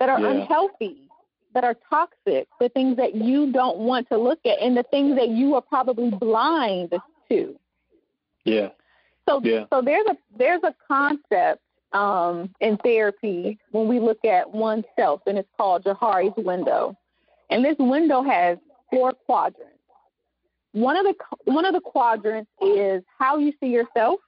that 0.00 0.08
are 0.08 0.20
yeah. 0.20 0.30
unhealthy, 0.30 1.08
that 1.54 1.64
are 1.64 1.76
toxic, 1.90 2.48
the 2.60 2.68
things 2.70 2.96
that 2.96 3.14
you 3.14 3.52
don't 3.52 3.78
want 3.78 4.08
to 4.08 4.18
look 4.18 4.38
at, 4.44 4.60
and 4.60 4.76
the 4.76 4.84
things 4.84 5.16
that 5.16 5.28
you 5.28 5.54
are 5.54 5.62
probably 5.62 6.10
blind 6.10 6.94
to. 7.30 7.58
Yeah. 8.44 8.68
So 9.28 9.40
yeah. 9.44 9.64
so 9.70 9.82
there's 9.82 10.06
a 10.08 10.16
there's 10.36 10.62
a 10.64 10.74
concept 10.86 11.62
um, 11.92 12.54
in 12.60 12.76
therapy 12.78 13.58
when 13.72 13.88
we 13.88 14.00
look 14.00 14.24
at 14.24 14.50
oneself, 14.50 15.20
and 15.26 15.38
it's 15.38 15.48
called 15.56 15.84
Johari's 15.84 16.32
window. 16.36 16.96
And 17.50 17.64
this 17.64 17.76
window 17.78 18.22
has 18.22 18.58
four 18.90 19.12
quadrants. 19.12 19.74
One 20.72 20.96
of 20.96 21.04
the 21.04 21.14
one 21.50 21.64
of 21.64 21.74
the 21.74 21.80
quadrants 21.80 22.50
is 22.60 23.02
how 23.18 23.38
you 23.38 23.52
see 23.60 23.68
yourself. 23.68 24.20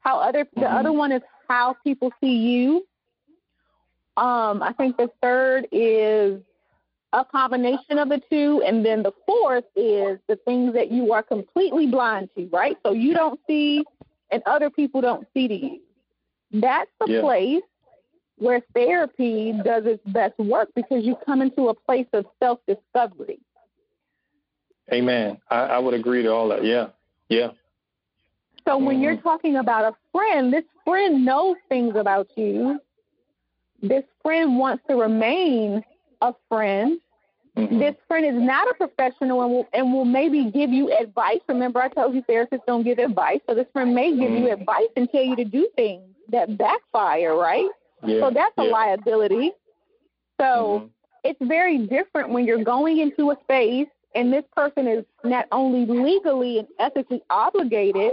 How 0.00 0.18
other 0.20 0.46
the 0.54 0.62
mm-hmm. 0.62 0.76
other 0.76 0.92
one 0.92 1.12
is 1.12 1.22
how 1.48 1.76
people 1.84 2.12
see 2.20 2.36
you. 2.36 2.86
Um, 4.16 4.62
I 4.62 4.72
think 4.76 4.96
the 4.96 5.10
third 5.22 5.68
is 5.72 6.40
a 7.12 7.24
combination 7.24 7.98
of 7.98 8.08
the 8.08 8.20
two. 8.30 8.62
And 8.66 8.84
then 8.84 9.02
the 9.02 9.12
fourth 9.26 9.64
is 9.76 10.18
the 10.28 10.36
things 10.44 10.74
that 10.74 10.90
you 10.90 11.12
are 11.12 11.22
completely 11.22 11.86
blind 11.86 12.30
to, 12.36 12.46
right? 12.52 12.76
So 12.84 12.92
you 12.92 13.14
don't 13.14 13.40
see 13.46 13.84
and 14.30 14.42
other 14.46 14.70
people 14.70 15.00
don't 15.00 15.26
see 15.32 15.48
to 15.48 15.54
you. 15.54 15.80
That's 16.52 16.90
the 17.00 17.12
Yeah. 17.12 17.20
place 17.20 17.62
where 18.38 18.60
therapy 18.74 19.52
does 19.64 19.84
its 19.86 20.02
best 20.06 20.38
work 20.38 20.68
because 20.74 21.04
you 21.04 21.16
come 21.26 21.42
into 21.42 21.68
a 21.68 21.74
place 21.74 22.06
of 22.12 22.26
self 22.42 22.60
discovery. 22.66 23.40
Amen. 24.92 25.38
I, 25.50 25.56
I 25.56 25.78
would 25.78 25.94
agree 25.94 26.22
to 26.22 26.28
all 26.32 26.48
that. 26.48 26.64
Yeah. 26.64 26.88
Yeah. 27.28 27.48
So 28.66 28.78
when 28.78 29.00
you're 29.00 29.16
Mhm. 29.16 29.22
talking 29.22 29.56
about 29.56 29.84
a 29.84 29.96
friend, 30.12 30.52
this 30.52 30.64
friend 30.84 31.24
knows 31.24 31.56
things 31.68 31.94
about 31.96 32.28
you. 32.36 32.80
This 33.82 34.04
friend 34.22 34.58
wants 34.58 34.84
to 34.88 34.96
remain 34.96 35.84
a 36.20 36.34
friend. 36.48 37.00
Mhm. 37.56 37.78
This 37.78 37.94
friend 38.06 38.24
is 38.26 38.34
not 38.40 38.68
a 38.70 38.74
professional 38.74 39.42
and 39.42 39.52
will, 39.52 39.66
and 39.72 39.92
will 39.92 40.04
maybe 40.04 40.44
give 40.50 40.70
you 40.70 40.90
advice. 40.92 41.40
Remember, 41.48 41.80
I 41.80 41.88
told 41.88 42.14
you 42.14 42.22
therapists 42.22 42.66
don't 42.66 42.82
give 42.82 42.98
advice. 42.98 43.40
So 43.46 43.54
this 43.54 43.66
friend 43.72 43.94
may 43.94 44.10
give 44.10 44.32
you 44.32 44.46
Mhm. 44.48 44.60
advice 44.60 44.88
and 44.96 45.10
tell 45.10 45.22
you 45.22 45.36
to 45.36 45.44
do 45.44 45.68
things 45.76 46.02
that 46.28 46.56
backfire, 46.58 47.36
right? 47.36 47.68
Yeah. 48.06 48.20
So 48.20 48.30
that's 48.30 48.54
a 48.58 48.62
liability. 48.64 49.52
So 50.40 50.82
Mhm. 50.82 50.90
it's 51.24 51.38
very 51.42 51.78
different 51.78 52.30
when 52.30 52.46
you're 52.46 52.64
going 52.64 52.98
into 52.98 53.30
a 53.30 53.36
space 53.42 53.88
and 54.14 54.32
this 54.32 54.44
person 54.56 54.86
is 54.86 55.04
not 55.24 55.46
only 55.52 55.84
legally 55.86 56.58
and 56.58 56.68
ethically 56.78 57.22
obligated 57.30 58.12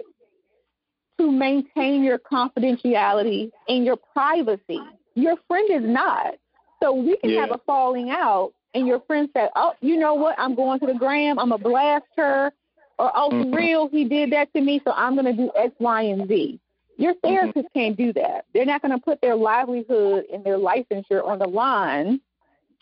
to 1.17 1.31
maintain 1.31 2.03
your 2.03 2.19
confidentiality 2.19 3.51
and 3.69 3.85
your 3.85 3.95
privacy. 3.95 4.81
Your 5.13 5.37
friend 5.47 5.69
is 5.71 5.83
not. 5.83 6.35
So 6.83 6.93
we 6.93 7.15
can 7.17 7.29
Yeah. 7.29 7.41
have 7.41 7.51
a 7.51 7.59
falling 7.65 8.09
out 8.09 8.53
and 8.73 8.85
your 8.85 8.99
friend 9.01 9.29
said, 9.33 9.49
Oh, 9.55 9.73
you 9.81 9.97
know 9.97 10.15
what, 10.15 10.35
I'm 10.37 10.55
going 10.55 10.79
to 10.81 10.87
the 10.87 10.93
gram, 10.93 11.39
I'm 11.39 11.49
gonna 11.49 11.63
blast 11.63 12.05
her 12.17 12.51
or 12.97 13.11
oh 13.15 13.29
for 13.29 13.45
Mhm. 13.45 13.55
real, 13.55 13.87
he 13.87 14.03
did 14.05 14.31
that 14.31 14.51
to 14.53 14.61
me, 14.61 14.81
so 14.83 14.91
I'm 14.91 15.15
gonna 15.15 15.33
do 15.33 15.51
X, 15.55 15.73
Y, 15.79 16.01
and 16.01 16.27
Z. 16.27 16.59
Your 16.97 17.13
mm-hmm. 17.13 17.27
therapist 17.27 17.67
can't 17.73 17.97
do 17.97 18.13
that. 18.13 18.45
They're 18.53 18.65
not 18.65 18.81
gonna 18.81 18.99
put 18.99 19.21
their 19.21 19.35
livelihood 19.35 20.25
and 20.31 20.43
their 20.43 20.57
licensure 20.57 21.25
on 21.25 21.39
the 21.39 21.47
line, 21.47 22.19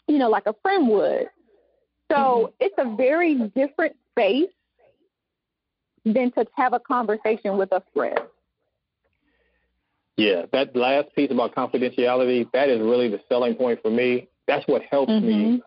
you 0.08 0.18
know, 0.18 0.30
like 0.30 0.46
a 0.46 0.56
friend 0.62 0.88
would. 0.90 1.30
So 2.12 2.18
mm-hmm. 2.18 2.54
it's 2.60 2.76
a 2.78 2.96
very 2.96 3.36
different 3.56 3.96
space 4.12 4.50
than 6.06 6.32
to 6.34 6.46
have 6.56 6.74
a 6.74 6.80
conversation 6.80 7.58
with 7.58 7.72
a 7.72 7.82
friend. 7.94 8.20
Yeah, 10.18 10.44
that 10.52 10.76
last 10.76 11.16
piece 11.16 11.32
about 11.32 11.56
confidentiality, 11.56 12.52
that 12.54 12.70
is 12.70 12.80
really 12.82 13.10
the 13.10 13.20
selling 13.30 13.56
point 13.56 13.82
for 13.82 13.90
me. 13.90 14.28
That's 14.48 14.68
what 14.68 14.84
helps 14.84 15.12
me 15.12 15.62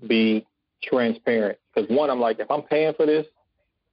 mm-hmm. 0.00 0.06
be 0.06 0.46
transparent. 0.82 1.58
Because 1.72 1.88
one, 1.90 2.10
I'm 2.10 2.18
like, 2.20 2.40
if 2.40 2.50
I'm 2.50 2.62
paying 2.62 2.94
for 2.94 3.06
this, 3.06 3.26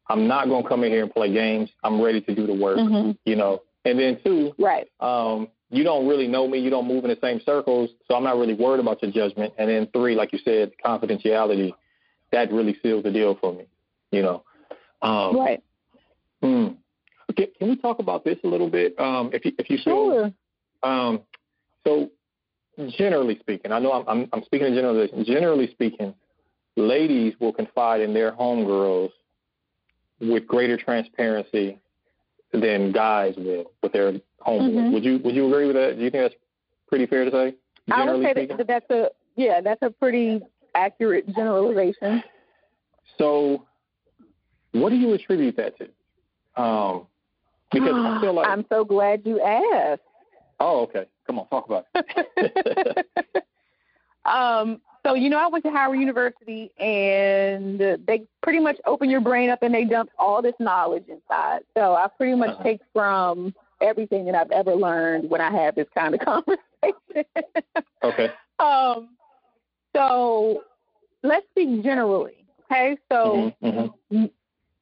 I'm 0.08 0.28
not 0.28 0.48
going 0.48 0.64
to 0.64 0.70
come 0.70 0.84
in 0.84 0.92
here 0.92 1.04
and 1.04 1.14
play 1.14 1.32
games. 1.32 1.70
I'm 1.84 2.02
ready 2.02 2.22
to 2.22 2.36
do 2.36 2.48
the 2.48 2.54
work, 2.54 2.78
Mhm. 2.78 3.18
you 3.26 3.36
know. 3.36 3.62
And 3.86 4.00
then 4.00 4.20
two, 4.24 4.54
Right. 4.60 4.88
um, 5.00 5.48
you 5.70 5.84
don't 5.84 6.08
really 6.08 6.28
know 6.28 6.48
me. 6.48 6.60
You 6.60 6.70
don't 6.70 6.88
move 6.88 7.04
in 7.06 7.10
the 7.10 7.18
same 7.22 7.40
circles, 7.46 7.90
so 8.08 8.16
I'm 8.16 8.24
not 8.24 8.38
really 8.38 8.54
worried 8.54 8.80
about 8.80 9.02
your 9.02 9.12
judgment. 9.12 9.54
And 9.58 9.70
then 9.70 9.88
three, 9.88 10.16
like 10.16 10.34
you 10.34 10.40
said, 10.40 10.72
confidentiality, 10.84 11.74
that 12.32 12.52
really 12.52 12.78
seals 12.84 13.04
the 13.04 13.12
deal 13.12 13.36
for 13.40 13.54
me, 13.54 13.66
you 14.12 14.22
know. 14.22 14.44
Um, 15.02 15.38
Right. 15.38 15.64
hmm. 16.42 16.68
Okay, 17.32 17.48
can 17.58 17.70
we 17.70 17.76
talk 17.78 18.00
about 18.00 18.26
this 18.26 18.38
a 18.44 18.48
little 18.48 18.70
bit? 18.70 19.00
Um, 19.00 19.30
if 19.34 19.46
you 19.46 19.54
if 19.58 19.70
you 19.70 19.78
feel 19.78 20.12
Sure. 20.12 20.34
um, 20.84 21.22
so 21.86 22.12
generally 22.98 23.40
speaking, 23.40 23.72
I 23.72 23.80
know 23.80 23.94
I'm, 23.94 24.08
I'm, 24.08 24.30
I'm 24.34 24.44
speaking 24.44 24.68
in 24.68 24.74
generalization. 24.74 25.24
Generally 25.24 25.72
speaking, 25.72 26.14
ladies 26.76 27.34
will 27.40 27.54
confide 27.54 28.02
in 28.02 28.14
their 28.14 28.34
homegirls 28.34 29.12
with 30.20 30.46
greater 30.46 30.78
transparency 30.78 31.80
than 32.54 32.92
guys 32.92 33.36
will 33.38 33.72
with 33.82 33.94
their 33.94 34.14
homeboys. 34.46 34.74
Mhm. 34.74 34.94
Would 34.94 35.04
you 35.04 35.20
Would 35.20 35.36
you 35.36 35.48
agree 35.48 35.68
with 35.68 35.76
that? 35.76 35.98
Do 35.98 36.04
you 36.04 36.10
think 36.10 36.24
that's 36.24 36.36
pretty 36.88 37.06
fair 37.06 37.26
to 37.26 37.32
say? 37.32 37.56
I 37.92 38.12
would 38.12 38.24
say 38.24 38.32
speaking. 38.32 38.58
that 38.58 38.68
that's 38.68 38.90
a 38.90 39.10
yeah, 39.36 39.62
that's 39.62 39.82
a 39.82 39.90
pretty 39.90 40.42
accurate 40.76 41.28
generalization. 41.36 42.24
So, 43.18 43.66
what 44.74 44.90
do 44.90 44.96
you 44.96 45.14
attribute 45.14 45.56
that 45.58 45.76
to? 45.78 46.62
Um, 46.62 47.08
because 47.72 47.90
I 47.94 48.22
feel 48.22 48.34
like 48.34 48.48
I'm 48.50 48.66
so 48.70 48.84
glad 48.84 49.22
you 49.26 49.42
asked. 49.42 50.02
oh, 50.60 50.82
okay. 50.82 51.06
Come 51.26 51.40
on, 51.40 51.48
talk 51.48 51.66
about 51.66 51.88
it. 51.96 53.06
um, 54.26 54.82
so 55.06 55.14
you 55.16 55.30
know, 55.30 55.40
I 55.40 55.48
went 55.48 55.64
to 55.66 55.72
Howard 55.72 56.00
University, 56.00 56.72
and 56.80 57.80
they 57.80 58.24
pretty 58.44 58.60
much 58.60 58.78
open 58.86 59.10
your 59.10 59.22
brain 59.22 59.50
up 59.50 59.64
and 59.64 59.74
they 59.74 59.86
dump 59.86 60.10
all 60.20 60.42
this 60.42 60.54
knowledge 60.60 61.06
inside. 61.08 61.62
So 61.76 61.94
I 61.96 62.08
pretty 62.18 62.36
much 62.36 62.52
Uh-huh. 62.52 62.64
take 62.64 62.82
from 62.94 63.54
everything 63.82 64.26
that 64.26 64.36
I've 64.36 64.52
ever 64.52 64.76
learned 64.76 65.30
when 65.30 65.42
I 65.42 65.50
have 65.52 65.76
this 65.76 65.88
kind 65.96 66.14
of 66.14 66.20
conversation. 66.26 67.26
okay. 68.04 68.32
um, 68.60 69.10
so 69.96 70.64
let's 71.24 71.46
speak 71.50 71.84
generally. 71.84 72.46
Okay, 72.72 72.98
so 73.12 73.52
Mhm, 73.62 73.94
mhm. 74.12 74.32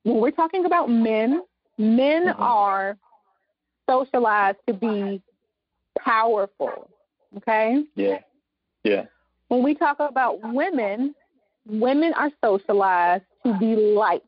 when 0.04 0.20
we're 0.20 0.32
talking 0.32 0.66
about 0.66 0.90
men, 0.90 1.44
men 1.78 2.28
Mhm. 2.28 2.40
are 2.40 2.98
socialized 3.90 4.58
to 4.68 4.74
be 4.74 5.22
powerful. 5.98 6.90
Okay? 7.38 7.84
Yeah. 7.96 8.20
Yeah. 8.84 9.06
When 9.50 9.64
we 9.64 9.76
talk 9.76 10.00
about 10.00 10.42
women, 10.54 11.14
women 11.68 12.14
are 12.14 12.32
socialized 12.44 13.26
to 13.46 13.58
be 13.58 13.76
liked. 13.76 14.26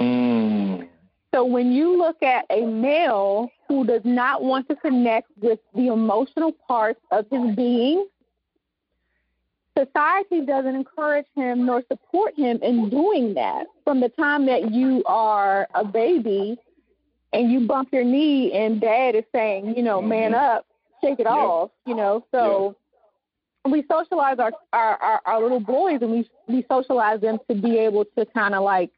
Mm. 0.00 0.88
So 1.34 1.44
when 1.44 1.72
you 1.72 1.98
look 1.98 2.22
at 2.22 2.46
a 2.50 2.64
male 2.64 3.50
who 3.68 3.84
does 3.84 4.02
not 4.04 4.42
want 4.42 4.68
to 4.68 4.76
connect 4.76 5.28
with 5.40 5.58
the 5.74 5.88
emotional 5.88 6.52
parts 6.68 7.00
of 7.10 7.26
his 7.30 7.56
being, 7.56 8.06
society 9.76 10.42
doesn't 10.46 10.76
encourage 10.76 11.26
him 11.34 11.66
nor 11.66 11.82
support 11.90 12.34
him 12.36 12.60
in 12.62 12.88
doing 12.90 13.34
that. 13.34 13.66
From 13.82 13.98
the 14.00 14.08
time 14.10 14.46
that 14.46 14.70
you 14.72 15.02
are 15.06 15.66
a 15.74 15.84
baby 15.84 16.56
and 17.32 17.50
you 17.50 17.66
bump 17.66 17.88
your 17.92 18.04
knee 18.04 18.52
and 18.52 18.80
dad 18.80 19.16
is 19.16 19.24
saying, 19.32 19.76
you 19.76 19.82
know, 19.82 20.00
man 20.00 20.30
Mhm. 20.32 20.56
up, 20.56 20.66
shake 21.00 21.18
it 21.18 21.26
Yeah. 21.26 21.32
off, 21.32 21.70
you 21.86 21.96
know. 21.96 22.24
So 22.30 22.76
we 23.70 23.84
socialize 23.90 24.38
our, 24.38 24.52
our, 24.72 24.96
our, 24.96 25.20
our 25.24 25.42
little 25.42 25.60
boys 25.60 25.98
and 26.02 26.10
we 26.10 26.28
we 26.48 26.64
socialize 26.70 27.20
them 27.20 27.38
to 27.48 27.54
be 27.54 27.78
able 27.78 28.04
to 28.18 28.26
kind 28.26 28.54
of 28.54 28.62
like 28.62 28.90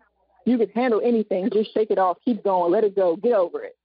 you 0.44 0.58
can 0.58 0.68
handle 0.70 1.00
anything, 1.04 1.48
just 1.52 1.72
shake 1.74 1.90
it 1.90 1.98
off, 1.98 2.18
keep 2.24 2.42
going, 2.44 2.72
let 2.72 2.84
it 2.84 2.94
go, 2.94 3.16
get 3.16 3.32
over 3.32 3.62
it. 3.64 3.76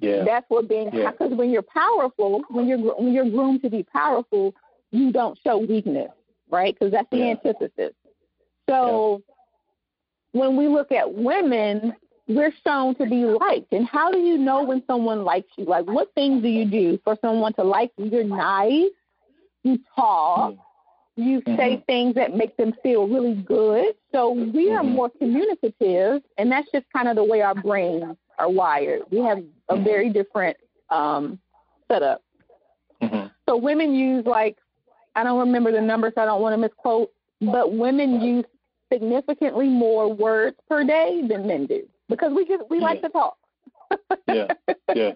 Yeah. 0.00 0.24
That's 0.24 0.44
what 0.48 0.68
being 0.68 0.90
Yeah. 0.92 1.10
because 1.10 1.32
when 1.32 1.50
you're 1.50 1.62
powerful, 1.62 2.42
when 2.50 2.66
you're 2.66 2.78
when 2.78 3.12
you're 3.12 3.30
groomed 3.30 3.62
to 3.62 3.70
be 3.70 3.82
powerful, 3.82 4.54
you 4.90 5.12
don't 5.12 5.38
show 5.44 5.58
weakness, 5.58 6.10
right? 6.50 6.74
Because 6.74 6.92
that's 6.92 7.08
the 7.10 7.18
Yeah. 7.18 7.24
antithesis. 7.30 7.94
So 8.68 9.22
when 10.32 10.56
we 10.56 10.68
look 10.68 10.90
at 10.92 11.12
women, 11.12 11.94
we're 12.28 12.52
shown 12.66 12.94
to 12.96 13.06
be 13.06 13.24
liked. 13.24 13.72
And 13.72 13.86
how 13.86 14.10
do 14.10 14.18
you 14.18 14.38
know 14.38 14.64
when 14.64 14.82
someone 14.86 15.24
likes 15.24 15.48
you? 15.56 15.64
Like, 15.64 15.86
what 15.86 16.12
things 16.14 16.42
do 16.42 16.48
you 16.48 16.64
do 16.64 16.98
for 17.04 17.16
someone 17.20 17.52
to 17.54 17.62
like 17.62 17.92
you? 17.98 18.06
You're 18.06 18.24
nice. 18.24 18.90
You 19.64 19.78
talk. 19.96 20.54
You 21.16 21.42
say 21.56 21.82
things 21.86 22.14
that 22.16 22.34
make 22.36 22.56
them 22.56 22.74
feel 22.82 23.06
really 23.06 23.34
good. 23.34 23.94
So 24.12 24.30
we 24.32 24.72
are 24.72 24.82
Mhm. 24.82 24.88
more 24.94 25.10
communicative, 25.10 26.22
and 26.38 26.50
that's 26.50 26.68
just 26.72 26.86
kind 26.92 27.08
of 27.08 27.14
the 27.16 27.22
way 27.24 27.40
our 27.40 27.54
brains 27.54 28.16
are 28.38 28.48
wired. 28.50 29.02
We 29.10 29.18
have 29.20 29.38
a 29.68 29.76
Mhm. 29.76 29.84
very 29.84 30.10
different 30.10 30.56
um, 30.90 31.38
setup. 31.90 32.20
Mhm. 33.00 33.30
So 33.48 33.56
women 33.56 33.94
use 33.94 34.26
like 34.26 34.58
I 35.16 35.22
don't 35.22 35.38
remember 35.38 35.70
the 35.72 35.80
numbers, 35.80 36.12
so 36.14 36.22
I 36.22 36.26
don't 36.26 36.42
want 36.42 36.52
to 36.54 36.58
misquote, 36.58 37.10
but 37.40 37.72
women 37.72 38.20
use 38.20 38.44
significantly 38.92 39.68
more 39.68 40.12
words 40.12 40.56
per 40.68 40.84
day 40.84 41.22
than 41.26 41.46
men 41.46 41.66
do 41.66 41.88
because 42.08 42.32
we 42.32 42.44
just 42.46 42.68
we 42.68 42.80
like 42.80 43.00
to 43.02 43.08
talk. 43.08 43.36
Yeah. 44.26 44.48
Yeah. 44.94 45.12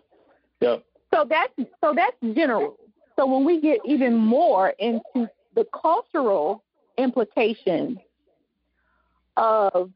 Yeah. 0.60 0.76
So 1.12 1.24
that's 1.28 1.52
so 1.80 1.92
that's 1.94 2.16
general. 2.34 2.78
So 3.18 3.26
when 3.26 3.44
we 3.44 3.60
get 3.60 3.80
even 3.84 4.14
more 4.14 4.74
into 4.78 5.28
the 5.54 5.66
cultural 5.82 6.62
implications 6.98 7.98
of 9.36 9.90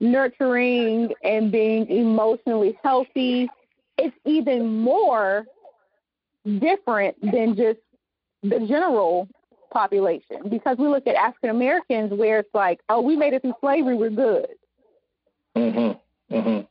nurturing 0.00 1.10
and 1.22 1.52
being 1.52 1.86
emotionally 1.90 2.78
healthy, 2.82 3.50
it's 3.98 4.16
even 4.24 4.78
more 4.78 5.44
different 6.58 7.20
than 7.20 7.54
just 7.54 7.80
the 8.42 8.66
general 8.66 9.28
population 9.70 10.48
because 10.48 10.78
we 10.78 10.88
look 10.88 11.06
at 11.06 11.16
African 11.16 11.50
Americans 11.50 12.12
where 12.18 12.38
it's 12.38 12.54
like, 12.54 12.80
oh, 12.88 13.02
we 13.02 13.14
made 13.14 13.34
it 13.34 13.42
through 13.42 13.54
slavery, 13.60 13.94
we're 13.94 14.08
good. 14.08 14.48
Mhm. 15.54 16.00
Mhm. 16.30 16.66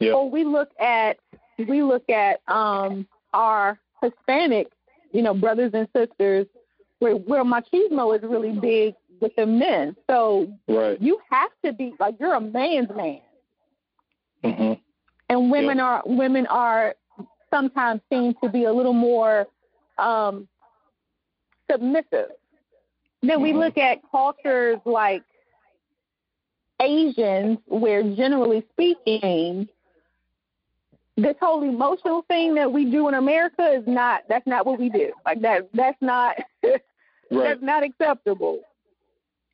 Yeah. 0.00 0.12
or 0.12 0.30
we 0.30 0.44
look 0.44 0.70
at 0.80 1.18
we 1.58 1.82
look 1.82 2.08
at 2.08 2.40
um 2.48 3.06
our 3.32 3.78
Hispanic, 4.04 4.68
you 5.12 5.22
know, 5.22 5.34
brothers 5.34 5.72
and 5.74 5.88
sisters 5.96 6.46
where 6.98 7.14
where 7.16 7.44
machismo 7.44 8.16
is 8.16 8.22
really 8.22 8.52
big 8.52 8.94
with 9.20 9.34
the 9.36 9.46
men. 9.46 9.96
So 10.08 10.52
Right. 10.68 11.00
you 11.00 11.18
have 11.30 11.50
to 11.64 11.72
be 11.72 11.94
like 11.98 12.16
you're 12.20 12.34
a 12.34 12.40
man's 12.40 12.90
man, 12.90 13.20
hmm 14.44 14.72
and 15.28 15.50
women 15.50 15.78
Yeah. 15.78 15.84
are 15.84 16.02
women 16.06 16.46
are 16.46 16.94
sometimes 17.50 18.00
seen 18.10 18.34
to 18.42 18.48
be 18.48 18.64
a 18.64 18.72
little 18.72 18.92
more 18.92 19.46
um, 19.98 20.48
submissive. 21.70 22.30
Then 23.22 23.40
we 23.40 23.52
Mhm. 23.52 23.58
look 23.58 23.78
at 23.78 24.00
cultures 24.10 24.78
like 24.84 25.22
Asians, 26.80 27.58
where 27.66 28.02
generally 28.02 28.62
speaking, 28.72 29.68
this 31.16 31.36
whole 31.40 31.62
emotional 31.62 32.22
thing 32.28 32.54
that 32.56 32.72
we 32.72 32.90
do 32.90 33.08
in 33.08 33.14
America 33.14 33.72
is 33.72 33.84
not 33.86 34.22
that's 34.28 34.46
not 34.46 34.66
what 34.66 34.78
we 34.78 34.88
do. 34.88 35.12
Like 35.24 35.40
that 35.42 35.68
that's 35.74 36.00
not 36.00 36.36
Right. 37.30 37.48
that's 37.48 37.62
not 37.62 37.82
acceptable. 37.82 38.60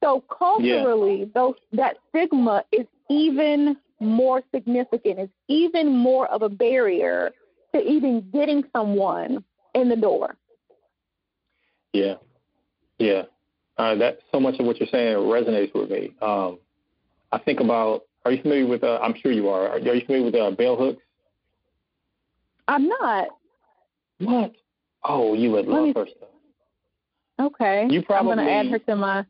So 0.03 0.25
culturally, 0.37 1.31
those 1.35 1.55
that 1.73 1.97
stigma 2.09 2.65
is 2.73 2.87
even 3.09 3.77
more 4.01 4.43
significant. 4.55 5.19
It's 5.19 5.33
even 5.49 5.97
more 5.97 6.27
of 6.29 6.43
a 6.43 6.49
barrier 6.49 7.33
to 7.75 7.81
even 7.81 8.29
getting 8.33 8.65
someone 8.75 9.45
in 9.75 9.89
the 9.89 9.97
door. 9.97 10.37
Yeah, 11.93 12.15
yeah. 12.99 13.23
Uh, 13.77 13.95
that 13.97 14.21
so 14.33 14.41
much 14.41 14.59
of 14.59 14.67
what 14.67 14.79
you're 14.79 14.89
saying 14.91 15.17
resonates 15.17 15.75
with 15.75 15.91
me. 15.91 16.15
Um, 16.21 16.59
I 17.33 17.39
think 17.39 17.61
about. 17.61 18.03
Are 18.25 18.33
you 18.33 18.43
familiar 18.43 18.67
with? 18.67 18.85
Uh, 18.85 18.99
I'm 19.03 19.15
sure 19.23 19.33
you 19.33 19.49
are. 19.49 19.69
Are 19.69 19.79
you 19.79 20.05
familiar 20.05 20.25
with 20.25 20.35
uh, 20.35 20.51
bell 20.51 20.77
hooks? 20.77 21.03
I'm 22.71 22.87
not. 22.89 23.29
What? 24.21 24.53
Oh, 25.03 25.35
you 25.35 25.51
would 25.51 25.67
love 25.67 25.85
me- 25.87 25.93
her 25.95 26.07
stuff. 26.07 26.29
Okay. 27.41 27.87
You 27.91 28.05
I'm 28.11 28.27
gonna 28.27 28.45
add 28.49 28.67
her 28.69 28.79
to 28.79 28.97
my 28.97 29.25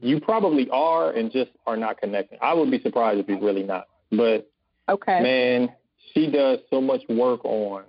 You 0.00 0.20
probably 0.20 0.68
are, 0.70 1.10
and 1.12 1.30
just 1.30 1.50
are 1.66 1.76
not 1.76 2.00
connecting. 2.00 2.38
I 2.42 2.52
would 2.54 2.70
be 2.70 2.80
surprised 2.80 3.20
if 3.20 3.28
you're 3.28 3.40
really 3.40 3.62
not. 3.62 3.86
But 4.10 4.50
okay. 4.88 5.20
man, 5.20 5.72
she 6.12 6.30
does 6.30 6.58
so 6.70 6.80
much 6.80 7.02
work 7.08 7.44
on. 7.44 7.84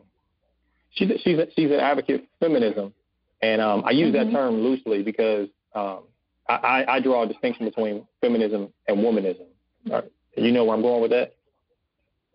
She 0.91 1.07
she's 1.23 1.39
a, 1.39 1.47
she's 1.55 1.71
an 1.71 1.79
advocate 1.79 2.21
for 2.39 2.45
feminism, 2.47 2.93
and 3.41 3.59
um, 3.61 3.83
I 3.85 3.91
use 3.91 4.13
Mhm. 4.13 4.25
that 4.25 4.31
term 4.31 4.61
loosely 4.61 5.01
because 5.03 5.47
um, 5.73 6.01
I, 6.47 6.53
I, 6.55 6.95
I 6.95 6.99
draw 6.99 7.23
a 7.23 7.27
distinction 7.27 7.65
between 7.65 8.05
feminism 8.21 8.71
and 8.87 8.97
womanism. 8.99 9.47
Right. 9.89 10.03
You 10.37 10.51
know 10.51 10.65
where 10.65 10.75
I'm 10.75 10.81
going 10.81 11.01
with 11.01 11.11
that? 11.11 11.33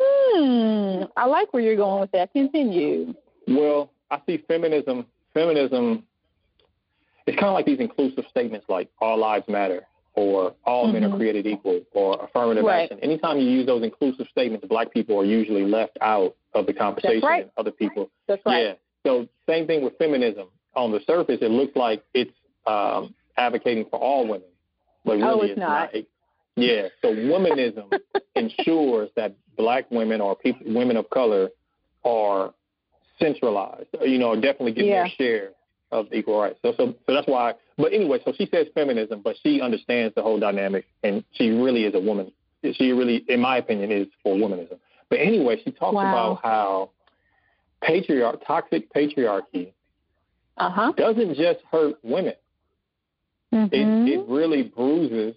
Hmm. 0.01 1.03
I 1.17 1.27
like 1.27 1.53
where 1.53 1.63
you're 1.63 1.77
going 1.77 2.01
with 2.01 2.13
that. 2.13 2.33
Continue. 2.33 3.15
Well, 3.47 3.91
I 4.11 4.21
see 4.27 4.39
feminism. 4.49 5.07
Feminism. 5.35 6.05
It's 7.27 7.37
kind 7.37 7.49
of 7.49 7.55
like 7.55 7.67
these 7.67 7.81
inclusive 7.81 8.25
statements, 8.31 8.67
like 8.69 8.89
"all 9.01 9.19
lives 9.19 9.47
matter" 9.49 9.87
or 10.15 10.55
"all 10.65 10.87
men 10.89 11.05
are 11.05 11.09
Mhm. 11.11 11.17
created 11.17 11.47
equal" 11.47 11.81
or 11.93 12.23
affirmative 12.25 12.65
Right. 12.65 12.85
action. 12.85 13.01
Anytime 13.01 13.39
you 13.39 13.49
use 13.49 13.67
those 13.67 13.83
inclusive 13.83 14.27
statements, 14.31 14.67
black 14.67 14.91
people 14.93 15.19
are 15.19 15.25
usually 15.25 15.65
left 15.65 15.99
out 16.01 16.35
of 16.55 16.67
the 16.67 16.73
conversation. 16.73 17.21
right. 17.27 17.43
and 17.43 17.51
Other 17.57 17.71
people. 17.71 18.11
That's 18.27 18.45
right. 18.47 18.63
Yeah. 18.65 18.75
So 19.05 19.29
same 19.47 19.67
thing 19.67 19.83
with 19.83 19.97
feminism. 19.99 20.49
On 20.75 20.91
the 20.93 21.01
surface, 21.01 21.41
it 21.43 21.51
looks 21.51 21.75
like 21.77 22.03
it's 22.15 22.33
um, 22.67 23.15
advocating 23.37 23.85
for 23.87 23.99
all 23.99 24.25
women, 24.27 24.49
but 25.05 25.17
really 25.17 25.25
Oh, 25.29 25.41
it's 25.41 25.59
not. 25.59 25.91
Yeah. 26.57 26.89
So 27.03 27.15
womanism 27.15 27.91
ensures 28.37 29.11
that 29.17 29.35
black 29.59 29.91
women 29.91 30.21
or 30.23 30.35
people, 30.37 30.63
women 30.73 30.97
of 30.97 31.11
color 31.11 31.51
are 32.05 32.55
centralized. 33.19 33.89
You 34.01 34.19
know, 34.19 34.35
definitely 34.35 34.73
getting 34.73 34.93
Yeah. 34.93 35.03
their 35.03 35.13
share 35.19 35.51
of 35.91 36.07
equal 36.13 36.41
rights. 36.41 36.59
So, 36.63 36.73
so, 36.77 36.95
so 37.07 37.15
that's 37.15 37.27
why. 37.27 37.55
But 37.77 37.93
anyway, 37.93 38.21
so 38.25 38.33
she 38.33 38.47
says 38.47 38.67
feminism, 38.75 39.21
but 39.23 39.37
she 39.43 39.61
understands 39.61 40.15
the 40.15 40.23
whole 40.23 40.39
dynamic, 40.39 40.87
and 41.03 41.25
she 41.33 41.51
really 41.51 41.85
is 41.85 41.95
a 41.95 42.01
woman. 42.01 42.33
She 42.73 42.93
really, 42.93 43.25
in 43.29 43.41
my 43.41 43.59
opinion, 43.59 43.91
is 43.93 44.07
for 44.23 44.37
womanism. 44.37 44.79
But 45.11 45.21
anyway, 45.21 45.61
she 45.65 45.71
talks 45.73 45.95
Wow. 45.95 46.09
about 46.09 46.41
how 46.43 46.91
patriarch, 47.83 48.45
toxic 48.47 48.93
patriarchy 48.93 49.73
Uh 50.57 50.71
huh. 50.71 50.93
doesn't 50.97 51.35
just 51.35 51.61
hurt 51.71 51.97
women. 52.03 52.35
It, 53.53 53.71
Mhm. 53.73 54.09
it 54.09 54.21
really 54.29 54.65
bruises 54.65 55.35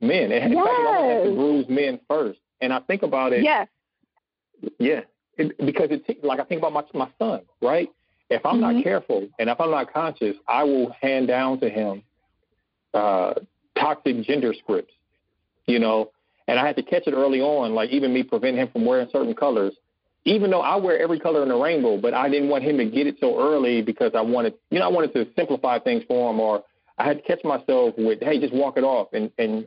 men. 0.00 0.32
In 0.32 0.40
fact, 0.40 0.78
it 0.80 0.86
almost 0.86 1.08
has 1.10 1.22
to 1.24 1.28
Yes. 1.28 1.36
bruise 1.36 1.68
men 1.68 2.00
first. 2.08 2.40
And 2.60 2.72
I 2.72 2.80
think 2.80 3.02
about 3.02 3.32
it, 3.32 3.44
yes. 3.44 3.68
yeah, 4.78 5.00
it, 5.36 5.56
because 5.64 5.88
it 5.90 6.24
like 6.24 6.40
I 6.40 6.44
think 6.44 6.60
about 6.60 6.72
my 6.72 6.84
my 6.94 7.08
son, 7.18 7.42
right? 7.62 7.88
If 8.30 8.44
I'm 8.44 8.56
Mhm. 8.56 8.74
not 8.74 8.82
careful 8.84 9.28
and 9.38 9.48
if 9.48 9.60
I'm 9.60 9.70
not 9.70 9.92
conscious, 9.92 10.36
I 10.46 10.64
will 10.64 10.90
hand 11.00 11.28
down 11.28 11.60
to 11.60 11.68
him 11.68 12.02
uh, 12.94 13.34
toxic 13.78 14.20
gender 14.22 14.54
scripts, 14.54 14.92
you 15.66 15.78
know. 15.78 16.10
And 16.46 16.58
I 16.58 16.66
had 16.66 16.76
to 16.76 16.82
catch 16.82 17.06
it 17.06 17.12
early 17.12 17.40
on, 17.42 17.74
like 17.74 17.90
even 17.90 18.12
me 18.12 18.22
preventing 18.22 18.60
him 18.62 18.68
from 18.68 18.86
wearing 18.86 19.08
certain 19.12 19.34
colors. 19.34 19.74
Even 20.24 20.50
though 20.50 20.60
I 20.62 20.76
wear 20.76 20.98
every 20.98 21.18
color 21.20 21.42
in 21.42 21.48
the 21.48 21.56
rainbow, 21.56 21.96
but 21.98 22.12
I 22.12 22.28
didn't 22.28 22.48
want 22.48 22.64
him 22.64 22.76
to 22.78 22.84
get 22.84 23.06
it 23.06 23.16
so 23.20 23.38
early 23.40 23.82
because 23.82 24.12
I 24.14 24.20
wanted, 24.20 24.54
you 24.70 24.78
know, 24.78 24.84
I 24.84 24.88
wanted 24.88 25.12
to 25.14 25.26
simplify 25.36 25.78
things 25.78 26.04
for 26.08 26.30
him, 26.30 26.40
or 26.40 26.64
I 26.98 27.04
had 27.04 27.18
to 27.18 27.22
catch 27.22 27.44
myself 27.44 27.94
with, 27.96 28.20
hey, 28.20 28.40
just 28.40 28.52
walk 28.52 28.76
it 28.76 28.84
off, 28.84 29.08
and 29.12 29.30
and 29.38 29.66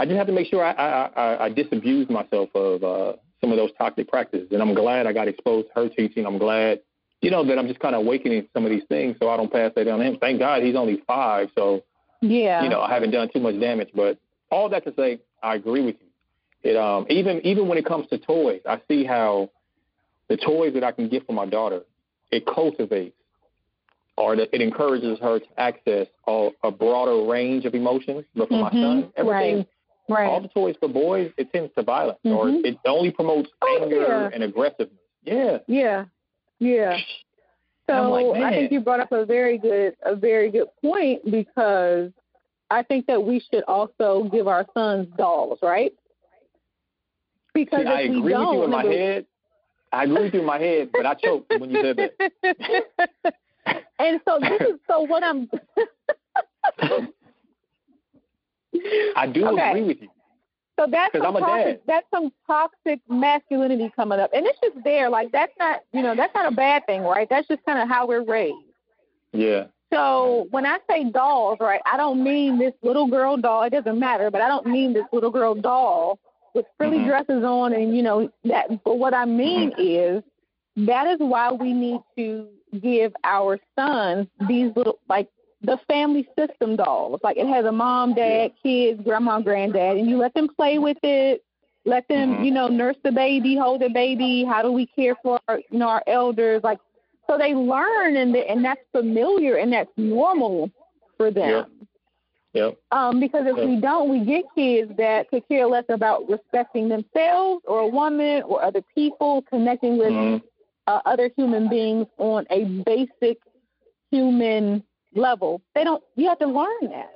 I 0.00 0.06
just 0.06 0.16
have 0.16 0.26
to 0.28 0.32
make 0.32 0.48
sure 0.48 0.64
I 0.64 0.72
I, 0.72 1.06
I, 1.14 1.44
I 1.44 1.48
disabuse 1.50 2.08
myself 2.08 2.48
of 2.54 2.82
uh, 2.82 3.12
some 3.42 3.52
of 3.52 3.58
those 3.58 3.70
toxic 3.76 4.08
practices. 4.08 4.48
And 4.50 4.62
I'm 4.62 4.72
glad 4.74 5.06
I 5.06 5.12
got 5.12 5.28
exposed 5.28 5.68
to 5.68 5.74
her 5.82 5.88
teaching. 5.90 6.24
I'm 6.24 6.38
glad, 6.38 6.80
you 7.20 7.30
know, 7.30 7.44
that 7.44 7.58
I'm 7.58 7.68
just 7.68 7.80
kind 7.80 7.94
of 7.94 8.00
awakening 8.06 8.48
some 8.54 8.64
of 8.64 8.70
these 8.70 8.84
things 8.88 9.16
so 9.20 9.28
I 9.28 9.36
don't 9.36 9.52
pass 9.52 9.72
that 9.76 9.84
down 9.84 9.98
to 9.98 10.04
him. 10.06 10.16
Thank 10.18 10.38
God 10.38 10.62
he's 10.62 10.74
only 10.74 11.02
five, 11.06 11.50
so 11.54 11.82
Yeah. 12.22 12.62
you 12.62 12.70
know 12.70 12.80
I 12.80 12.90
haven't 12.94 13.10
done 13.10 13.28
too 13.30 13.40
much 13.40 13.60
damage. 13.60 13.90
But 13.94 14.18
all 14.50 14.70
that 14.70 14.84
to 14.84 14.94
say, 14.96 15.20
I 15.42 15.54
agree 15.56 15.84
with 15.84 15.96
you. 16.00 16.70
It 16.70 16.76
um 16.78 17.04
even 17.10 17.44
even 17.44 17.68
when 17.68 17.76
it 17.76 17.84
comes 17.84 18.08
to 18.08 18.16
toys, 18.16 18.62
I 18.66 18.80
see 18.88 19.04
how 19.04 19.50
the 20.28 20.38
toys 20.38 20.72
that 20.74 20.84
I 20.84 20.92
can 20.92 21.10
get 21.10 21.26
for 21.26 21.34
my 21.34 21.44
daughter, 21.44 21.82
it 22.30 22.46
cultivates 22.46 23.16
or 24.16 24.36
that 24.36 24.48
it 24.54 24.60
encourages 24.60 25.18
her 25.18 25.40
to 25.40 25.46
access 25.60 26.06
all, 26.26 26.52
a 26.62 26.70
broader 26.70 27.24
range 27.30 27.64
of 27.64 27.74
emotions. 27.74 28.24
But 28.34 28.48
for 28.48 28.58
my 28.58 28.70
Mhm. 28.70 28.80
son, 28.82 29.12
everything 29.16 29.56
Right. 29.56 29.66
Right. 30.10 30.26
all 30.26 30.40
the 30.40 30.48
toys 30.48 30.74
for 30.80 30.88
boys, 30.88 31.30
it 31.36 31.52
tends 31.52 31.72
to 31.74 31.82
violence 31.82 32.18
or 32.24 32.46
Mhm. 32.46 32.64
it 32.64 32.78
only 32.84 33.10
promotes 33.10 33.50
Oh, 33.62 33.78
anger 33.82 34.02
yeah. 34.02 34.30
and 34.32 34.42
aggressiveness. 34.42 34.98
Yeah. 35.22 35.58
Yeah, 35.66 36.04
yeah. 36.58 36.98
So 37.88 38.10
like, 38.10 38.42
I 38.42 38.50
think 38.50 38.72
you 38.72 38.80
brought 38.80 39.00
up 39.00 39.12
a 39.12 39.24
very 39.24 39.58
good 39.58 39.96
a 40.02 40.14
very 40.14 40.50
good 40.50 40.68
point 40.82 41.24
because 41.30 42.12
I 42.70 42.82
think 42.82 43.06
that 43.06 43.22
we 43.22 43.40
should 43.40 43.64
also 43.64 44.24
give 44.24 44.46
our 44.46 44.64
sons 44.74 45.08
dolls, 45.16 45.58
right? 45.62 45.92
Because 47.52 47.82
See, 47.82 47.88
I 47.88 48.00
agree 48.02 48.20
with 48.20 48.48
you 48.52 48.64
in 48.64 48.70
my 48.70 48.84
head. 48.84 49.26
I 49.92 50.04
agree 50.04 50.22
with 50.22 50.34
you 50.34 50.40
in 50.40 50.46
my 50.46 50.58
head, 50.58 50.90
but 50.92 51.04
I 51.04 51.14
choked 51.14 51.52
when 51.58 51.70
you 51.70 51.82
said 51.82 51.96
that. 51.96 53.34
and 53.98 54.20
so 54.24 54.38
this 54.40 54.60
is 54.60 54.80
so 54.86 55.00
what 55.00 55.24
I'm. 55.24 55.50
I 59.16 59.26
do 59.26 59.46
Okay. 59.48 59.70
agree 59.70 59.82
with 59.82 60.02
you. 60.02 60.08
So 60.78 60.86
that's 60.86 61.12
some 61.12 61.34
toxic, 61.36 61.84
that's 61.86 62.06
some 62.10 62.32
toxic 62.46 63.00
masculinity 63.08 63.92
coming 63.94 64.18
up, 64.18 64.30
and 64.32 64.46
it's 64.46 64.58
just 64.60 64.82
there. 64.82 65.10
Like 65.10 65.30
that's 65.30 65.52
not, 65.58 65.80
you 65.92 66.02
know, 66.02 66.14
that's 66.14 66.34
not 66.34 66.50
a 66.50 66.54
bad 66.54 66.86
thing, 66.86 67.02
right? 67.02 67.28
That's 67.28 67.46
just 67.48 67.62
kind 67.66 67.78
of 67.80 67.88
how 67.88 68.06
we're 68.06 68.22
raised. 68.22 68.56
Yeah. 69.32 69.66
So 69.92 70.46
when 70.50 70.64
I 70.64 70.78
say 70.88 71.10
dolls, 71.10 71.58
right, 71.60 71.80
I 71.84 71.96
don't 71.96 72.22
mean 72.22 72.58
this 72.58 72.72
little 72.82 73.08
girl 73.08 73.36
doll. 73.36 73.64
It 73.64 73.70
doesn't 73.70 73.98
matter, 73.98 74.30
but 74.30 74.40
I 74.40 74.48
don't 74.48 74.66
mean 74.66 74.92
this 74.94 75.04
little 75.12 75.30
girl 75.30 75.54
doll 75.54 76.18
with 76.54 76.64
frilly 76.78 76.98
Mhm. 76.98 77.06
dresses 77.06 77.44
on, 77.44 77.74
and 77.74 77.94
you 77.94 78.02
know 78.02 78.30
that. 78.44 78.82
But 78.84 78.98
what 78.98 79.12
I 79.12 79.24
mean 79.26 79.72
is 79.76 80.22
that 80.76 81.06
is 81.08 81.18
why 81.18 81.52
we 81.52 81.72
need 81.74 82.00
to 82.16 82.48
give 82.80 83.14
our 83.24 83.58
sons 83.76 84.28
these 84.48 84.74
little 84.76 84.98
like 85.08 85.28
the 85.62 85.78
family 85.88 86.28
system 86.38 86.76
dolls. 86.76 87.20
Like 87.22 87.36
it 87.36 87.46
has 87.46 87.64
a 87.66 87.72
mom, 87.72 88.14
dad, 88.14 88.52
kids, 88.62 89.00
grandma, 89.02 89.40
granddad, 89.40 89.96
and 89.98 90.08
you 90.08 90.16
let 90.16 90.34
them 90.34 90.48
play 90.48 90.78
with 90.78 90.98
it. 91.02 91.44
Let 91.84 92.06
them, 92.08 92.36
Mhm. 92.36 92.44
you 92.44 92.50
know, 92.50 92.68
nurse 92.68 92.96
the 93.04 93.12
baby, 93.12 93.56
hold 93.56 93.80
the 93.80 93.88
baby. 93.88 94.44
How 94.44 94.62
do 94.62 94.70
we 94.72 94.86
care 94.86 95.16
for 95.22 95.40
our, 95.48 95.58
you 95.70 95.78
know, 95.78 95.88
our 95.88 96.02
elders? 96.06 96.62
Like, 96.62 96.78
so 97.26 97.38
they 97.38 97.54
learn, 97.54 98.16
and 98.16 98.34
the, 98.34 98.48
and 98.50 98.64
that's 98.64 98.80
familiar 98.92 99.56
and 99.56 99.72
that's 99.72 99.90
normal 99.96 100.70
for 101.16 101.30
them. 101.30 101.48
Yep. 101.48 101.68
Yep. 102.52 102.78
Um, 102.90 103.20
because 103.20 103.46
if 103.46 103.56
Yeah. 103.56 103.64
we 103.64 103.76
don't, 103.76 104.08
we 104.10 104.20
get 104.24 104.44
kids 104.54 104.92
that 104.96 105.30
could 105.30 105.46
care 105.48 105.66
less 105.66 105.84
about 105.88 106.28
respecting 106.28 106.88
themselves 106.88 107.64
or 107.66 107.80
a 107.80 107.86
woman 107.86 108.42
or 108.42 108.62
other 108.62 108.82
people, 108.94 109.42
connecting 109.42 109.98
with 109.98 110.12
Mhm. 110.12 110.42
uh, 110.86 111.00
other 111.04 111.30
human 111.36 111.68
beings 111.68 112.06
on 112.18 112.46
a 112.50 112.64
basic 112.64 113.38
human 114.10 114.82
level. 115.14 115.60
They 115.74 115.84
don't. 115.84 116.02
You 116.16 116.28
have 116.28 116.38
to 116.38 116.46
learn 116.46 116.90
that. 116.90 117.12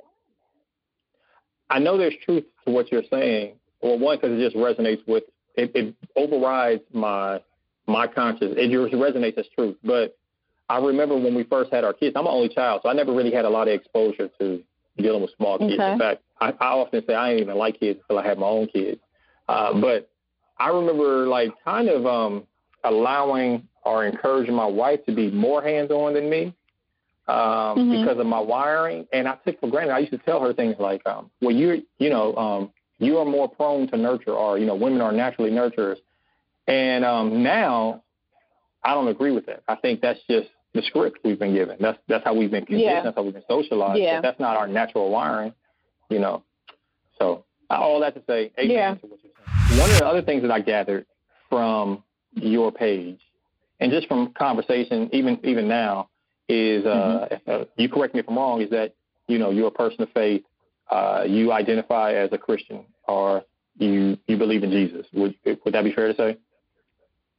I 1.69 1.79
know 1.79 1.97
there's 1.97 2.15
truth 2.23 2.45
to 2.65 2.71
what 2.71 2.91
you're 2.91 3.03
saying. 3.09 3.53
Well, 3.81 3.97
one, 3.99 4.17
because 4.17 4.39
it 4.39 4.43
just 4.43 4.55
resonates 4.55 5.05
with 5.07 5.23
it, 5.55 5.71
it 5.75 5.95
overrides 6.15 6.83
my 6.93 7.41
my 7.87 8.07
conscience. 8.07 8.55
It 8.57 8.71
just 8.71 8.93
resonates 8.93 9.37
as 9.37 9.45
truth. 9.55 9.77
But 9.83 10.17
I 10.69 10.77
remember 10.79 11.15
when 11.15 11.35
we 11.35 11.43
first 11.43 11.71
had 11.71 11.83
our 11.83 11.93
kids. 11.93 12.15
I'm 12.15 12.25
an 12.25 12.33
only 12.33 12.49
child, 12.49 12.81
so 12.83 12.89
I 12.89 12.93
never 12.93 13.13
really 13.13 13.31
had 13.31 13.45
a 13.45 13.49
lot 13.49 13.67
of 13.67 13.73
exposure 13.73 14.29
to 14.39 14.63
dealing 14.97 15.21
with 15.21 15.31
small 15.37 15.59
kids. 15.59 15.73
Okay. 15.73 15.91
In 15.91 15.99
fact, 15.99 16.21
I, 16.39 16.49
I 16.59 16.67
often 16.67 17.03
say 17.05 17.13
I 17.13 17.29
didn't 17.29 17.43
even 17.43 17.57
like 17.57 17.79
kids 17.79 17.99
until 18.01 18.23
I 18.23 18.27
had 18.27 18.37
my 18.37 18.47
own 18.47 18.67
kids. 18.67 18.99
Uh, 19.47 19.79
but 19.79 20.09
I 20.57 20.69
remember 20.69 21.27
like 21.27 21.51
kind 21.63 21.89
of 21.89 22.05
um, 22.05 22.47
allowing 22.83 23.67
or 23.83 24.05
encouraging 24.05 24.55
my 24.55 24.65
wife 24.65 25.05
to 25.05 25.13
be 25.13 25.29
more 25.29 25.61
hands-on 25.61 26.15
than 26.15 26.29
me 26.29 26.53
um, 27.27 27.35
Mhm. 27.77 28.01
because 28.01 28.19
of 28.19 28.25
my 28.27 28.39
wiring. 28.39 29.07
And 29.11 29.27
I 29.27 29.35
took 29.45 29.59
for 29.59 29.67
granted. 29.67 29.93
I 29.93 29.99
used 29.99 30.11
to 30.11 30.17
tell 30.19 30.39
her 30.41 30.53
things 30.53 30.75
like, 30.79 31.05
um, 31.07 31.31
"Well, 31.41 31.55
you're, 31.55 31.77
you 31.97 32.09
know, 32.09 32.35
um, 32.35 32.71
you 32.99 33.17
are 33.17 33.25
more 33.25 33.49
prone 33.49 33.87
to 33.89 33.97
nurture, 33.97 34.33
or 34.33 34.57
you 34.57 34.65
know, 34.65 34.75
women 34.75 35.01
are 35.01 35.11
naturally 35.11 35.51
nurturers." 35.51 35.97
And 36.67 37.03
um, 37.05 37.43
now, 37.43 38.03
I 38.83 38.93
don't 38.93 39.07
agree 39.07 39.31
with 39.31 39.45
that. 39.47 39.63
I 39.67 39.75
think 39.75 40.01
that's 40.01 40.19
just 40.29 40.49
the 40.73 40.81
script 40.83 41.19
we've 41.23 41.39
been 41.39 41.53
given. 41.53 41.77
That's 41.79 41.97
that's 42.07 42.23
how 42.23 42.33
we've 42.33 42.51
been 42.51 42.65
conditioned. 42.65 42.91
Yeah. 42.91 43.01
That's 43.01 43.15
how 43.15 43.23
we've 43.23 43.33
been 43.33 43.43
socialized. 43.49 43.99
Yeah. 44.01 44.17
But 44.17 44.21
that's 44.23 44.39
not 44.39 44.57
our 44.57 44.67
natural 44.67 45.09
wiring, 45.09 45.53
you 46.09 46.19
know. 46.19 46.43
So 47.17 47.43
all 47.69 47.99
that 48.01 48.13
to 48.15 48.21
say, 48.27 48.51
Yeah. 48.61 48.95
to 48.95 49.07
what 49.07 49.19
you're 49.23 49.31
saying. 49.33 49.79
One 49.79 49.89
of 49.89 49.97
the 49.97 50.05
other 50.05 50.21
things 50.21 50.41
that 50.43 50.51
I 50.51 50.59
gathered 50.59 51.05
from 51.49 52.03
your 52.33 52.71
page, 52.71 53.19
and 53.79 53.91
just 53.91 54.07
from 54.07 54.33
conversation, 54.33 55.09
even 55.13 55.39
even 55.43 55.67
now, 55.67 56.09
is 56.47 56.85
uh, 56.85 57.27
Mm-hmm. 57.31 57.51
uh, 57.51 57.65
you 57.77 57.89
correct 57.89 58.13
me 58.13 58.19
if 58.21 58.29
I'm 58.29 58.35
wrong. 58.37 58.61
Is 58.61 58.69
that 58.71 58.93
you 59.27 59.37
know 59.39 59.49
you're 59.51 59.67
a 59.67 59.71
person 59.71 60.01
of 60.03 60.09
faith. 60.11 60.43
Uh, 60.89 61.23
you 61.27 61.51
identify 61.51 62.13
as 62.13 62.29
a 62.31 62.37
Christian, 62.37 62.85
or 63.07 63.43
you 63.77 64.17
you 64.27 64.37
believe 64.37 64.63
in 64.63 64.71
Jesus. 64.71 65.05
Would 65.13 65.35
would 65.45 65.73
that 65.73 65.83
be 65.83 65.91
fair 65.91 66.07
to 66.09 66.15
say? 66.15 66.37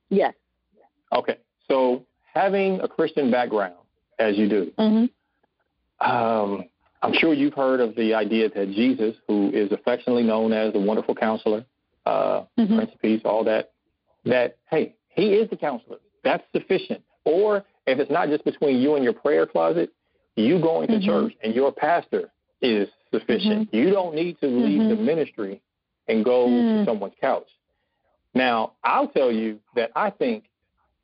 Yes. 0.08 0.34
Okay. 1.12 1.38
So 1.68 2.04
having 2.32 2.80
a 2.80 2.88
Christian 2.88 3.30
background, 3.30 3.74
as 4.18 4.36
you 4.36 4.48
do, 4.48 4.72
Mm-hmm. 4.78 6.10
um, 6.10 6.64
I'm 7.02 7.12
sure 7.14 7.32
you've 7.34 7.54
heard 7.54 7.80
of 7.80 7.94
the 7.94 8.14
idea 8.14 8.48
that 8.48 8.70
Jesus, 8.70 9.14
who 9.28 9.50
is 9.52 9.70
affectionately 9.70 10.22
known 10.24 10.52
as 10.52 10.72
the 10.72 10.78
Wonderful 10.80 11.14
Counselor, 11.14 11.64
uh, 12.04 12.42
Mhm. 12.58 12.76
Prince 12.76 12.92
of 12.92 13.00
Peace, 13.00 13.20
all 13.24 13.44
that, 13.44 13.72
that 14.24 14.56
hey, 14.70 14.94
he 15.08 15.34
is 15.34 15.48
the 15.50 15.56
counselor. 15.56 15.98
That's 16.24 16.42
sufficient. 16.52 17.02
Or 17.24 17.64
if 17.86 17.98
it's 17.98 18.10
not 18.10 18.28
just 18.28 18.44
between 18.44 18.78
you 18.80 18.94
and 18.94 19.04
your 19.04 19.12
prayer 19.12 19.46
closet, 19.46 19.90
you 20.36 20.58
going 20.58 20.88
to 20.88 20.94
Mhm. 20.94 21.04
church 21.04 21.36
and 21.42 21.54
your 21.54 21.72
pastor 21.72 22.30
is 22.60 22.88
sufficient. 23.12 23.72
You 23.72 23.90
don't 23.90 24.14
need 24.14 24.38
to 24.40 24.46
leave 24.46 24.82
Mhm. 24.82 24.88
the 24.88 24.96
ministry 24.96 25.62
and 26.08 26.24
go 26.24 26.46
Mm. 26.46 26.78
to 26.78 26.84
someone's 26.84 27.14
couch. 27.20 27.48
Now, 28.34 28.72
I'll 28.84 29.08
tell 29.08 29.32
you 29.32 29.60
that 29.74 29.92
I 29.96 30.10
think 30.10 30.44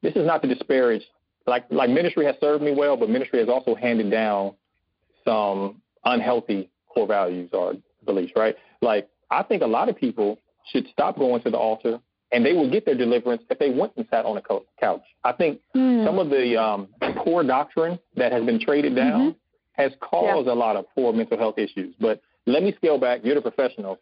this 0.03 0.15
is 0.17 0.27
not 0.27 0.43
to 0.43 0.49
disparage 0.49 1.09
like 1.47 1.65
like 1.71 1.91
ministry 1.91 2.25
has 2.25 2.39
served 2.39 2.63
me 2.63 2.73
well, 2.73 2.97
but 2.97 3.09
ministry 3.09 3.41
has 3.41 3.49
also 3.49 3.75
handed 3.75 4.11
down 4.11 4.55
some 5.25 5.83
unhealthy 6.05 6.71
core 6.89 7.07
values 7.07 7.51
or 7.53 7.75
beliefs, 8.05 8.33
right? 8.37 8.57
Like 8.81 9.09
I 9.31 9.43
think 9.43 9.63
a 9.63 9.67
lot 9.67 9.89
of 9.89 9.97
people 9.97 10.39
should 10.67 10.87
stop 10.89 11.19
going 11.19 11.43
to 11.43 11.51
the 11.51 11.59
altar 11.59 12.01
and 12.33 12.45
they 12.45 12.55
will 12.55 12.71
get 12.71 12.85
their 12.87 12.95
deliverance 12.97 13.43
if 13.51 13.59
they 13.59 13.71
went 13.71 13.93
and 13.97 14.07
sat 14.11 14.25
on 14.25 14.37
a 14.39 14.43
co- 14.43 14.65
couch. 14.81 15.03
I 15.23 15.33
think 15.33 15.61
Mm. 15.75 16.05
some 16.07 16.19
of 16.19 16.31
the 16.31 16.57
um, 16.61 16.89
poor 17.17 17.45
doctrine 17.45 17.99
that 18.17 18.33
has 18.33 18.45
been 18.45 18.59
traded 18.59 18.97
down 18.97 19.37
has 19.73 19.93
caused 20.01 20.49
a 20.49 20.55
lot 20.55 20.77
of 20.77 20.87
poor 20.95 21.13
mental 21.13 21.39
health 21.39 21.59
issues. 21.59 21.95
But 22.01 22.21
let 22.47 22.63
me 22.63 22.73
scale 22.75 22.99
back. 22.99 23.21
You're 23.23 23.35
the 23.35 23.43
professional. 23.43 23.99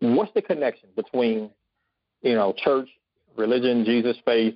What's 0.00 0.32
the 0.34 0.42
connection 0.42 0.88
between, 0.96 1.50
you 2.22 2.34
know, 2.34 2.52
church, 2.56 2.88
religion, 3.36 3.84
Jesus, 3.84 4.16
faith, 4.24 4.54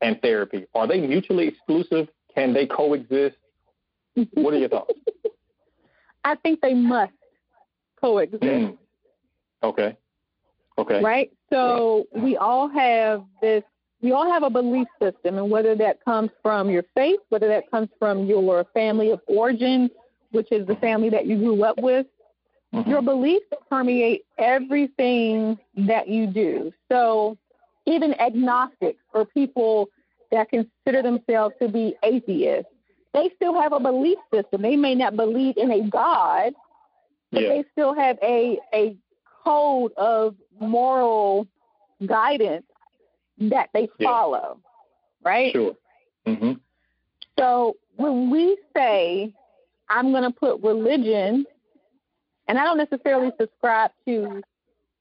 and 0.00 0.20
therapy? 0.20 0.66
Are 0.74 0.86
they 0.86 1.00
mutually 1.00 1.48
exclusive? 1.48 2.08
Can 2.34 2.52
they 2.52 2.66
coexist? 2.66 3.36
What 4.34 4.54
are 4.54 4.58
your 4.58 4.68
thoughts? 4.68 4.92
I 6.24 6.34
think 6.36 6.60
they 6.60 6.74
must 6.74 7.12
coexist. 8.00 8.42
Mm. 8.42 8.76
Okay. 9.62 9.96
Okay. 10.76 11.02
right? 11.02 11.32
So 11.50 12.06
we 12.14 12.36
all 12.36 12.68
have 12.68 13.24
this, 13.40 13.62
we 14.02 14.12
all 14.12 14.30
have 14.30 14.42
a 14.42 14.50
belief 14.50 14.86
system, 15.00 15.38
and 15.38 15.50
whether 15.50 15.74
that 15.76 16.04
comes 16.04 16.30
from 16.42 16.70
your 16.70 16.84
faith, 16.94 17.20
whether 17.30 17.48
that 17.48 17.70
comes 17.70 17.88
from 17.98 18.26
your 18.26 18.64
family 18.74 19.10
of 19.10 19.20
origin, 19.26 19.90
which 20.30 20.52
is 20.52 20.66
the 20.66 20.76
family 20.76 21.08
that 21.10 21.26
you 21.26 21.36
grew 21.38 21.64
up 21.64 21.80
with, 21.80 22.06
Mhm. 22.74 22.86
your 22.86 23.00
beliefs 23.00 23.46
permeate 23.70 24.24
everything 24.36 25.58
that 25.74 26.06
you 26.08 26.26
do. 26.26 26.72
So 26.90 27.38
even 27.86 28.14
agnostics 28.20 29.02
or 29.14 29.24
people 29.24 29.88
that 30.30 30.50
consider 30.50 31.02
themselves 31.02 31.54
to 31.60 31.68
be 31.68 31.96
atheists, 32.02 32.70
they 33.14 33.30
still 33.36 33.58
have 33.58 33.72
a 33.72 33.80
belief 33.80 34.18
system. 34.32 34.60
They 34.60 34.76
may 34.76 34.94
not 34.94 35.16
believe 35.16 35.56
in 35.56 35.70
a 35.70 35.80
God, 35.80 36.54
but 37.32 37.42
Yeah. 37.42 37.48
they 37.48 37.64
still 37.72 37.94
have 37.94 38.18
a 38.22 38.60
a 38.74 38.96
code 39.44 39.92
of 39.94 40.36
moral 40.60 41.46
guidance 42.06 42.66
that 43.38 43.70
they 43.72 43.88
Yeah. 43.98 44.08
follow, 44.08 44.60
right? 45.22 45.52
Sure. 45.52 45.76
hmm 46.26 46.52
So 47.38 47.76
when 47.96 48.30
we 48.30 48.58
say, 48.76 49.32
I'm 49.88 50.10
going 50.10 50.24
to 50.24 50.30
put 50.30 50.60
religion, 50.62 51.46
and 52.46 52.58
I 52.58 52.64
don't 52.64 52.78
necessarily 52.78 53.30
subscribe 53.40 53.90
to 54.06 54.42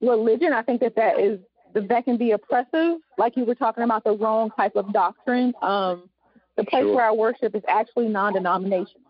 religion, 0.01 0.53
I 0.53 0.61
think 0.61 0.81
that 0.81 0.95
that 0.95 1.19
is 1.19 1.39
that 1.73 2.05
can 2.05 2.17
be 2.17 2.31
oppressive. 2.31 2.97
Like 3.17 3.37
you 3.37 3.45
were 3.45 3.55
talking 3.55 3.83
about 3.83 4.03
the 4.03 4.11
wrong 4.13 4.49
type 4.51 4.75
of 4.75 4.91
doctrine. 4.93 5.53
Um, 5.61 6.09
the 6.55 6.63
place 6.63 6.83
Sure. 6.83 6.95
where 6.95 7.05
I 7.05 7.11
worship 7.11 7.55
is 7.55 7.61
actually 7.67 8.07
non-denominational 8.07 9.01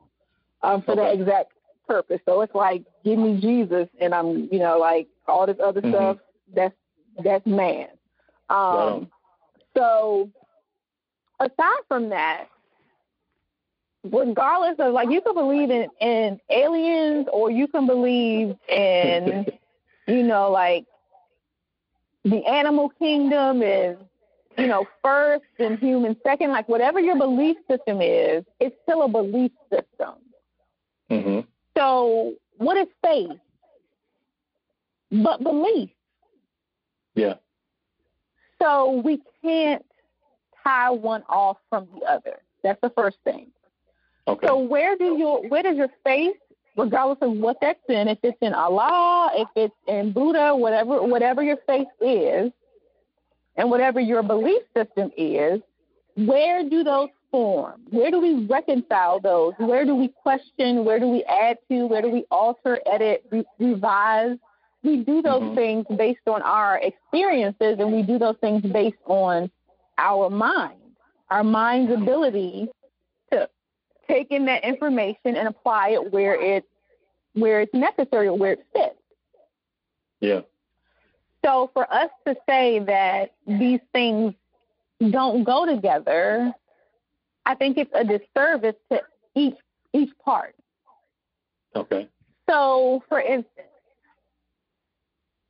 um, 0.64 0.82
for 0.82 0.96
that 0.96 1.12
Okay. 1.12 1.22
exact 1.22 1.52
purpose. 1.88 2.20
So 2.26 2.42
it's 2.42 2.54
like, 2.54 2.84
give 3.06 3.18
me 3.20 3.40
Jesus, 3.40 3.88
and 4.02 4.14
I'm, 4.14 4.50
you 4.52 4.60
know, 4.60 4.78
like 4.80 5.08
all 5.28 5.46
this 5.46 5.58
other 5.64 5.82
Mhm. 5.82 5.92
stuff. 5.92 6.18
That's 6.54 6.76
that's 7.24 7.46
man. 7.46 7.88
Um, 8.50 8.58
on. 8.58 9.12
so 9.76 10.30
aside 11.40 11.82
from 11.88 12.10
that, 12.10 12.46
regardless 14.04 14.76
of 14.80 14.94
like 14.94 15.10
you 15.10 15.22
can 15.22 15.34
believe 15.34 15.70
in, 15.70 15.88
in 16.00 16.40
aliens 16.50 17.28
or 17.32 17.52
you 17.52 17.68
can 17.68 17.88
believe 17.88 18.56
in 18.70 19.46
you 20.08 20.24
know 20.24 20.52
like 20.52 20.86
the 22.24 22.46
animal 22.46 22.90
kingdom 22.90 23.62
is 23.62 23.98
you 24.58 24.68
know 24.68 24.86
first 25.04 25.46
and 25.60 25.80
human 25.80 26.16
second. 26.24 26.52
Like 26.52 26.70
whatever 26.70 27.00
your 27.00 27.18
belief 27.18 27.58
system 27.70 28.02
is 28.02 28.44
it's 28.60 28.76
still 28.84 29.04
a 29.04 29.08
belief 29.10 29.52
system. 29.72 30.16
Hmm 31.10 31.40
so 31.78 32.34
what 32.58 32.76
is 32.78 32.88
faith? 33.04 33.38
But 35.12 35.44
belief 35.44 35.90
Yeah. 37.18 37.34
so 38.62 39.02
we 39.04 39.22
can't 39.44 39.86
tie 40.64 40.92
one 40.92 41.24
off 41.28 41.58
from 41.70 41.88
the 41.94 42.06
other 42.06 42.40
that's 42.64 42.80
the 42.82 42.90
first 42.92 43.18
thing 43.24 43.52
Okay. 44.28 44.46
So 44.48 44.58
where 44.58 44.98
do 44.98 45.18
your 45.18 45.48
where 45.48 45.64
does 45.64 45.78
your 45.78 45.90
faith, 46.04 46.36
regardless 46.76 47.20
of 47.22 47.32
what 47.38 47.58
that's 47.62 47.80
in, 47.88 48.10
if 48.10 48.18
it's 48.24 48.38
in 48.42 48.54
Allah, 48.54 49.32
if 49.36 49.48
it's 49.56 49.76
in 49.88 50.12
Buddha, 50.12 50.56
whatever 50.56 51.02
whatever 51.02 51.42
your 51.42 51.58
faith 51.66 51.88
is, 52.02 52.52
and 53.56 53.70
whatever 53.70 54.02
your 54.02 54.22
belief 54.22 54.64
system 54.76 55.12
is, 55.18 55.62
where 56.16 56.68
do 56.68 56.84
those 56.84 57.10
form? 57.32 57.82
Where 57.90 58.12
do 58.12 58.20
we 58.20 58.46
reconcile 58.46 59.22
those? 59.22 59.54
Where 59.60 59.86
do 59.86 59.96
we 59.96 60.10
question? 60.10 60.84
Where 60.84 61.00
do 61.00 61.08
we 61.08 61.24
add 61.24 61.58
to? 61.70 61.86
Where 61.86 62.02
do 62.02 62.10
we 62.10 62.26
alter, 62.30 62.80
edit, 62.86 63.26
re- 63.32 63.46
revise? 63.60 64.38
We 64.88 65.04
do 65.04 65.22
those 65.22 65.42
Mhm. 65.42 65.56
things 65.56 65.86
based 65.98 66.26
on 66.28 66.42
our 66.44 66.78
experiences, 66.78 67.78
and 67.78 67.92
we 67.92 68.04
do 68.04 68.18
those 68.18 68.38
things 68.38 68.62
based 68.62 69.04
on 69.06 69.52
our 69.98 70.30
mind, 70.30 70.96
our 71.30 71.44
mind's 71.44 71.92
ability 71.92 72.70
to 73.32 73.50
take 74.08 74.32
in 74.32 74.46
that 74.46 74.64
information 74.64 75.36
and 75.36 75.46
apply 75.50 75.90
it 75.90 76.12
where 76.14 76.36
it 76.42 76.64
where 77.34 77.60
it's 77.60 77.74
necessary 77.74 78.28
or 78.28 78.38
where 78.38 78.54
it 78.54 78.66
fits. 78.74 78.96
yeah. 80.22 80.42
So 81.46 81.68
for 81.74 81.92
us 81.94 82.10
to 82.26 82.36
say 82.48 82.80
that 82.80 83.34
these 83.46 83.82
things 83.94 84.34
don't 85.12 85.44
go 85.44 85.66
together, 85.66 86.56
I 87.46 87.56
think 87.56 87.78
it's 87.78 87.92
a 87.94 88.06
disservice 88.06 88.78
to 88.90 89.04
each 89.36 89.58
each 89.94 90.18
part. 90.20 90.56
Okay. 91.76 92.08
So 92.50 93.04
for 93.10 93.20
instance, 93.20 93.67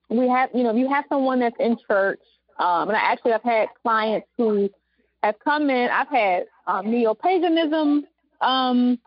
we 0.09 0.27
have 0.27 0.49
you 0.53 0.63
know, 0.63 0.71
if 0.71 0.77
you 0.77 0.89
have 0.89 1.05
someone 1.09 1.39
that's 1.39 1.55
in 1.59 1.77
church, 1.87 2.21
um, 2.59 2.89
and 2.89 2.97
I 2.97 3.01
actually 3.01 3.33
I've 3.33 3.43
had 3.43 3.69
clients 3.81 4.27
who 4.37 4.69
have 5.23 5.35
come 5.43 5.69
in, 5.69 5.89
I've 5.89 6.09
had 6.09 6.45
um, 6.65 6.89
neo 6.89 7.13
paganism 7.13 8.05
um, 8.41 8.99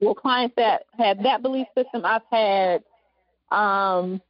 well, 0.00 0.14
clients 0.14 0.54
that 0.56 0.84
have 0.98 1.22
that 1.22 1.42
belief 1.42 1.66
system. 1.76 2.02
I've 2.04 2.22
had, 2.30 2.82
um, 3.50 4.20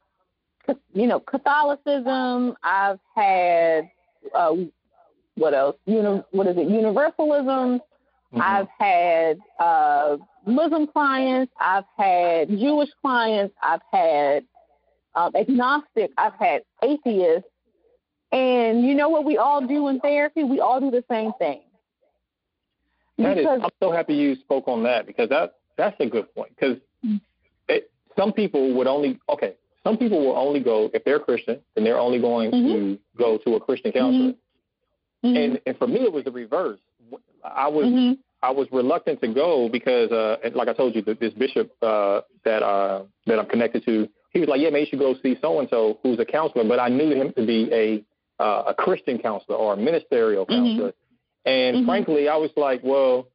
you 0.93 1.07
know, 1.07 1.19
Catholicism. 1.19 2.55
I've 2.63 2.99
had, 3.15 3.89
uh, 4.35 4.55
what 5.35 5.53
else? 5.53 5.77
Uni- 5.85 6.23
what 6.31 6.47
is 6.47 6.57
it? 6.57 6.67
Universalism. 6.67 7.79
Mm-hmm. 8.33 8.41
I've 8.41 8.67
had 8.77 9.39
uh, 9.59 10.17
Muslim 10.45 10.87
clients. 10.87 11.51
I've 11.59 11.85
had 11.97 12.49
Jewish 12.49 12.89
clients. 13.01 13.55
I've 13.61 13.81
had 13.91 14.43
um, 15.15 15.35
agnostic. 15.35 16.11
I've 16.17 16.33
had 16.33 16.63
atheists. 16.83 17.47
And 18.31 18.85
you 18.85 18.95
know 18.95 19.09
what 19.09 19.25
we 19.25 19.37
all 19.37 19.65
do 19.65 19.89
in 19.89 19.99
therapy? 19.99 20.43
We 20.43 20.61
all 20.61 20.79
do 20.79 20.89
the 20.89 21.03
same 21.11 21.31
thing. 21.37 21.61
That 23.17 23.35
because, 23.35 23.57
is, 23.57 23.63
I'm 23.65 23.69
so 23.81 23.91
happy 23.91 24.15
you 24.15 24.35
spoke 24.35 24.67
on 24.67 24.83
that 24.83 25.05
because 25.05 25.27
that 25.29 25.55
that's 25.77 25.95
a 25.99 26.05
good 26.05 26.33
point. 26.33 26.53
Because 26.57 26.77
some 28.17 28.33
people 28.33 28.73
would 28.75 28.87
only 28.87 29.19
okay. 29.29 29.55
Some 29.83 29.97
people 29.97 30.19
will 30.19 30.37
only 30.37 30.59
go 30.59 30.91
if 30.93 31.03
they're 31.03 31.19
Christian, 31.19 31.59
and 31.75 31.85
they're 31.85 31.99
only 31.99 32.19
going 32.19 32.51
mm-hmm. 32.51 32.67
to 32.67 32.99
go 33.17 33.37
to 33.39 33.55
a 33.55 33.59
Christian 33.59 33.91
counselor. 33.91 34.33
Mm-hmm. 35.23 35.35
And 35.35 35.61
and 35.65 35.77
for 35.77 35.87
me, 35.87 36.01
it 36.01 36.11
was 36.11 36.23
the 36.23 36.31
reverse. 36.31 36.79
I 37.43 37.67
was 37.67 37.85
mm-hmm. 37.85 38.13
I 38.43 38.51
was 38.51 38.67
reluctant 38.71 39.21
to 39.21 39.27
go 39.27 39.69
because, 39.69 40.11
uh, 40.11 40.37
like 40.53 40.67
I 40.67 40.73
told 40.73 40.95
you, 40.95 41.01
this 41.01 41.33
bishop 41.33 41.71
uh, 41.81 42.21
that 42.43 42.63
uh, 42.63 43.03
that 43.27 43.39
I'm 43.39 43.47
connected 43.47 43.85
to, 43.85 44.07
he 44.31 44.39
was 44.39 44.49
like, 44.49 44.61
"Yeah, 44.61 44.69
man, 44.69 44.81
you 44.81 44.87
should 44.87 44.99
go 44.99 45.15
see 45.21 45.37
so 45.41 45.59
and 45.59 45.69
so 45.69 45.99
who's 46.03 46.19
a 46.19 46.25
counselor." 46.25 46.67
But 46.67 46.79
I 46.79 46.89
knew 46.89 47.11
him 47.11 47.33
to 47.37 47.45
be 47.45 47.69
a 47.71 48.43
uh, 48.43 48.63
a 48.67 48.73
Christian 48.73 49.19
counselor 49.19 49.57
or 49.57 49.73
a 49.73 49.77
ministerial 49.77 50.45
mm-hmm. 50.45 50.65
counselor, 50.65 50.93
and 51.45 51.77
mm-hmm. 51.77 51.85
frankly, 51.85 52.27
I 52.27 52.37
was 52.37 52.51
like, 52.55 52.81
"Well, 52.83 53.27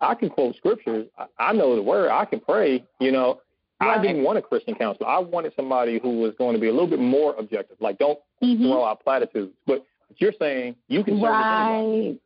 I 0.00 0.14
can 0.14 0.30
quote 0.30 0.56
scriptures. 0.56 1.06
I, 1.18 1.26
I 1.38 1.52
know 1.52 1.76
the 1.76 1.82
word. 1.82 2.10
I 2.10 2.24
can 2.24 2.40
pray. 2.40 2.84
You 3.00 3.12
know, 3.12 3.40
Right. 3.80 3.96
I 3.96 4.02
didn't 4.02 4.24
want 4.24 4.38
a 4.38 4.42
Christian 4.42 4.74
counselor. 4.74 5.08
I 5.08 5.18
wanted 5.20 5.52
somebody 5.54 6.00
who 6.00 6.18
was 6.18 6.34
going 6.36 6.54
to 6.54 6.60
be 6.60 6.66
a 6.66 6.72
little 6.72 6.88
bit 6.88 6.98
more 6.98 7.36
objective. 7.38 7.76
Like, 7.80 7.98
don't 7.98 8.18
mm-hmm. 8.42 8.64
throw 8.64 8.84
out 8.84 9.04
platitudes. 9.04 9.52
But 9.66 9.84
you're 10.16 10.32
saying 10.38 10.74
you 10.88 11.04
can 11.04 11.14
serve 11.14 11.30
right. 11.30 12.18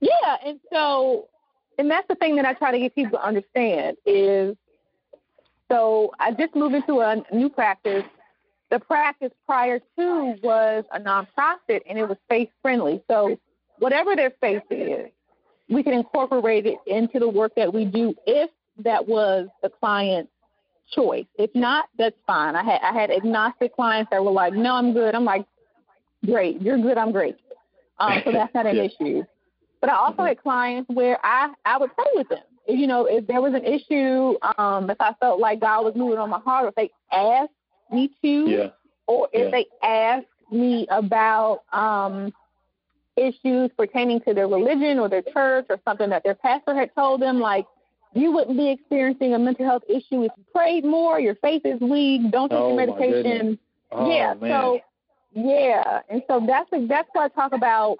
Yeah, 0.00 0.36
and 0.44 0.58
so, 0.72 1.28
and 1.78 1.90
that's 1.90 2.08
the 2.08 2.14
thing 2.14 2.36
that 2.36 2.46
I 2.46 2.54
try 2.54 2.70
to 2.70 2.78
get 2.78 2.94
people 2.94 3.18
to 3.18 3.24
understand 3.24 3.98
is, 4.06 4.56
so 5.70 6.12
I 6.18 6.32
just 6.32 6.54
moved 6.54 6.74
into 6.74 7.00
a 7.00 7.22
new 7.32 7.48
practice. 7.48 8.04
The 8.70 8.80
practice 8.80 9.32
prior 9.46 9.78
to 9.78 10.34
was 10.42 10.84
a 10.92 11.00
nonprofit, 11.00 11.80
and 11.88 11.98
it 11.98 12.08
was 12.08 12.18
faith 12.28 12.48
friendly. 12.62 13.02
So 13.08 13.38
whatever 13.78 14.16
their 14.16 14.32
faith 14.40 14.62
is, 14.70 15.10
we 15.68 15.82
can 15.82 15.92
incorporate 15.92 16.66
it 16.66 16.78
into 16.86 17.18
the 17.18 17.28
work 17.28 17.52
that 17.56 17.72
we 17.72 17.84
do 17.84 18.14
if 18.26 18.50
that 18.78 19.06
was 19.06 19.48
the 19.62 19.68
client's 19.68 20.30
choice. 20.94 21.26
If 21.38 21.50
not, 21.54 21.86
that's 21.98 22.16
fine. 22.26 22.54
I 22.54 22.62
had 22.62 22.80
I 22.82 22.92
had 22.92 23.10
agnostic 23.10 23.74
clients 23.74 24.10
that 24.10 24.24
were 24.24 24.30
like, 24.30 24.52
"No, 24.52 24.74
I'm 24.74 24.92
good." 24.92 25.14
I'm 25.14 25.24
like, 25.24 25.46
"Great, 26.24 26.60
you're 26.60 26.78
good. 26.78 26.98
I'm 26.98 27.12
great." 27.12 27.36
Um, 27.98 28.20
so 28.24 28.32
that's 28.32 28.54
not 28.54 28.66
an 28.66 28.76
yeah. 28.76 28.82
issue. 28.84 29.24
But 29.80 29.90
I 29.90 29.96
also 29.96 30.12
mm-hmm. 30.12 30.26
had 30.26 30.42
clients 30.42 30.90
where 30.90 31.18
I 31.24 31.52
I 31.64 31.78
would 31.78 31.94
pray 31.94 32.06
with 32.14 32.28
them. 32.28 32.38
If, 32.66 32.78
you 32.78 32.86
know, 32.86 33.06
if 33.06 33.26
there 33.26 33.40
was 33.40 33.54
an 33.54 33.64
issue, 33.64 34.36
um, 34.58 34.90
if 34.90 35.00
I 35.00 35.14
felt 35.20 35.40
like 35.40 35.60
God 35.60 35.84
was 35.84 35.94
moving 35.94 36.18
on 36.18 36.30
my 36.30 36.40
heart, 36.40 36.68
if 36.68 36.74
they 36.74 36.90
asked 37.12 37.52
me 37.92 38.10
to, 38.22 38.50
yeah. 38.50 38.68
or 39.06 39.28
if 39.32 39.44
yeah. 39.44 39.50
they 39.50 39.66
asked 39.86 40.26
me 40.50 40.86
about 40.90 41.62
um, 41.72 42.32
issues 43.16 43.70
pertaining 43.76 44.20
to 44.22 44.34
their 44.34 44.48
religion 44.48 44.98
or 44.98 45.08
their 45.08 45.22
church 45.22 45.66
or 45.68 45.78
something 45.84 46.10
that 46.10 46.24
their 46.24 46.34
pastor 46.34 46.74
had 46.74 46.94
told 46.94 47.22
them, 47.22 47.40
like 47.40 47.66
you 48.14 48.32
wouldn't 48.32 48.56
be 48.56 48.70
experiencing 48.70 49.34
a 49.34 49.38
mental 49.38 49.64
health 49.64 49.82
issue 49.88 50.22
if 50.22 50.32
you 50.36 50.44
prayed 50.52 50.84
more, 50.84 51.20
your 51.20 51.34
faith 51.36 51.62
is 51.64 51.80
weak, 51.80 52.30
don't 52.30 52.48
take 52.48 52.58
oh, 52.58 52.68
your 52.68 52.86
medication. 52.86 53.58
Oh, 53.92 54.10
yeah, 54.10 54.34
man. 54.34 54.50
so 54.50 54.80
yeah, 55.34 56.00
and 56.08 56.22
so 56.26 56.44
that's 56.46 56.68
that's 56.88 57.08
why 57.12 57.26
I 57.26 57.28
talk 57.28 57.52
about 57.52 57.98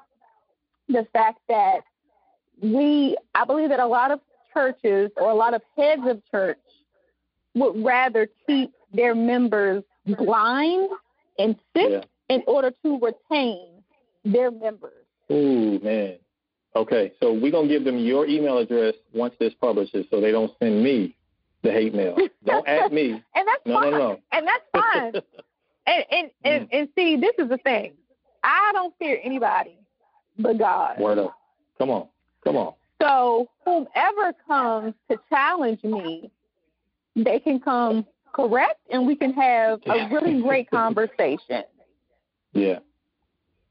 the 0.89 1.07
fact 1.13 1.39
that 1.49 1.81
we, 2.63 3.17
I 3.35 3.45
believe 3.45 3.69
that 3.69 3.81
a 3.81 3.87
lot 3.87 4.11
of 4.11 4.21
churches 4.57 5.11
or 5.17 5.31
a 5.31 5.35
lot 5.35 5.55
of 5.55 5.63
heads 5.77 6.03
of 6.07 6.23
church 6.31 6.59
would 7.55 7.85
rather 7.85 8.29
keep 8.47 8.73
their 8.93 9.15
members 9.15 9.83
blind 10.07 10.89
and 11.39 11.57
sick 11.75 11.91
yeah. 11.91 12.03
in 12.29 12.43
order 12.47 12.73
to 12.83 12.99
retain 13.01 13.83
their 14.25 14.51
members. 14.51 15.05
Ooh, 15.31 15.79
man. 15.83 16.17
Okay, 16.75 17.13
so 17.21 17.33
we're 17.33 17.53
gonna 17.53 17.69
give 17.69 17.85
them 17.85 17.99
your 17.99 18.27
email 18.27 18.59
address 18.59 18.95
once 19.15 19.35
this 19.41 19.55
publishes, 19.61 20.07
so 20.11 20.21
they 20.21 20.31
don't 20.31 20.53
send 20.59 20.83
me 20.85 21.17
the 21.63 21.73
hate 21.73 21.95
mail. 21.95 22.17
Don't 22.45 22.69
add 22.69 22.93
me. 22.93 23.13
and 23.13 23.49
that's 23.49 23.63
no, 23.65 23.81
fine. 23.81 23.91
No, 23.91 23.99
no, 23.99 24.21
And 24.33 24.47
that's 24.47 24.65
fine. 24.73 25.13
and 25.87 26.05
and, 26.11 26.31
and 26.45 26.65
mm. 26.65 26.69
and 26.73 26.89
see, 26.95 27.17
this 27.17 27.33
is 27.39 27.49
the 27.49 27.59
thing. 27.59 27.95
I 28.45 28.71
don't 28.75 28.95
fear 28.99 29.19
anybody 29.25 29.79
but 30.39 30.59
God. 30.59 30.99
Word 30.99 31.19
up. 31.19 31.37
Come 31.79 31.91
on. 31.91 32.09
Come 32.45 32.57
on. 32.57 32.75
So 33.01 33.49
whomever 33.65 34.33
comes 34.47 34.95
to 35.11 35.19
challenge 35.29 35.83
me, 35.85 36.31
they 37.15 37.39
can 37.39 37.61
come 37.61 38.07
correct 38.33 38.81
and 38.91 39.07
we 39.07 39.17
can 39.17 39.33
have 39.35 39.81
a 39.87 40.09
really 40.13 40.41
great 40.41 40.71
conversation. 40.71 41.65
Yeah. 42.53 42.79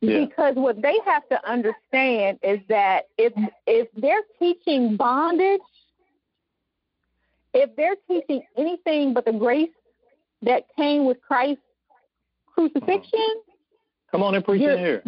Yeah. 0.02 0.26
Because 0.26 0.56
what 0.56 0.82
they 0.82 1.00
have 1.06 1.28
to 1.30 1.50
understand 1.50 2.40
is 2.44 2.60
that 2.70 3.08
if 3.18 3.34
if 3.66 3.88
they're 3.98 4.22
teaching 4.38 4.98
bondage, 4.98 5.62
if 7.54 7.76
they're 7.76 7.96
teaching 8.08 8.44
anything 8.58 9.14
but 9.14 9.26
the 9.26 9.32
grace 9.32 9.70
that 10.42 10.66
came 10.76 11.06
with 11.06 11.18
Christ's 11.22 11.64
crucifixion, 12.54 13.42
come 14.12 14.22
on 14.22 14.36
and 14.36 14.46
preach 14.46 14.62
in 14.62 14.78
here. 14.78 15.04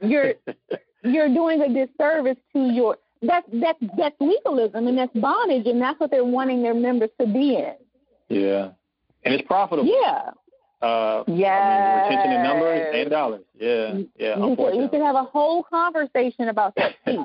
You're 0.00 0.34
you're 1.04 1.28
doing 1.28 1.60
a 1.60 1.68
disservice 1.68 2.38
to 2.54 2.70
your 2.70 2.96
that's 3.22 3.46
that's 3.52 3.78
that's 3.96 4.16
legalism 4.20 4.86
and 4.86 4.98
that's 4.98 5.12
bondage 5.14 5.66
and 5.66 5.80
that's 5.80 5.98
what 5.98 6.10
they're 6.10 6.24
wanting 6.24 6.62
their 6.62 6.74
members 6.74 7.10
to 7.20 7.26
be 7.26 7.56
in. 7.56 7.74
Yeah. 8.28 8.70
And 9.24 9.34
it's 9.34 9.46
profitable. 9.46 9.88
Yeah. 9.88 10.30
Uh, 10.80 11.24
yeah. 11.26 12.06
I 12.06 12.10
mean, 12.10 12.18
retention 12.18 12.32
in 12.32 12.42
numbers 12.44 12.86
and 12.94 13.10
dollars. 13.10 13.40
Yeah, 13.58 13.98
yeah. 14.16 14.46
You 14.46 14.56
can, 14.56 14.80
you 14.80 14.88
can 14.88 15.00
have 15.00 15.16
a 15.16 15.24
whole 15.24 15.64
conversation 15.64 16.48
about 16.48 16.74
that 16.76 16.94
piece. 17.04 17.18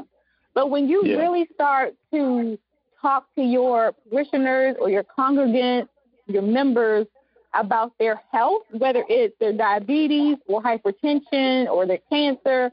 but 0.56 0.70
when 0.70 0.90
you 0.90 1.04
yeah. 1.06 1.18
really 1.18 1.48
start 1.54 1.94
to 2.12 2.58
talk 3.02 3.28
to 3.36 3.44
your 3.44 3.94
parishioners 4.10 4.76
or 4.80 4.90
your 4.90 5.04
congregants, 5.04 5.90
your 6.26 6.42
members 6.42 7.06
about 7.54 7.92
their 8.00 8.20
health, 8.32 8.64
whether 8.72 9.04
it's 9.08 9.36
their 9.40 9.54
diabetes 9.54 10.38
or 10.48 10.64
hypertension 10.64 11.68
or 11.68 11.86
their 11.86 12.00
cancer, 12.10 12.72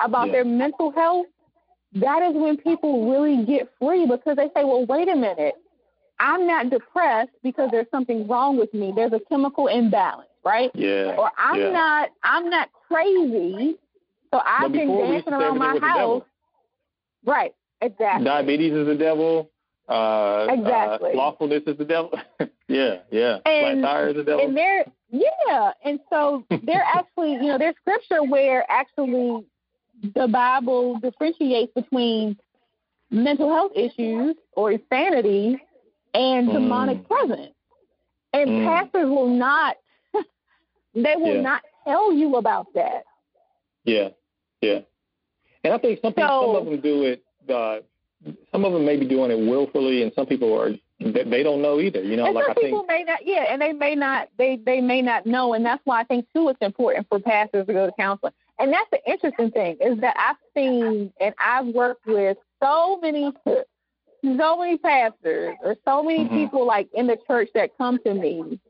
about 0.00 0.26
yeah. 0.26 0.32
their 0.32 0.44
mental 0.44 0.90
health, 0.90 1.26
that 1.94 2.22
is 2.22 2.34
when 2.34 2.56
people 2.56 3.10
really 3.10 3.44
get 3.44 3.68
free 3.78 4.06
because 4.06 4.36
they 4.36 4.48
say, 4.54 4.64
well, 4.64 4.84
wait 4.86 5.08
a 5.08 5.16
minute. 5.16 5.54
I'm 6.20 6.46
not 6.46 6.70
depressed 6.70 7.30
because 7.42 7.70
there's 7.70 7.86
something 7.90 8.26
wrong 8.26 8.58
with 8.58 8.74
me. 8.74 8.92
There's 8.94 9.12
a 9.12 9.20
chemical 9.28 9.68
imbalance, 9.68 10.28
right? 10.44 10.70
Yeah. 10.74 11.14
Or 11.16 11.30
I'm 11.38 11.60
yeah. 11.60 11.70
not 11.70 12.08
I'm 12.22 12.50
not 12.50 12.70
crazy. 12.88 13.76
So 14.32 14.40
I've 14.44 14.72
been 14.72 14.88
dancing 14.88 15.32
around 15.32 15.58
my 15.58 15.78
house. 15.78 16.24
Right. 17.24 17.54
Exactly. 17.80 18.24
Diabetes 18.24 18.72
is 18.72 18.86
the 18.86 18.94
devil. 18.96 19.50
Uh, 19.88 20.46
exactly. 20.50 21.10
Uh, 21.10 21.14
slothfulness 21.14 21.62
is 21.66 21.78
the 21.78 21.84
devil. 21.84 22.10
yeah, 22.68 22.96
yeah. 23.10 23.38
And, 23.46 23.80
Flat 23.80 23.90
tire 23.90 24.08
is 24.08 24.16
the 24.16 24.24
devil. 24.24 24.44
And 24.44 24.56
there, 24.56 24.84
yeah. 25.10 25.72
And 25.84 26.00
so 26.10 26.44
there 26.50 26.84
actually, 26.94 27.32
you 27.32 27.46
know, 27.46 27.58
there's 27.58 27.76
scripture 27.80 28.22
where 28.22 28.70
actually 28.70 29.44
the 30.02 30.28
Bible 30.28 30.98
differentiates 31.00 31.72
between 31.74 32.36
mental 33.10 33.52
health 33.52 33.72
issues 33.74 34.36
or 34.52 34.72
insanity 34.72 35.58
and 36.14 36.48
demonic 36.48 36.98
mm. 36.98 37.08
presence. 37.08 37.54
And 38.32 38.50
mm. 38.50 38.66
pastors 38.66 39.08
will 39.08 39.28
not, 39.28 39.76
they 40.94 41.14
will 41.16 41.36
yeah. 41.36 41.40
not 41.40 41.62
tell 41.84 42.12
you 42.12 42.36
about 42.36 42.66
that. 42.74 43.04
Yeah, 43.84 44.08
yeah. 44.60 44.80
And 45.64 45.72
I 45.72 45.78
think 45.78 46.00
some 46.02 46.12
people, 46.12 46.28
so, 46.28 46.54
some 46.54 46.66
of 46.66 46.70
them 46.70 46.80
do 46.80 47.04
it. 47.04 47.22
Uh, 47.48 47.78
some 48.52 48.64
of 48.64 48.72
them 48.72 48.84
may 48.84 48.96
be 48.96 49.06
doing 49.06 49.30
it 49.30 49.38
willfully, 49.38 50.02
and 50.02 50.12
some 50.14 50.26
people 50.26 50.58
are 50.58 50.70
they 51.00 51.42
don't 51.42 51.62
know 51.62 51.80
either. 51.80 52.02
You 52.02 52.16
know, 52.16 52.26
and 52.26 52.34
like 52.34 52.46
some 52.46 52.56
I 52.58 52.60
people 52.60 52.84
think, 52.86 52.88
may 52.88 53.04
not. 53.04 53.20
Yeah, 53.24 53.44
and 53.48 53.62
they 53.62 53.72
may 53.72 53.94
not. 53.94 54.28
They 54.36 54.56
they 54.56 54.80
may 54.80 55.02
not 55.02 55.26
know, 55.26 55.54
and 55.54 55.64
that's 55.64 55.80
why 55.84 56.00
I 56.00 56.04
think 56.04 56.26
too 56.34 56.48
it's 56.48 56.58
important 56.60 57.06
for 57.08 57.18
pastors 57.20 57.66
to 57.66 57.72
go 57.72 57.86
to 57.86 57.92
counseling. 57.98 58.32
And 58.58 58.72
that's 58.72 58.90
the 58.90 59.00
interesting 59.10 59.50
thing 59.50 59.76
is 59.80 60.00
that 60.00 60.16
I've 60.18 60.36
seen 60.54 61.12
and 61.20 61.34
I've 61.38 61.66
worked 61.66 62.06
with 62.06 62.36
so 62.62 62.98
many 63.00 63.32
so 63.44 64.58
many 64.58 64.78
pastors 64.78 65.56
or 65.62 65.76
so 65.84 66.02
many 66.02 66.24
mm-hmm. 66.24 66.34
people 66.34 66.66
like 66.66 66.88
in 66.92 67.06
the 67.06 67.16
church 67.26 67.48
that 67.54 67.70
come 67.78 67.98
to 68.04 68.14
me. 68.14 68.60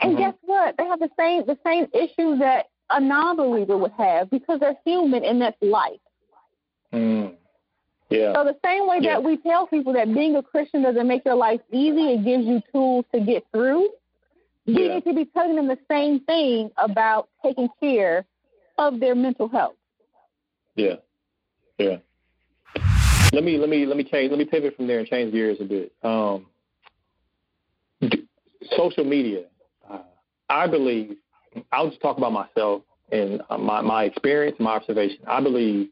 And 0.00 0.12
mm-hmm. 0.12 0.16
guess 0.16 0.34
what? 0.42 0.76
They 0.78 0.84
have 0.86 1.00
the 1.00 1.10
same 1.18 1.44
the 1.46 1.58
same 1.64 1.86
issues 1.92 2.38
that 2.38 2.66
a 2.90 3.00
non-believer 3.00 3.76
would 3.76 3.92
have 3.98 4.30
because 4.30 4.60
they're 4.60 4.76
human 4.84 5.24
and 5.24 5.40
that's 5.40 5.56
life. 5.60 6.00
Mm. 6.92 7.34
Yeah. 8.10 8.34
So 8.34 8.44
the 8.44 8.56
same 8.64 8.86
way 8.86 8.98
yeah. 9.00 9.14
that 9.14 9.24
we 9.24 9.38
tell 9.38 9.66
people 9.66 9.94
that 9.94 10.12
being 10.12 10.36
a 10.36 10.42
Christian 10.42 10.82
doesn't 10.82 11.08
make 11.08 11.24
your 11.24 11.34
life 11.34 11.60
easy, 11.72 12.12
it 12.12 12.24
gives 12.24 12.44
you 12.44 12.60
tools 12.70 13.06
to 13.14 13.20
get 13.20 13.44
through. 13.52 13.88
You 14.66 14.84
yeah. 14.84 14.94
need 14.94 15.04
to 15.04 15.14
be 15.14 15.24
telling 15.24 15.56
them 15.56 15.66
the 15.66 15.78
same 15.90 16.20
thing 16.20 16.70
about 16.76 17.28
taking 17.42 17.68
care 17.80 18.26
of 18.78 19.00
their 19.00 19.14
mental 19.14 19.48
health. 19.48 19.76
Yeah. 20.74 20.96
Yeah. 21.78 21.96
let 23.32 23.44
me 23.44 23.58
let 23.58 23.68
me 23.68 23.86
let 23.86 23.96
me 23.96 24.04
change 24.04 24.30
let 24.30 24.38
me 24.38 24.44
pivot 24.44 24.76
from 24.76 24.86
there 24.86 24.98
and 24.98 25.08
change 25.08 25.32
gears 25.32 25.58
a 25.60 25.64
bit. 25.64 25.92
Um, 26.02 26.46
social 28.76 29.04
media, 29.04 29.44
uh, 29.90 30.00
I 30.48 30.66
believe. 30.66 31.16
I'll 31.70 31.90
just 31.90 32.00
talk 32.00 32.16
about 32.16 32.32
myself 32.32 32.82
and 33.10 33.42
uh, 33.50 33.58
my 33.58 33.80
my 33.80 34.04
experience, 34.04 34.56
my 34.58 34.76
observation. 34.76 35.18
I 35.26 35.40
believe 35.42 35.88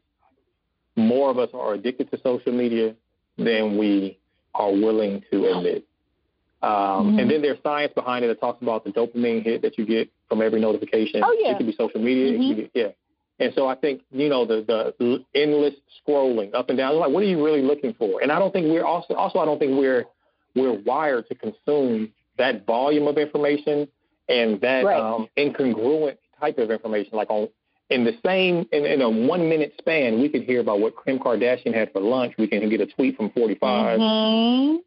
more 0.95 1.29
of 1.29 1.37
us 1.37 1.49
are 1.53 1.73
addicted 1.73 2.09
to 2.11 2.19
social 2.23 2.51
media 2.51 2.95
than 3.37 3.77
we 3.77 4.19
are 4.53 4.71
willing 4.71 5.23
to 5.31 5.45
admit. 5.45 5.85
Um, 6.61 6.71
mm-hmm. 6.71 7.19
And 7.19 7.31
then 7.31 7.41
there's 7.41 7.57
science 7.63 7.91
behind 7.95 8.23
it 8.23 8.27
that 8.27 8.39
talks 8.39 8.61
about 8.61 8.83
the 8.83 8.91
dopamine 8.91 9.43
hit 9.43 9.63
that 9.63 9.77
you 9.77 9.85
get 9.85 10.11
from 10.29 10.41
every 10.41 10.61
notification. 10.61 11.21
Oh 11.23 11.35
yeah, 11.39 11.51
it 11.51 11.57
could 11.57 11.65
be 11.65 11.75
social 11.75 12.01
media. 12.01 12.37
Mm-hmm. 12.37 12.55
Be, 12.55 12.71
yeah. 12.73 12.89
And 13.39 13.51
so 13.55 13.67
I 13.67 13.75
think 13.75 14.01
you 14.11 14.29
know 14.29 14.45
the 14.45 14.93
the 14.99 15.25
endless 15.33 15.73
scrolling 16.07 16.53
up 16.53 16.69
and 16.69 16.77
down. 16.77 16.95
Like, 16.97 17.09
what 17.09 17.23
are 17.23 17.27
you 17.27 17.43
really 17.43 17.63
looking 17.63 17.95
for? 17.95 18.21
And 18.21 18.31
I 18.31 18.37
don't 18.37 18.53
think 18.53 18.67
we're 18.67 18.85
also 18.85 19.15
also 19.15 19.39
I 19.39 19.45
don't 19.45 19.57
think 19.57 19.77
we're 19.77 20.05
we're 20.55 20.73
wired 20.73 21.27
to 21.29 21.35
consume 21.35 22.13
that 22.37 22.65
volume 22.67 23.07
of 23.07 23.17
information 23.17 23.87
and 24.29 24.61
that 24.61 24.85
right. 24.85 24.99
um, 24.99 25.27
incongruent 25.37 26.17
type 26.39 26.59
of 26.59 26.69
information. 26.69 27.11
Like 27.13 27.31
on 27.31 27.49
in 27.89 28.05
the 28.05 28.13
same 28.23 28.67
in, 28.71 28.85
in 28.85 29.01
a 29.01 29.09
one 29.09 29.49
minute 29.49 29.73
span, 29.79 30.21
we 30.21 30.29
could 30.29 30.43
hear 30.43 30.59
about 30.59 30.79
what 30.79 30.93
Kim 31.03 31.17
Kardashian 31.17 31.73
had 31.73 31.91
for 31.91 32.01
lunch. 32.01 32.35
We 32.37 32.47
can 32.47 32.69
get 32.69 32.81
a 32.81 32.85
tweet 32.85 33.17
from 33.17 33.31
45. 33.31 33.99
Mm-hmm. 33.99 34.77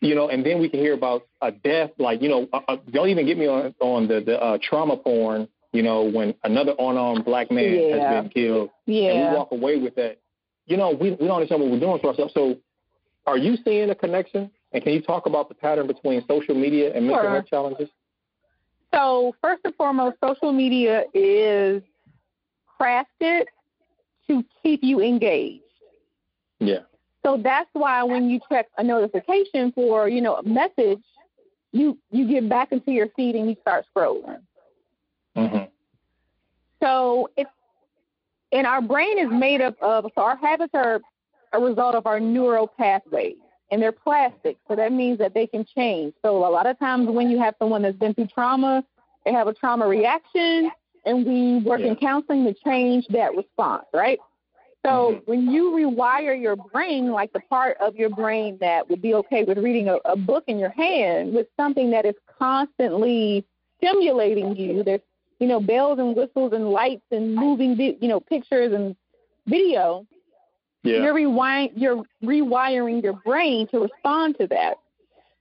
You 0.00 0.14
know, 0.14 0.28
and 0.28 0.44
then 0.44 0.60
we 0.60 0.68
can 0.68 0.80
hear 0.80 0.94
about 0.94 1.26
a 1.40 1.50
death. 1.50 1.90
Like 1.98 2.22
you 2.22 2.28
know, 2.28 2.48
uh, 2.52 2.60
uh, 2.68 2.76
don't 2.90 3.08
even 3.08 3.26
get 3.26 3.38
me 3.38 3.46
on 3.46 3.74
on 3.80 4.08
the 4.08 4.20
the 4.20 4.40
uh, 4.40 4.58
trauma 4.62 4.96
porn 4.96 5.48
you 5.76 5.82
know, 5.82 6.04
when 6.04 6.34
another 6.42 6.74
unarmed 6.78 7.24
black 7.26 7.50
man 7.50 7.74
yeah. 7.74 7.96
has 7.96 8.22
been 8.22 8.30
killed, 8.30 8.70
yeah. 8.86 9.10
and 9.10 9.30
we 9.30 9.36
walk 9.36 9.52
away 9.52 9.76
with 9.76 9.94
that, 9.96 10.18
you 10.64 10.76
know, 10.76 10.90
we, 10.90 11.10
we 11.10 11.26
don't 11.26 11.32
understand 11.32 11.60
what 11.60 11.70
we're 11.70 11.78
doing 11.78 12.00
to 12.00 12.08
ourselves. 12.08 12.32
So, 12.32 12.56
are 13.26 13.36
you 13.36 13.58
seeing 13.62 13.90
a 13.90 13.94
connection? 13.94 14.50
And 14.72 14.82
can 14.82 14.94
you 14.94 15.02
talk 15.02 15.26
about 15.26 15.48
the 15.48 15.54
pattern 15.54 15.86
between 15.86 16.24
social 16.26 16.54
media 16.54 16.94
and 16.94 17.06
mental 17.06 17.24
sure. 17.24 17.30
health 17.30 17.46
challenges? 17.46 17.88
So, 18.94 19.34
first 19.42 19.62
and 19.64 19.74
foremost, 19.74 20.16
social 20.24 20.52
media 20.52 21.04
is 21.12 21.82
crafted 22.80 23.44
to 24.28 24.44
keep 24.62 24.82
you 24.82 25.02
engaged. 25.02 25.62
Yeah. 26.58 26.80
So 27.26 27.36
that's 27.42 27.68
why 27.72 28.04
when 28.04 28.30
you 28.30 28.38
check 28.48 28.68
a 28.78 28.84
notification 28.84 29.72
for, 29.72 30.08
you 30.08 30.20
know, 30.20 30.36
a 30.36 30.44
message, 30.44 31.02
you 31.72 31.98
you 32.12 32.28
get 32.28 32.48
back 32.48 32.70
into 32.70 32.92
your 32.92 33.08
feed 33.16 33.34
and 33.34 33.50
you 33.50 33.56
start 33.60 33.84
scrolling. 33.94 34.38
Mm-hmm. 35.36 35.64
So 36.80 37.30
it's 37.36 37.50
and 38.52 38.64
our 38.64 38.80
brain 38.80 39.18
is 39.18 39.28
made 39.28 39.60
up 39.60 39.74
of 39.82 40.04
so 40.14 40.22
our 40.22 40.36
habits 40.36 40.70
are 40.72 41.00
a 41.52 41.58
result 41.58 41.96
of 41.96 42.06
our 42.06 42.20
neural 42.20 42.68
pathways 42.68 43.34
and 43.72 43.82
they're 43.82 43.90
plastic. 43.90 44.56
So 44.68 44.76
that 44.76 44.92
means 44.92 45.18
that 45.18 45.34
they 45.34 45.48
can 45.48 45.66
change. 45.76 46.14
So 46.22 46.46
a 46.46 46.48
lot 46.48 46.66
of 46.66 46.78
times 46.78 47.08
when 47.08 47.28
you 47.28 47.40
have 47.40 47.56
someone 47.58 47.82
that's 47.82 47.98
been 47.98 48.14
through 48.14 48.28
trauma, 48.28 48.84
they 49.24 49.32
have 49.32 49.48
a 49.48 49.52
trauma 49.52 49.88
reaction 49.88 50.70
and 51.04 51.26
we 51.26 51.58
work 51.58 51.80
yeah. 51.80 51.88
in 51.88 51.96
counseling 51.96 52.44
to 52.44 52.54
change 52.64 53.04
that 53.08 53.34
response, 53.34 53.84
right? 53.92 54.20
So 54.86 55.14
mm-hmm. 55.14 55.30
when 55.30 55.50
you 55.50 55.72
rewire 55.72 56.40
your 56.40 56.54
brain, 56.54 57.10
like 57.10 57.32
the 57.32 57.40
part 57.40 57.76
of 57.80 57.96
your 57.96 58.08
brain 58.08 58.56
that 58.60 58.88
would 58.88 59.02
be 59.02 59.14
okay 59.14 59.42
with 59.42 59.58
reading 59.58 59.88
a, 59.88 59.96
a 60.04 60.16
book 60.16 60.44
in 60.46 60.58
your 60.58 60.70
hand 60.70 61.34
with 61.34 61.48
something 61.56 61.90
that 61.90 62.06
is 62.06 62.14
constantly 62.38 63.44
stimulating 63.78 64.54
you, 64.54 64.84
there's 64.84 65.00
you 65.38 65.46
know, 65.46 65.60
bells 65.60 65.98
and 65.98 66.16
whistles 66.16 66.52
and 66.52 66.70
lights 66.70 67.04
and 67.10 67.34
moving, 67.34 67.78
you 67.78 68.08
know, 68.08 68.20
pictures 68.20 68.72
and 68.72 68.96
video, 69.46 70.06
yeah. 70.82 71.02
you're, 71.02 71.14
rewiring, 71.14 71.72
you're 71.76 72.02
rewiring 72.24 73.02
your 73.02 73.12
brain 73.12 73.66
to 73.68 73.80
respond 73.80 74.36
to 74.38 74.46
that. 74.46 74.74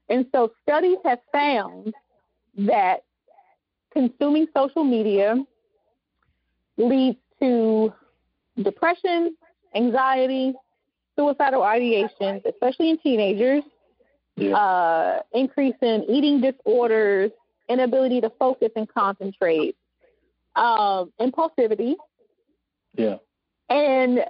And 0.10 0.26
so 0.34 0.52
studies 0.64 0.98
have 1.06 1.20
found 1.32 1.94
that 2.58 3.04
consuming 3.94 4.48
social 4.56 4.84
media 4.84 5.44
leads 6.78 7.18
to 7.40 7.94
depression, 8.62 9.36
anxiety, 9.74 10.54
suicidal 11.18 11.62
ideations, 11.62 12.46
especially 12.46 12.90
in 12.90 12.98
teenagers, 13.00 13.64
yeah. 14.36 14.56
uh, 14.56 15.22
increase 15.34 15.76
in 15.82 16.06
eating 16.10 16.42
disorders, 16.42 17.32
inability 17.70 18.22
to 18.22 18.30
focus 18.38 18.70
and 18.76 18.88
concentrate, 18.94 19.76
um, 20.56 21.12
impulsivity. 21.20 21.96
Yeah. 22.96 23.18
And 23.70 24.26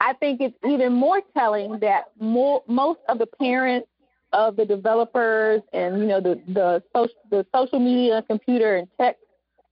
I 0.00 0.12
think 0.14 0.40
it's 0.40 0.56
even 0.64 0.92
more 0.92 1.20
telling 1.36 1.78
that 1.80 2.10
more, 2.20 2.62
most 2.66 3.00
of 3.08 3.18
the 3.18 3.26
parents 3.26 3.88
of 4.32 4.56
the 4.56 4.64
developers 4.64 5.62
and 5.72 6.00
you 6.00 6.06
know 6.06 6.20
the 6.20 6.40
the 6.48 6.82
social 6.94 7.14
the 7.30 7.46
social 7.54 7.78
media, 7.78 8.22
computer, 8.28 8.76
and 8.76 8.88
tech 9.00 9.16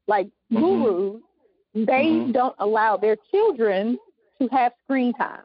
like 0.07 0.27
mm-hmm. 0.53 0.61
gurus, 0.61 1.23
they 1.75 2.07
mm-hmm. 2.07 2.33
don't 2.33 2.55
allow 2.59 2.97
their 2.97 3.17
children 3.31 3.99
to 4.41 4.49
have 4.49 4.73
screen 4.85 5.13
time. 5.15 5.43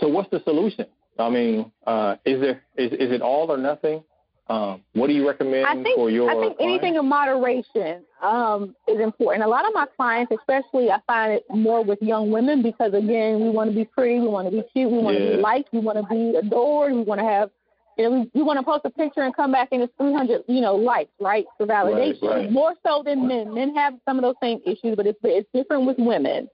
So 0.00 0.08
what's 0.08 0.30
the 0.30 0.42
solution? 0.44 0.86
I 1.18 1.30
mean, 1.30 1.72
uh, 1.86 2.16
is 2.24 2.40
there 2.40 2.62
is 2.76 2.92
is 2.92 3.12
it 3.12 3.22
all 3.22 3.50
or 3.50 3.56
nothing? 3.56 4.02
Um, 4.48 4.82
what 4.92 5.08
do 5.08 5.12
you 5.12 5.26
recommend 5.26 5.66
I 5.66 5.74
think, 5.82 5.96
for 5.96 6.08
your? 6.08 6.30
I 6.30 6.34
think 6.34 6.56
clients? 6.56 6.60
anything 6.60 6.94
in 6.94 7.08
moderation 7.08 8.04
um, 8.22 8.76
is 8.86 9.00
important. 9.00 9.44
A 9.44 9.48
lot 9.48 9.66
of 9.66 9.74
my 9.74 9.86
clients, 9.96 10.32
especially, 10.38 10.90
I 10.90 11.00
find 11.06 11.32
it 11.32 11.44
more 11.50 11.82
with 11.82 12.00
young 12.00 12.30
women 12.30 12.62
because 12.62 12.94
again, 12.94 13.40
we 13.40 13.50
want 13.50 13.70
to 13.70 13.76
be 13.76 13.84
pretty, 13.84 14.20
we 14.20 14.28
want 14.28 14.48
to 14.48 14.52
be 14.52 14.62
cute, 14.72 14.90
we 14.90 14.98
want 14.98 15.18
yeah. 15.18 15.30
to 15.30 15.36
be 15.36 15.42
liked, 15.42 15.72
we 15.72 15.80
want 15.80 15.98
to 15.98 16.04
be 16.04 16.36
adored, 16.36 16.92
we 16.92 17.02
want 17.02 17.20
to 17.20 17.26
have, 17.26 17.50
you 17.96 18.10
we, 18.10 18.30
we 18.34 18.42
want 18.42 18.58
to 18.58 18.62
post 18.62 18.82
a 18.84 18.90
picture 18.90 19.22
and 19.22 19.34
come 19.34 19.52
back 19.52 19.68
and 19.72 19.82
it's 19.82 19.92
300, 19.98 20.42
you 20.48 20.60
know, 20.60 20.74
likes, 20.74 21.10
right, 21.20 21.46
for 21.56 21.66
validation. 21.66 22.22
Right, 22.22 22.36
right. 22.36 22.52
More 22.52 22.74
so 22.86 23.02
than 23.04 23.26
men. 23.26 23.54
Men 23.54 23.74
have 23.74 23.94
some 24.04 24.18
of 24.18 24.22
those 24.22 24.34
same 24.42 24.60
issues, 24.66 24.96
but 24.96 25.06
it's 25.06 25.18
it's 25.22 25.48
different 25.54 25.86
with 25.86 25.96
women. 25.98 26.48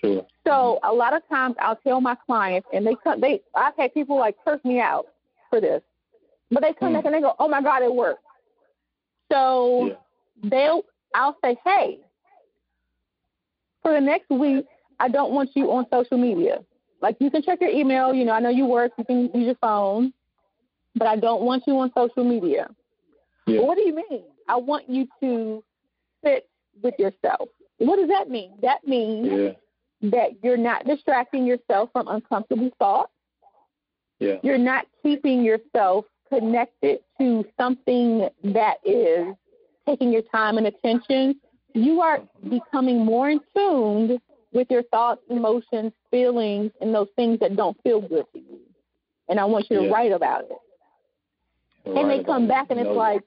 Sure. 0.00 0.26
So 0.46 0.78
a 0.82 0.92
lot 0.92 1.14
of 1.14 1.22
times 1.28 1.56
I'll 1.58 1.76
tell 1.76 2.00
my 2.00 2.16
clients, 2.26 2.68
and 2.72 2.86
they 2.86 2.94
come, 3.02 3.20
they 3.20 3.40
I've 3.56 3.76
had 3.76 3.92
people 3.94 4.18
like 4.18 4.36
curse 4.44 4.64
me 4.64 4.80
out 4.80 5.06
for 5.50 5.60
this. 5.60 5.82
But 6.50 6.62
they 6.62 6.72
come 6.74 6.92
mm. 6.92 6.96
back 6.96 7.04
and 7.06 7.14
they 7.14 7.20
go, 7.20 7.34
"Oh 7.38 7.48
my 7.48 7.62
God, 7.62 7.82
it 7.82 7.92
worked." 7.92 8.22
So 9.32 9.86
yeah. 9.86 10.48
they'll, 10.50 10.82
I'll 11.14 11.36
say, 11.42 11.56
"Hey, 11.64 11.98
for 13.82 13.92
the 13.92 14.00
next 14.00 14.30
week, 14.30 14.66
I 15.00 15.08
don't 15.08 15.32
want 15.32 15.50
you 15.54 15.72
on 15.72 15.86
social 15.90 16.18
media. 16.18 16.58
Like 17.00 17.16
you 17.20 17.30
can 17.30 17.42
check 17.42 17.60
your 17.60 17.70
email. 17.70 18.14
You 18.14 18.24
know, 18.24 18.32
I 18.32 18.40
know 18.40 18.50
you 18.50 18.66
work. 18.66 18.92
You 18.98 19.04
can 19.04 19.30
use 19.34 19.46
your 19.46 19.54
phone, 19.56 20.12
but 20.94 21.06
I 21.06 21.16
don't 21.16 21.42
want 21.42 21.64
you 21.66 21.78
on 21.78 21.92
social 21.96 22.24
media." 22.24 22.68
Yeah. 23.46 23.60
What 23.60 23.76
do 23.76 23.82
you 23.82 23.94
mean? 23.94 24.24
I 24.48 24.56
want 24.56 24.88
you 24.88 25.06
to 25.20 25.62
sit 26.24 26.48
with 26.82 26.94
yourself. 26.98 27.48
What 27.78 27.96
does 27.96 28.08
that 28.08 28.30
mean? 28.30 28.52
That 28.62 28.86
means 28.86 29.28
yeah. 29.30 30.10
that 30.10 30.30
you're 30.42 30.56
not 30.56 30.86
distracting 30.86 31.46
yourself 31.46 31.90
from 31.92 32.08
uncomfortable 32.08 32.70
thoughts. 32.78 33.12
Yeah. 34.18 34.36
You're 34.42 34.58
not 34.58 34.86
keeping 35.02 35.42
yourself 35.42 36.06
connected 36.28 37.00
to 37.20 37.44
something 37.58 38.28
that 38.44 38.76
is 38.84 39.34
taking 39.86 40.12
your 40.12 40.22
time 40.22 40.58
and 40.58 40.66
attention, 40.66 41.36
you 41.74 42.00
are 42.00 42.20
becoming 42.48 43.04
more 43.04 43.30
in 43.30 43.40
tune 43.54 44.18
with 44.52 44.68
your 44.70 44.82
thoughts, 44.84 45.20
emotions, 45.28 45.92
feelings, 46.10 46.70
and 46.80 46.94
those 46.94 47.08
things 47.16 47.38
that 47.40 47.56
don't 47.56 47.76
feel 47.82 48.00
good 48.00 48.24
to 48.32 48.38
you. 48.38 48.60
And 49.28 49.40
I 49.40 49.44
want 49.44 49.66
you 49.70 49.78
to 49.78 49.84
yeah. 49.86 49.90
write 49.90 50.12
about 50.12 50.44
it. 50.44 50.58
Right 51.86 51.96
and 51.96 52.10
they 52.10 52.24
come 52.24 52.48
back 52.48 52.68
and 52.70 52.80
it's 52.80 52.86
no. 52.86 52.94
like, 52.94 53.22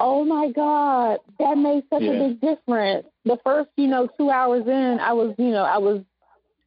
oh 0.00 0.24
my 0.24 0.50
God, 0.50 1.18
that 1.38 1.58
made 1.58 1.84
such 1.90 2.02
Yeah. 2.02 2.12
a 2.12 2.28
big 2.28 2.40
difference. 2.40 3.06
The 3.24 3.38
first, 3.44 3.70
you 3.76 3.86
know, 3.86 4.06
two 4.18 4.30
hours 4.30 4.66
in, 4.66 4.98
I 5.00 5.12
was, 5.12 5.34
you 5.38 5.50
know, 5.50 5.64
I 5.64 5.78
was 5.78 6.02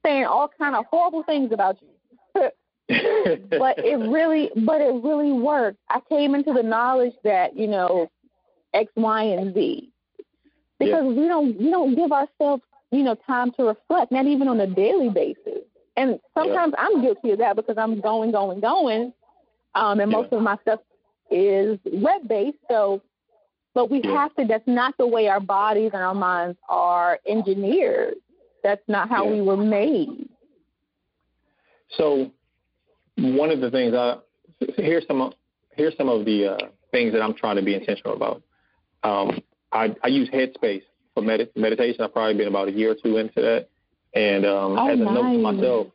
saying 0.06 0.26
all 0.26 0.50
kind 0.60 0.76
of 0.76 0.86
horrible 0.86 1.24
things 1.24 1.52
about 1.52 1.78
you. 1.82 1.88
but 3.60 3.78
it 3.80 3.98
really 3.98 4.50
but 4.56 4.80
it 4.82 4.94
really 5.04 5.34
worked. 5.34 5.80
I 5.90 6.00
came 6.08 6.36
into 6.36 6.54
the 6.54 6.64
knowledge 6.64 7.14
that, 7.24 7.58
you 7.58 7.68
know, 7.68 8.10
X, 8.74 8.92
Y, 8.96 9.24
and 9.24 9.54
Z. 9.54 9.92
Because 10.80 11.04
Yeah. 11.04 11.10
we 11.10 11.28
don't 11.28 11.58
we 11.60 11.70
don't 11.70 11.96
give 11.96 12.12
ourselves, 12.12 12.64
you 12.92 13.04
know, 13.04 13.16
time 13.16 13.52
to 13.54 13.64
reflect, 13.66 14.12
not 14.12 14.26
even 14.28 14.48
on 14.48 14.60
a 14.62 14.68
daily 14.68 15.10
basis. 15.10 15.64
And 15.98 16.20
sometimes 16.38 16.76
I'm 16.78 17.02
guilty 17.02 17.32
of 17.32 17.40
that 17.40 17.56
because 17.56 17.78
I'm 17.78 18.00
going, 18.00 18.32
going, 18.32 18.60
going. 18.60 19.14
Um 19.76 20.00
and 20.00 20.12
Yeah. 20.12 20.18
most 20.18 20.34
of 20.34 20.42
my 20.42 20.58
stuff 20.62 20.80
is 21.30 21.80
web 21.92 22.28
based, 22.28 22.58
so 22.70 23.02
but 23.74 23.90
we 23.92 24.02
Yeah. 24.02 24.12
have 24.14 24.36
to 24.36 24.46
that's 24.46 24.68
not 24.68 24.96
the 24.98 25.08
way 25.08 25.28
our 25.28 25.40
bodies 25.40 25.92
and 25.94 26.02
our 26.02 26.16
minds 26.16 26.58
are 26.70 27.20
engineered. 27.28 28.16
That's 28.64 28.88
not 28.88 29.10
how 29.10 29.26
Yeah. 29.26 29.32
we 29.32 29.42
were 29.42 29.58
made. 29.58 30.30
So 31.98 32.32
one 33.18 33.52
of 33.52 33.62
the 33.62 33.72
things 33.72 33.94
I 33.94 34.18
here's 34.78 35.06
some 35.08 35.22
of, 35.22 35.34
here's 35.76 35.96
some 35.98 36.10
of 36.10 36.26
the 36.26 36.54
uh, 36.54 36.58
things 36.92 37.14
that 37.14 37.22
I'm 37.22 37.34
trying 37.34 37.58
to 37.58 37.62
be 37.62 37.76
intentional 37.76 38.16
about. 38.16 38.42
Um, 39.04 39.42
I, 39.72 39.96
I 40.04 40.08
use 40.08 40.30
Headspace 40.30 40.84
for 41.14 41.22
med- 41.22 41.50
meditation. 41.56 42.02
I've 42.02 42.14
probably 42.14 42.36
been 42.36 42.48
about 42.48 42.68
a 42.70 42.72
year 42.72 42.92
or 42.92 42.96
two 42.96 43.18
into 43.18 43.42
that, 43.42 43.68
and 44.14 44.46
um, 44.46 44.78
Oh, 44.80 44.88
as 44.88 45.00
a 45.00 45.04
note 45.04 45.34
to 45.34 45.38
myself, 45.40 45.88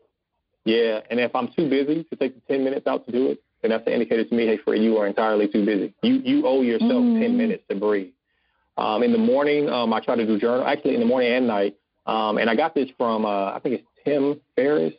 Yeah, 0.65 1.01
and 1.11 1.19
if 1.19 1.35
I'm 1.35 1.49
too 1.49 1.69
busy 1.69 2.05
to 2.05 2.17
take 2.17 2.35
the 2.35 2.53
10 2.55 2.63
minutes 2.63 2.87
out 2.87 3.05
to 3.07 3.13
do 3.13 3.29
it, 3.29 3.43
then 3.63 3.71
that's 3.71 3.87
an 3.87 3.93
indicator 3.95 4.25
to 4.25 4.35
me, 4.35 4.47
hey, 4.47 4.59
Fred, 4.59 4.83
you 4.83 4.99
are 4.99 5.07
entirely 5.07 5.49
too 5.49 5.65
busy. 5.65 5.95
You 6.03 6.21
you 6.25 6.47
owe 6.47 6.63
yourself 6.63 6.91
mm. 6.91 7.21
10 7.21 7.37
minutes 7.37 7.63
to 7.71 7.77
breathe. 7.77 8.13
Um, 8.77 9.03
in 9.03 9.13
the 9.13 9.19
morning, 9.19 9.69
um, 9.69 9.93
I 9.93 10.01
try 10.01 10.17
to 10.17 10.27
do 10.27 10.39
journal, 10.39 10.67
actually 10.67 10.95
in 10.95 11.01
the 11.01 11.07
morning 11.07 11.33
and 11.33 11.47
night. 11.47 11.77
Um, 12.07 12.39
and 12.39 12.51
I 12.51 12.57
got 12.57 12.75
this 12.75 12.89
from, 12.99 13.25
uh, 13.25 13.53
I 13.53 13.61
think 13.63 13.77
it's 13.77 13.89
Tim 14.05 14.41
Ferriss. 14.57 14.95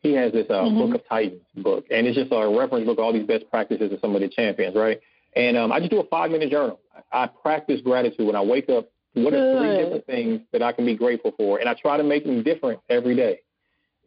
He 0.00 0.12
has 0.14 0.32
this 0.32 0.46
uh, 0.48 0.54
mm-hmm. 0.54 0.78
Book 0.78 0.94
of 0.94 1.08
Titans 1.08 1.42
book, 1.56 1.84
and 1.90 2.06
it's 2.06 2.16
just 2.16 2.32
a 2.32 2.48
reference 2.48 2.86
book, 2.86 2.98
of 2.98 3.04
all 3.04 3.12
these 3.12 3.26
best 3.26 3.44
practices 3.50 3.92
of 3.92 3.98
some 4.00 4.14
of 4.14 4.22
the 4.22 4.28
champions, 4.28 4.74
right? 4.74 4.98
And 5.36 5.58
um, 5.58 5.72
I 5.72 5.78
just 5.78 5.90
do 5.90 6.00
a 6.00 6.06
five 6.06 6.30
minute 6.30 6.50
journal. 6.50 6.80
I 7.12 7.26
practice 7.26 7.80
gratitude 7.82 8.26
when 8.26 8.36
I 8.36 8.40
wake 8.40 8.70
up. 8.70 8.88
What 9.12 9.34
are 9.34 9.58
three 9.58 9.76
different 9.76 10.06
things 10.06 10.40
that 10.52 10.62
I 10.62 10.72
can 10.72 10.86
be 10.86 10.96
grateful 10.96 11.32
for? 11.36 11.58
And 11.58 11.68
I 11.68 11.74
try 11.74 11.96
to 11.96 12.02
make 12.02 12.24
them 12.24 12.42
different 12.42 12.80
every 12.88 13.14
day. 13.14 13.40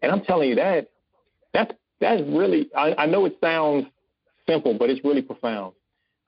And 0.01 0.11
I'm 0.11 0.21
telling 0.21 0.49
you 0.49 0.55
that 0.55 0.89
that's 1.53 1.73
that's 2.03 2.21
really 2.27 2.69
I, 2.75 2.93
I 2.99 3.05
know 3.05 3.25
it 3.25 3.37
sounds 3.41 3.87
simple, 4.47 4.73
but 4.77 4.89
it's 4.89 5.03
really 5.03 5.21
profound. 5.21 5.73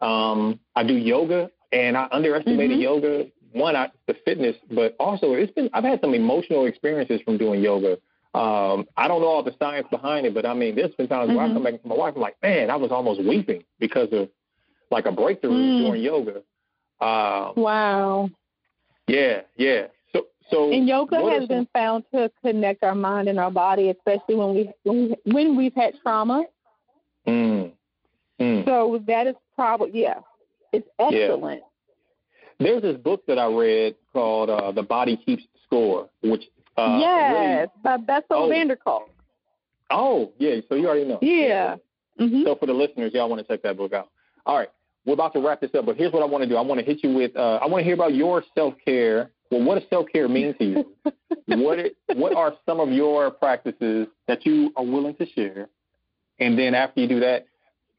Um, 0.01 0.59
I 0.75 0.83
do 0.83 0.93
yoga, 0.93 1.49
and 1.71 1.97
I 1.97 2.07
underestimated 2.11 2.71
mm-hmm. 2.71 2.81
yoga. 2.81 3.25
One, 3.51 3.75
I, 3.75 3.89
the 4.07 4.15
fitness, 4.25 4.55
but 4.69 4.95
also 4.99 5.33
it's 5.33 5.51
been 5.53 5.69
I've 5.73 5.83
had 5.83 6.01
some 6.01 6.13
emotional 6.13 6.65
experiences 6.65 7.21
from 7.23 7.37
doing 7.37 7.61
yoga. 7.61 7.97
Um, 8.33 8.85
I 8.97 9.07
don't 9.07 9.21
know 9.21 9.27
all 9.27 9.43
the 9.43 9.55
science 9.59 9.87
behind 9.89 10.25
it, 10.25 10.33
but 10.33 10.45
I 10.45 10.53
mean, 10.53 10.75
there's 10.75 10.93
been 10.95 11.07
times 11.07 11.29
mm-hmm. 11.29 11.37
where 11.37 11.45
I 11.45 11.53
come 11.53 11.63
back 11.63 11.81
to 11.81 11.87
my 11.87 11.95
wife, 11.95 12.13
I'm 12.15 12.21
like, 12.21 12.35
man, 12.43 12.69
I 12.69 12.75
was 12.75 12.91
almost 12.91 13.23
weeping 13.23 13.63
because 13.79 14.09
of 14.11 14.29
like 14.91 15.05
a 15.05 15.11
breakthrough 15.11 15.51
mm. 15.51 15.85
during 15.85 16.03
yoga. 16.03 16.35
Um, 16.99 17.53
wow. 17.55 18.29
Yeah, 19.07 19.41
yeah. 19.55 19.87
So, 20.51 20.71
and 20.71 20.87
yoga 20.87 21.17
has 21.31 21.47
been 21.47 21.67
found 21.73 22.03
to 22.13 22.31
connect 22.43 22.83
our 22.83 22.93
mind 22.93 23.27
and 23.27 23.39
our 23.39 23.49
body, 23.49 23.89
especially 23.89 24.35
when 24.35 24.53
we 24.53 24.71
when, 24.83 25.09
we, 25.09 25.31
when 25.31 25.57
we've 25.57 25.73
had 25.73 25.93
trauma. 26.03 26.43
Mm. 27.27 27.71
Mm. 28.39 28.65
So 28.65 29.01
that 29.07 29.27
is 29.27 29.35
probably 29.55 30.01
yeah, 30.01 30.19
it's 30.71 30.87
excellent. 30.99 31.61
Yeah. 31.61 32.67
There's 32.67 32.81
this 32.81 32.97
book 32.97 33.25
that 33.27 33.39
I 33.39 33.47
read 33.47 33.95
called 34.13 34.49
uh, 34.49 34.71
"The 34.71 34.83
Body 34.83 35.17
Keeps 35.17 35.43
the 35.43 35.59
Score," 35.65 36.09
which 36.21 36.43
uh, 36.77 36.97
yes, 36.99 37.33
really, 37.33 37.67
by 37.83 37.97
Bessel 37.97 38.25
oh. 38.31 38.49
van 38.49 38.67
der 38.67 38.75
Kolk. 38.75 39.09
Oh 39.89 40.31
yeah, 40.37 40.55
so 40.69 40.75
you 40.75 40.87
already 40.87 41.05
know. 41.05 41.19
Yeah. 41.21 41.77
Mm-hmm. 42.19 42.43
So 42.45 42.55
for 42.55 42.65
the 42.65 42.73
listeners, 42.73 43.13
y'all 43.13 43.29
want 43.29 43.45
to 43.45 43.47
check 43.47 43.63
that 43.63 43.77
book 43.77 43.93
out. 43.93 44.09
All 44.45 44.57
right, 44.57 44.69
we're 45.05 45.13
about 45.13 45.33
to 45.33 45.39
wrap 45.39 45.61
this 45.61 45.71
up, 45.77 45.85
but 45.85 45.97
here's 45.97 46.13
what 46.13 46.21
I 46.21 46.25
want 46.25 46.43
to 46.43 46.49
do. 46.49 46.55
I 46.55 46.61
want 46.61 46.79
to 46.79 46.85
hit 46.85 47.03
you 47.03 47.13
with. 47.13 47.35
Uh, 47.35 47.59
I 47.61 47.65
want 47.65 47.81
to 47.81 47.83
hear 47.83 47.93
about 47.93 48.13
your 48.13 48.43
self 48.55 48.73
care. 48.83 49.31
Well, 49.51 49.63
what 49.63 49.79
does 49.79 49.89
self 49.89 50.07
care 50.11 50.27
mean 50.27 50.55
to 50.57 50.65
you? 50.65 50.85
what 51.47 51.79
it, 51.79 51.97
what 52.15 52.35
are 52.35 52.55
some 52.65 52.79
of 52.79 52.91
your 52.91 53.31
practices 53.31 54.07
that 54.27 54.45
you 54.45 54.71
are 54.75 54.83
willing 54.83 55.15
to 55.15 55.25
share? 55.27 55.67
And 56.39 56.57
then 56.57 56.73
after 56.73 57.01
you 57.01 57.07
do 57.07 57.19
that, 57.21 57.45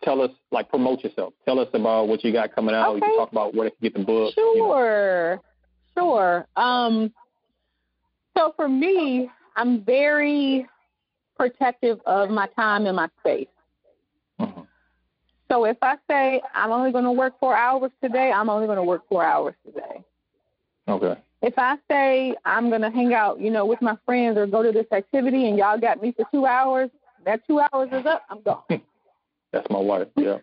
tell 0.03 0.21
us 0.21 0.31
like 0.51 0.69
promote 0.69 1.05
yourself. 1.05 1.35
Tell 1.45 1.59
us 1.59 1.69
about 1.73 2.09
what 2.09 2.25
you 2.25 2.33
got 2.33 2.55
coming 2.55 2.75
out. 2.75 2.97
Okay. 2.97 2.97
You 2.97 3.03
can 3.03 3.17
talk 3.19 3.33
about 3.33 3.55
where 3.55 3.71
to 3.71 3.77
get 3.81 3.95
the 3.95 4.05
book. 4.05 4.35
Sure, 4.35 4.55
you 4.55 4.63
know. 4.63 5.43
sure. 5.97 6.47
Um, 6.57 7.13
so 8.37 8.53
for 8.57 8.69
me, 8.69 9.31
I'm 9.55 9.83
very 9.85 10.67
protective 11.37 12.01
of 12.07 12.31
my 12.31 12.47
time 12.49 12.87
and 12.87 12.97
my 12.97 13.09
space. 13.21 13.49
Mm-hmm. 14.41 14.63
So 15.51 15.65
if 15.65 15.77
I 15.81 15.97
say 16.09 16.43
I'm 16.55 16.73
only 16.73 16.93
going 16.93 17.05
to 17.05 17.13
work 17.13 17.39
four 17.39 17.57
hours 17.57 17.91
today, 18.03 18.33
I'm 18.33 18.51
only 18.51 18.67
going 18.67 18.77
to 18.77 18.83
work 18.83 19.09
four 19.09 19.25
hours 19.25 19.55
today. 19.65 20.03
Okay. 20.89 21.21
If 21.43 21.55
I 21.59 21.77
say 21.91 22.35
I'm 22.45 22.71
going 22.71 22.81
to 22.81 22.91
hang 22.91 23.13
out, 23.15 23.41
you 23.41 23.51
know, 23.51 23.67
with 23.67 23.83
my 23.83 23.97
friends 24.07 24.39
or 24.39 24.47
go 24.47 24.63
to 24.63 24.73
this 24.73 24.87
activity 24.93 25.49
and 25.49 25.59
y'all 25.59 25.79
got 25.79 26.03
me 26.03 26.13
for 26.13 26.27
two 26.33 26.47
hours, 26.47 26.91
that 27.25 27.47
two 27.47 27.61
hours 27.61 27.89
is 27.93 28.07
up, 28.07 28.23
I'm 28.31 28.43
gone. 28.43 28.63
That's 29.53 29.71
my 29.71 29.79
wife. 29.79 30.09
Yeah. 30.17 30.39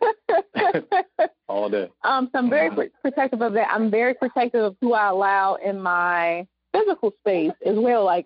All 1.47 1.69
day. 1.69 1.89
Um, 2.03 2.29
so 2.31 2.39
I'm 2.39 2.49
very 2.49 2.69
mm-hmm. 2.69 2.81
protective 3.01 3.41
of 3.41 3.53
that. 3.53 3.67
I'm 3.69 3.91
very 3.91 4.13
protective 4.13 4.63
of 4.63 4.75
who 4.81 4.93
I 4.93 5.09
allow 5.09 5.55
in 5.55 5.79
my 5.81 6.47
physical 6.73 7.13
space 7.19 7.51
as 7.65 7.75
well. 7.75 8.05
Like 8.05 8.25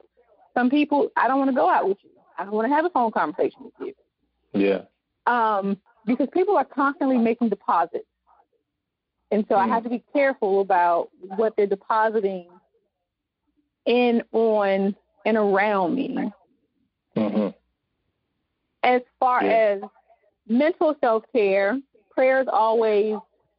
some 0.55 0.69
people, 0.69 1.09
I 1.17 1.27
don't 1.27 1.39
want 1.39 1.49
to 1.49 1.55
go 1.55 1.69
out 1.69 1.87
with 1.87 1.97
you. 2.03 2.11
I 2.37 2.43
don't 2.43 2.53
want 2.53 2.69
to 2.69 2.73
have 2.73 2.85
a 2.85 2.89
phone 2.89 3.11
conversation 3.11 3.59
with 3.63 3.73
you. 3.79 3.93
Yeah. 4.53 4.81
Um, 5.25 5.77
because 6.05 6.27
people 6.33 6.55
are 6.55 6.65
constantly 6.65 7.17
making 7.17 7.49
deposits. 7.49 8.05
And 9.31 9.45
so 9.49 9.55
mm. 9.55 9.59
I 9.59 9.67
have 9.67 9.83
to 9.83 9.89
be 9.89 10.03
careful 10.13 10.61
about 10.61 11.09
what 11.19 11.55
they're 11.57 11.67
depositing 11.67 12.47
in, 13.87 14.21
on, 14.31 14.95
and 15.25 15.37
around 15.37 15.95
me. 15.95 16.31
Mm-hmm. 17.15 17.47
As 18.83 19.01
far 19.19 19.43
yeah. 19.43 19.51
as 19.51 19.81
mental 20.47 20.95
self 21.01 21.23
care, 21.33 21.79
prayer 22.11 22.41
is 22.41 22.47
always 22.51 23.15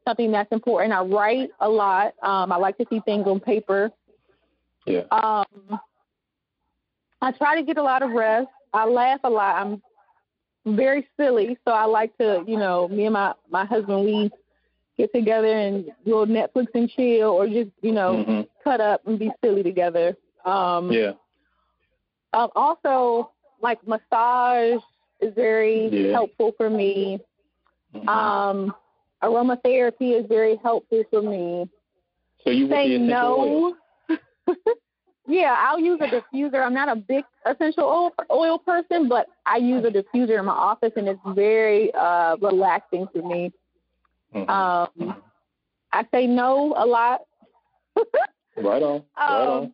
something 0.07 0.31
that's 0.31 0.51
important. 0.51 0.93
I 0.93 1.01
write 1.01 1.49
a 1.59 1.67
lot. 1.67 2.13
Um, 2.23 2.51
I 2.51 2.55
like 2.55 2.77
to 2.77 2.85
see 2.89 3.01
things 3.01 3.25
on 3.27 3.39
paper. 3.39 3.91
Yeah. 4.85 5.03
Um, 5.11 5.79
I 7.21 7.31
try 7.31 7.59
to 7.59 7.63
get 7.63 7.77
a 7.77 7.83
lot 7.83 8.01
of 8.01 8.11
rest. 8.11 8.47
I 8.73 8.85
laugh 8.85 9.19
a 9.23 9.29
lot. 9.29 9.55
I'm 9.55 9.81
very 10.77 11.07
silly. 11.17 11.57
So 11.65 11.71
I 11.71 11.85
like 11.85 12.17
to, 12.17 12.43
you 12.47 12.57
know, 12.57 12.87
me 12.87 13.05
and 13.05 13.13
my 13.13 13.33
my 13.49 13.65
husband 13.65 14.05
we 14.05 14.31
get 14.99 15.13
together 15.13 15.47
and 15.47 15.85
do 16.05 16.11
Netflix 16.25 16.67
and 16.75 16.89
chill, 16.89 17.29
or 17.29 17.47
just 17.47 17.71
you 17.81 17.93
know 17.93 18.23
mm-hmm. 18.27 18.41
cut 18.63 18.81
up 18.81 19.01
and 19.07 19.17
be 19.17 19.31
silly 19.43 19.63
together. 19.63 20.15
Um, 20.45 20.91
yeah. 20.91 21.13
Um, 22.33 22.49
also, 22.55 23.31
like 23.61 23.79
massage 23.87 24.81
is 25.21 25.33
very 25.33 25.87
yeah. 25.87 26.11
helpful 26.11 26.51
for 26.57 26.69
me. 26.69 27.19
Mm-hmm. 27.95 28.07
Um, 28.07 28.73
aromatherapy 29.23 30.19
is 30.19 30.25
very 30.27 30.57
helpful 30.61 31.03
for 31.09 31.21
me. 31.21 31.67
So 32.43 32.51
you 32.51 32.69
say 32.69 32.97
no. 32.97 33.75
Yeah, 35.29 35.55
I'll 35.55 35.79
use 35.79 35.99
a 36.01 36.07
diffuser. 36.07 36.65
I'm 36.65 36.73
not 36.73 36.89
a 36.89 36.95
big 36.95 37.23
essential 37.45 37.83
oil, 37.83 38.11
oil 38.31 38.57
person, 38.57 39.07
but 39.07 39.27
I 39.45 39.57
use 39.57 39.85
a 39.85 39.91
diffuser 39.91 40.39
in 40.39 40.45
my 40.45 40.53
office, 40.53 40.91
and 40.95 41.07
it's 41.07 41.19
very 41.27 41.93
uh, 41.93 42.35
relaxing 42.41 43.07
to 43.15 43.21
me. 43.21 43.53
Mm-hmm. 44.33 44.49
Um, 44.49 45.15
I 45.91 46.05
say 46.13 46.27
no 46.27 46.73
a 46.77 46.85
lot. 46.85 47.21
right 48.57 48.83
on. 48.83 49.03
Right 49.17 49.41
um, 49.41 49.49
on. 49.49 49.73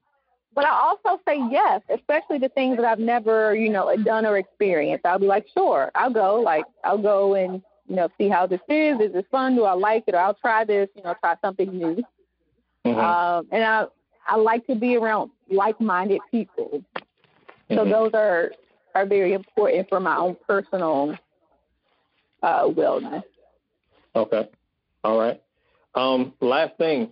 But 0.54 0.66
I 0.66 0.70
also 0.70 1.22
say 1.28 1.38
yes, 1.52 1.82
especially 1.94 2.38
the 2.38 2.48
things 2.50 2.78
that 2.78 2.86
I've 2.86 3.00
never, 3.00 3.54
you 3.54 3.70
know, 3.70 3.94
done 3.98 4.26
or 4.26 4.38
experienced. 4.38 5.06
I'll 5.06 5.20
be 5.20 5.28
like, 5.28 5.46
sure, 5.54 5.92
I'll 5.96 6.14
go. 6.14 6.36
Like, 6.36 6.64
I'll 6.86 6.98
go 6.98 7.36
and, 7.36 7.62
you 7.90 7.98
know, 7.98 8.08
see 8.18 8.30
how 8.30 8.48
this 8.48 8.62
is. 8.70 9.02
Is 9.02 9.12
this 9.12 9.26
fun? 9.30 9.56
Do 9.56 9.66
I 9.66 9.74
like 9.74 10.06
it? 10.08 10.16
Or 10.16 10.20
I'll 10.20 10.34
try 10.34 10.64
this, 10.64 10.88
you 10.96 11.04
know, 11.04 11.14
try 11.20 11.36
something 11.42 11.78
new. 11.78 12.02
Mm-hmm. 12.86 13.00
Um, 13.00 13.48
and 13.52 13.64
I, 13.66 13.86
I 14.28 14.38
like 14.38 14.66
to 14.68 14.76
be 14.76 14.96
around 14.96 15.32
like-minded 15.50 16.22
people. 16.32 16.82
So 17.70 17.76
mm-hmm. 17.78 17.90
those 17.90 18.12
are 18.14 18.52
are 18.96 19.06
very 19.06 19.34
important 19.34 19.90
for 19.90 20.00
my 20.00 20.16
own 20.16 20.38
personal 20.48 21.18
uh, 22.42 22.64
wellness. 22.64 23.24
Okay. 24.16 24.50
All 25.04 25.20
right. 25.20 25.42
Um, 25.94 26.34
last 26.42 26.78
thing, 26.78 27.10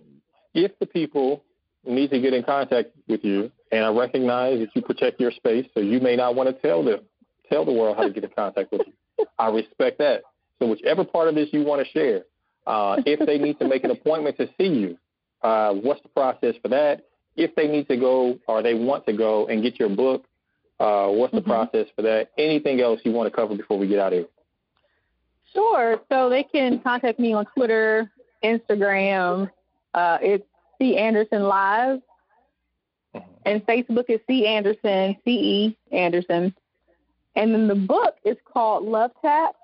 if 0.54 0.78
the 0.78 0.86
people 0.86 1.42
need 1.84 2.10
to 2.10 2.20
get 2.20 2.32
in 2.32 2.42
contact 2.42 2.90
with 3.08 3.24
you, 3.24 3.50
and 3.70 3.84
I 3.84 3.88
recognize 3.88 4.60
that 4.60 4.68
you 4.74 4.82
protect 4.82 5.20
your 5.20 5.32
space, 5.32 5.66
so 5.74 5.80
you 5.80 6.00
may 6.00 6.16
not 6.16 6.34
want 6.34 6.48
to 6.48 6.62
tell 6.62 6.84
them 6.84 7.00
tell 7.50 7.64
the 7.64 7.72
world 7.72 7.96
how 7.96 8.04
to 8.04 8.10
get 8.10 8.24
in 8.24 8.30
contact 8.30 8.72
with 8.72 8.82
you. 8.86 9.26
I 9.38 9.48
respect 9.48 9.98
that. 9.98 10.22
So 10.58 10.66
whichever 10.66 11.04
part 11.04 11.28
of 11.28 11.34
this 11.34 11.48
you 11.52 11.62
want 11.62 11.86
to 11.86 11.92
share, 11.92 12.24
uh, 12.66 13.02
if 13.04 13.24
they 13.26 13.38
need 13.38 13.58
to 13.58 13.68
make 13.68 13.84
an 13.84 13.90
appointment 13.90 14.36
to 14.38 14.48
see 14.58 14.68
you, 14.68 14.98
uh, 15.42 15.72
what's 15.72 16.02
the 16.02 16.08
process 16.08 16.54
for 16.62 16.68
that? 16.68 17.04
If 17.36 17.54
they 17.54 17.66
need 17.68 17.88
to 17.88 17.96
go 17.96 18.38
or 18.48 18.62
they 18.62 18.74
want 18.74 19.06
to 19.06 19.12
go 19.12 19.46
and 19.46 19.62
get 19.62 19.78
your 19.78 19.90
book, 19.90 20.24
uh, 20.80 21.08
what's 21.08 21.34
the 21.34 21.40
mm-hmm. 21.40 21.50
process 21.50 21.86
for 21.94 22.02
that? 22.02 22.30
Anything 22.38 22.80
else 22.80 23.00
you 23.04 23.12
want 23.12 23.30
to 23.30 23.36
cover 23.36 23.54
before 23.54 23.78
we 23.78 23.88
get 23.88 23.98
out 23.98 24.12
of 24.12 24.20
here? 24.20 24.28
Sure. 25.54 26.00
So 26.10 26.28
they 26.28 26.42
can 26.42 26.80
contact 26.80 27.18
me 27.18 27.32
on 27.32 27.46
Twitter, 27.56 28.10
Instagram. 28.42 29.50
Uh, 29.94 30.18
it's 30.20 30.44
C 30.78 30.96
Anderson 30.96 31.44
Live, 31.44 32.00
mm-hmm. 33.14 33.28
and 33.46 33.64
Facebook 33.66 34.04
is 34.08 34.20
C 34.26 34.46
Anderson, 34.46 35.16
C 35.24 35.30
E 35.30 35.76
Anderson. 35.92 36.54
And 37.36 37.52
then 37.52 37.68
the 37.68 37.74
book 37.74 38.16
is 38.24 38.36
called 38.52 38.84
Love 38.84 39.12
Tap: 39.22 39.54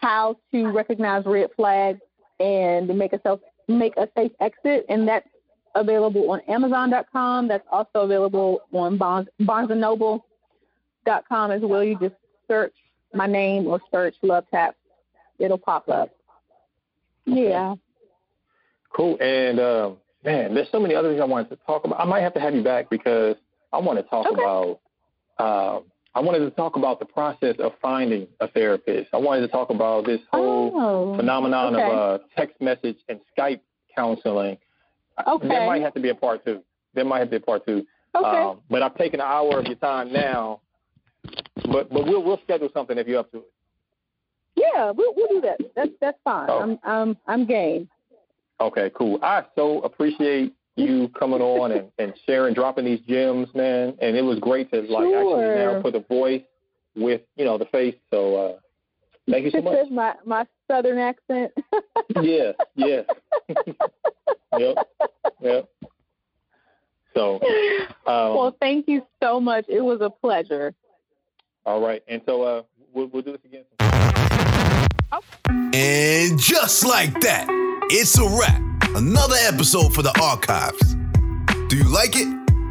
How 0.00 0.36
to 0.52 0.70
Recognize 0.70 1.24
Red 1.24 1.50
Flags 1.56 2.00
and 2.38 2.88
Make 2.88 3.14
a 3.14 3.20
Self 3.22 3.40
make 3.68 3.96
a 3.96 4.08
safe 4.16 4.32
exit, 4.40 4.86
and 4.88 5.08
that's 5.08 5.28
available 5.74 6.30
on 6.30 6.40
Amazon.com. 6.48 7.48
That's 7.48 7.66
also 7.70 8.00
available 8.00 8.60
on 8.72 8.96
Barnes, 8.96 9.28
BarnesandNoble.com 9.40 11.50
as 11.50 11.62
well. 11.62 11.82
You 11.82 11.98
just 11.98 12.14
search 12.48 12.74
my 13.14 13.26
name 13.26 13.66
or 13.66 13.80
search 13.90 14.14
Love 14.22 14.44
Tap. 14.50 14.76
It'll 15.38 15.58
pop 15.58 15.88
up. 15.88 16.10
Yeah. 17.24 17.74
Cool. 18.94 19.18
And 19.20 19.58
uh, 19.60 19.90
man, 20.24 20.54
there's 20.54 20.68
so 20.72 20.80
many 20.80 20.94
other 20.94 21.10
things 21.10 21.20
I 21.20 21.24
wanted 21.24 21.50
to 21.50 21.56
talk 21.66 21.84
about. 21.84 22.00
I 22.00 22.04
might 22.04 22.20
have 22.20 22.34
to 22.34 22.40
have 22.40 22.54
you 22.54 22.62
back 22.62 22.88
because 22.88 23.36
I 23.72 23.78
want 23.78 23.98
to 23.98 24.02
talk 24.04 24.26
okay. 24.26 24.42
about. 24.42 24.80
Uh, 25.38 25.80
I 26.14 26.20
wanted 26.20 26.38
to 26.38 26.50
talk 26.52 26.76
about 26.76 26.98
the 26.98 27.04
process 27.04 27.56
of 27.58 27.72
finding 27.82 28.26
a 28.40 28.48
therapist. 28.48 29.10
I 29.12 29.18
wanted 29.18 29.42
to 29.42 29.48
talk 29.48 29.68
about 29.68 30.06
this 30.06 30.20
whole 30.32 30.72
Oh, 30.74 31.16
phenomenon 31.16 31.76
okay. 31.76 31.84
of 31.84 31.92
uh, 31.92 32.24
text 32.34 32.58
message 32.58 32.96
and 33.10 33.20
Skype 33.36 33.60
counseling. 33.94 34.56
Okay. 35.26 35.48
There 35.48 35.66
might 35.66 35.82
have 35.82 35.92
to 35.92 36.00
be 36.00 36.08
a 36.08 36.14
part 36.14 36.42
two. 36.42 36.62
There 36.94 37.04
might 37.04 37.18
have 37.18 37.28
to 37.28 37.38
be 37.38 37.42
a 37.42 37.46
part 37.46 37.66
two. 37.66 37.86
Okay. 38.14 38.26
Um, 38.26 38.60
but 38.70 38.82
I've 38.82 38.96
taken 38.96 39.20
an 39.20 39.26
hour 39.26 39.58
of 39.58 39.66
your 39.66 39.76
time 39.76 40.10
now. 40.10 40.62
But 41.70 41.90
but 41.90 42.06
we'll 42.06 42.22
we'll 42.22 42.40
schedule 42.44 42.68
something 42.72 42.98
if 42.98 43.06
you're 43.06 43.20
up 43.20 43.30
to 43.32 43.38
it. 43.38 43.52
yeah, 44.56 44.90
we'll, 44.90 45.14
we'll 45.16 45.28
do 45.28 45.40
that. 45.42 45.58
That's 45.74 45.90
that's 46.00 46.18
fine. 46.24 46.48
Oh. 46.50 46.60
I'm 46.60 46.78
I'm 46.84 47.16
I'm 47.26 47.46
game. 47.46 47.88
Okay, 48.60 48.90
cool. 48.94 49.18
I 49.22 49.44
so 49.54 49.80
appreciate 49.82 50.54
you 50.76 51.08
coming 51.18 51.40
on 51.40 51.72
and, 51.72 51.90
and 51.98 52.14
sharing, 52.26 52.54
dropping 52.54 52.84
these 52.84 53.00
gems, 53.00 53.48
man. 53.54 53.94
And 54.00 54.16
it 54.16 54.22
was 54.22 54.38
great 54.38 54.70
to 54.70 54.80
like 54.80 55.06
actually 55.06 55.44
now 55.44 55.80
put 55.82 55.94
a 55.94 56.00
voice 56.00 56.42
with 56.94 57.22
you 57.36 57.44
know 57.44 57.58
the 57.58 57.66
face. 57.66 57.96
So 58.10 58.36
uh, 58.36 58.58
thank 59.30 59.44
you 59.44 59.50
so 59.50 59.60
much. 59.62 59.90
my 59.90 60.14
my 60.24 60.46
southern 60.68 60.98
accent. 60.98 61.52
yeah, 62.22 62.52
yeah. 62.74 63.02
yep, 64.58 64.76
yep. 65.40 65.68
So, 67.14 67.36
um, 68.06 68.36
well, 68.36 68.56
thank 68.60 68.88
you 68.88 69.02
so 69.22 69.40
much. 69.40 69.64
It 69.68 69.80
was 69.80 70.00
a 70.02 70.10
pleasure. 70.10 70.74
All 71.66 71.80
right, 71.80 72.02
and 72.06 72.22
so 72.24 72.42
uh, 72.42 72.62
we'll, 72.94 73.08
we'll 73.08 73.22
do 73.22 73.32
this 73.32 73.44
again. 73.44 73.64
And 75.74 76.38
just 76.38 76.86
like 76.86 77.20
that, 77.20 77.46
it's 77.90 78.16
a 78.18 78.24
wrap. 78.24 78.62
Another 78.96 79.36
episode 79.40 79.92
for 79.92 80.02
the 80.02 80.16
archives. 80.22 80.94
Do 81.68 81.76
you 81.76 81.92
like 81.92 82.14
it? 82.14 82.28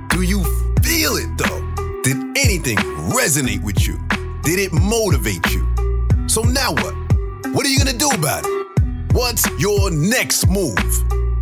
Do 0.10 0.22
you 0.22 0.44
feel 0.82 1.18
it 1.18 1.38
though? 1.38 2.02
Did 2.04 2.18
anything 2.38 2.78
resonate 3.12 3.64
with 3.64 3.86
you? 3.86 4.00
Did 4.44 4.60
it 4.60 4.72
motivate 4.72 5.46
you? 5.52 5.68
So 6.28 6.42
now 6.42 6.72
what? 6.72 6.96
What 7.54 7.66
are 7.66 7.70
you 7.70 7.78
gonna 7.78 7.98
do 7.98 8.10
about 8.10 8.44
it? 8.46 9.14
What's 9.14 9.48
your 9.60 9.92
next 9.92 10.48
move? 10.48 10.78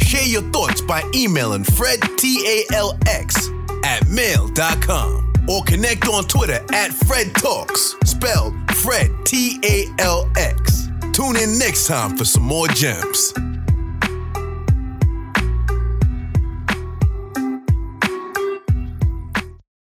Share 0.02 0.26
your 0.26 0.44
thoughts 0.52 0.82
by 0.82 1.04
emailing 1.16 1.64
Fred 1.64 2.00
T 2.18 2.44
A 2.46 2.76
L 2.76 2.98
X 3.08 3.50
at 3.84 4.08
mail.com 4.08 5.33
or 5.50 5.64
connect 5.64 6.08
on 6.08 6.24
Twitter 6.26 6.60
at 6.74 6.92
Fred 6.92 7.34
Talks, 7.36 7.96
spelled 8.04 8.54
Fred 8.78 9.12
T 9.26 9.60
A 9.64 9.88
L 10.00 10.30
X. 10.36 10.90
Tune 11.14 11.36
in 11.38 11.58
next 11.58 11.88
time 11.88 12.18
for 12.18 12.26
some 12.26 12.44
more 12.44 12.68
gems. 12.70 13.34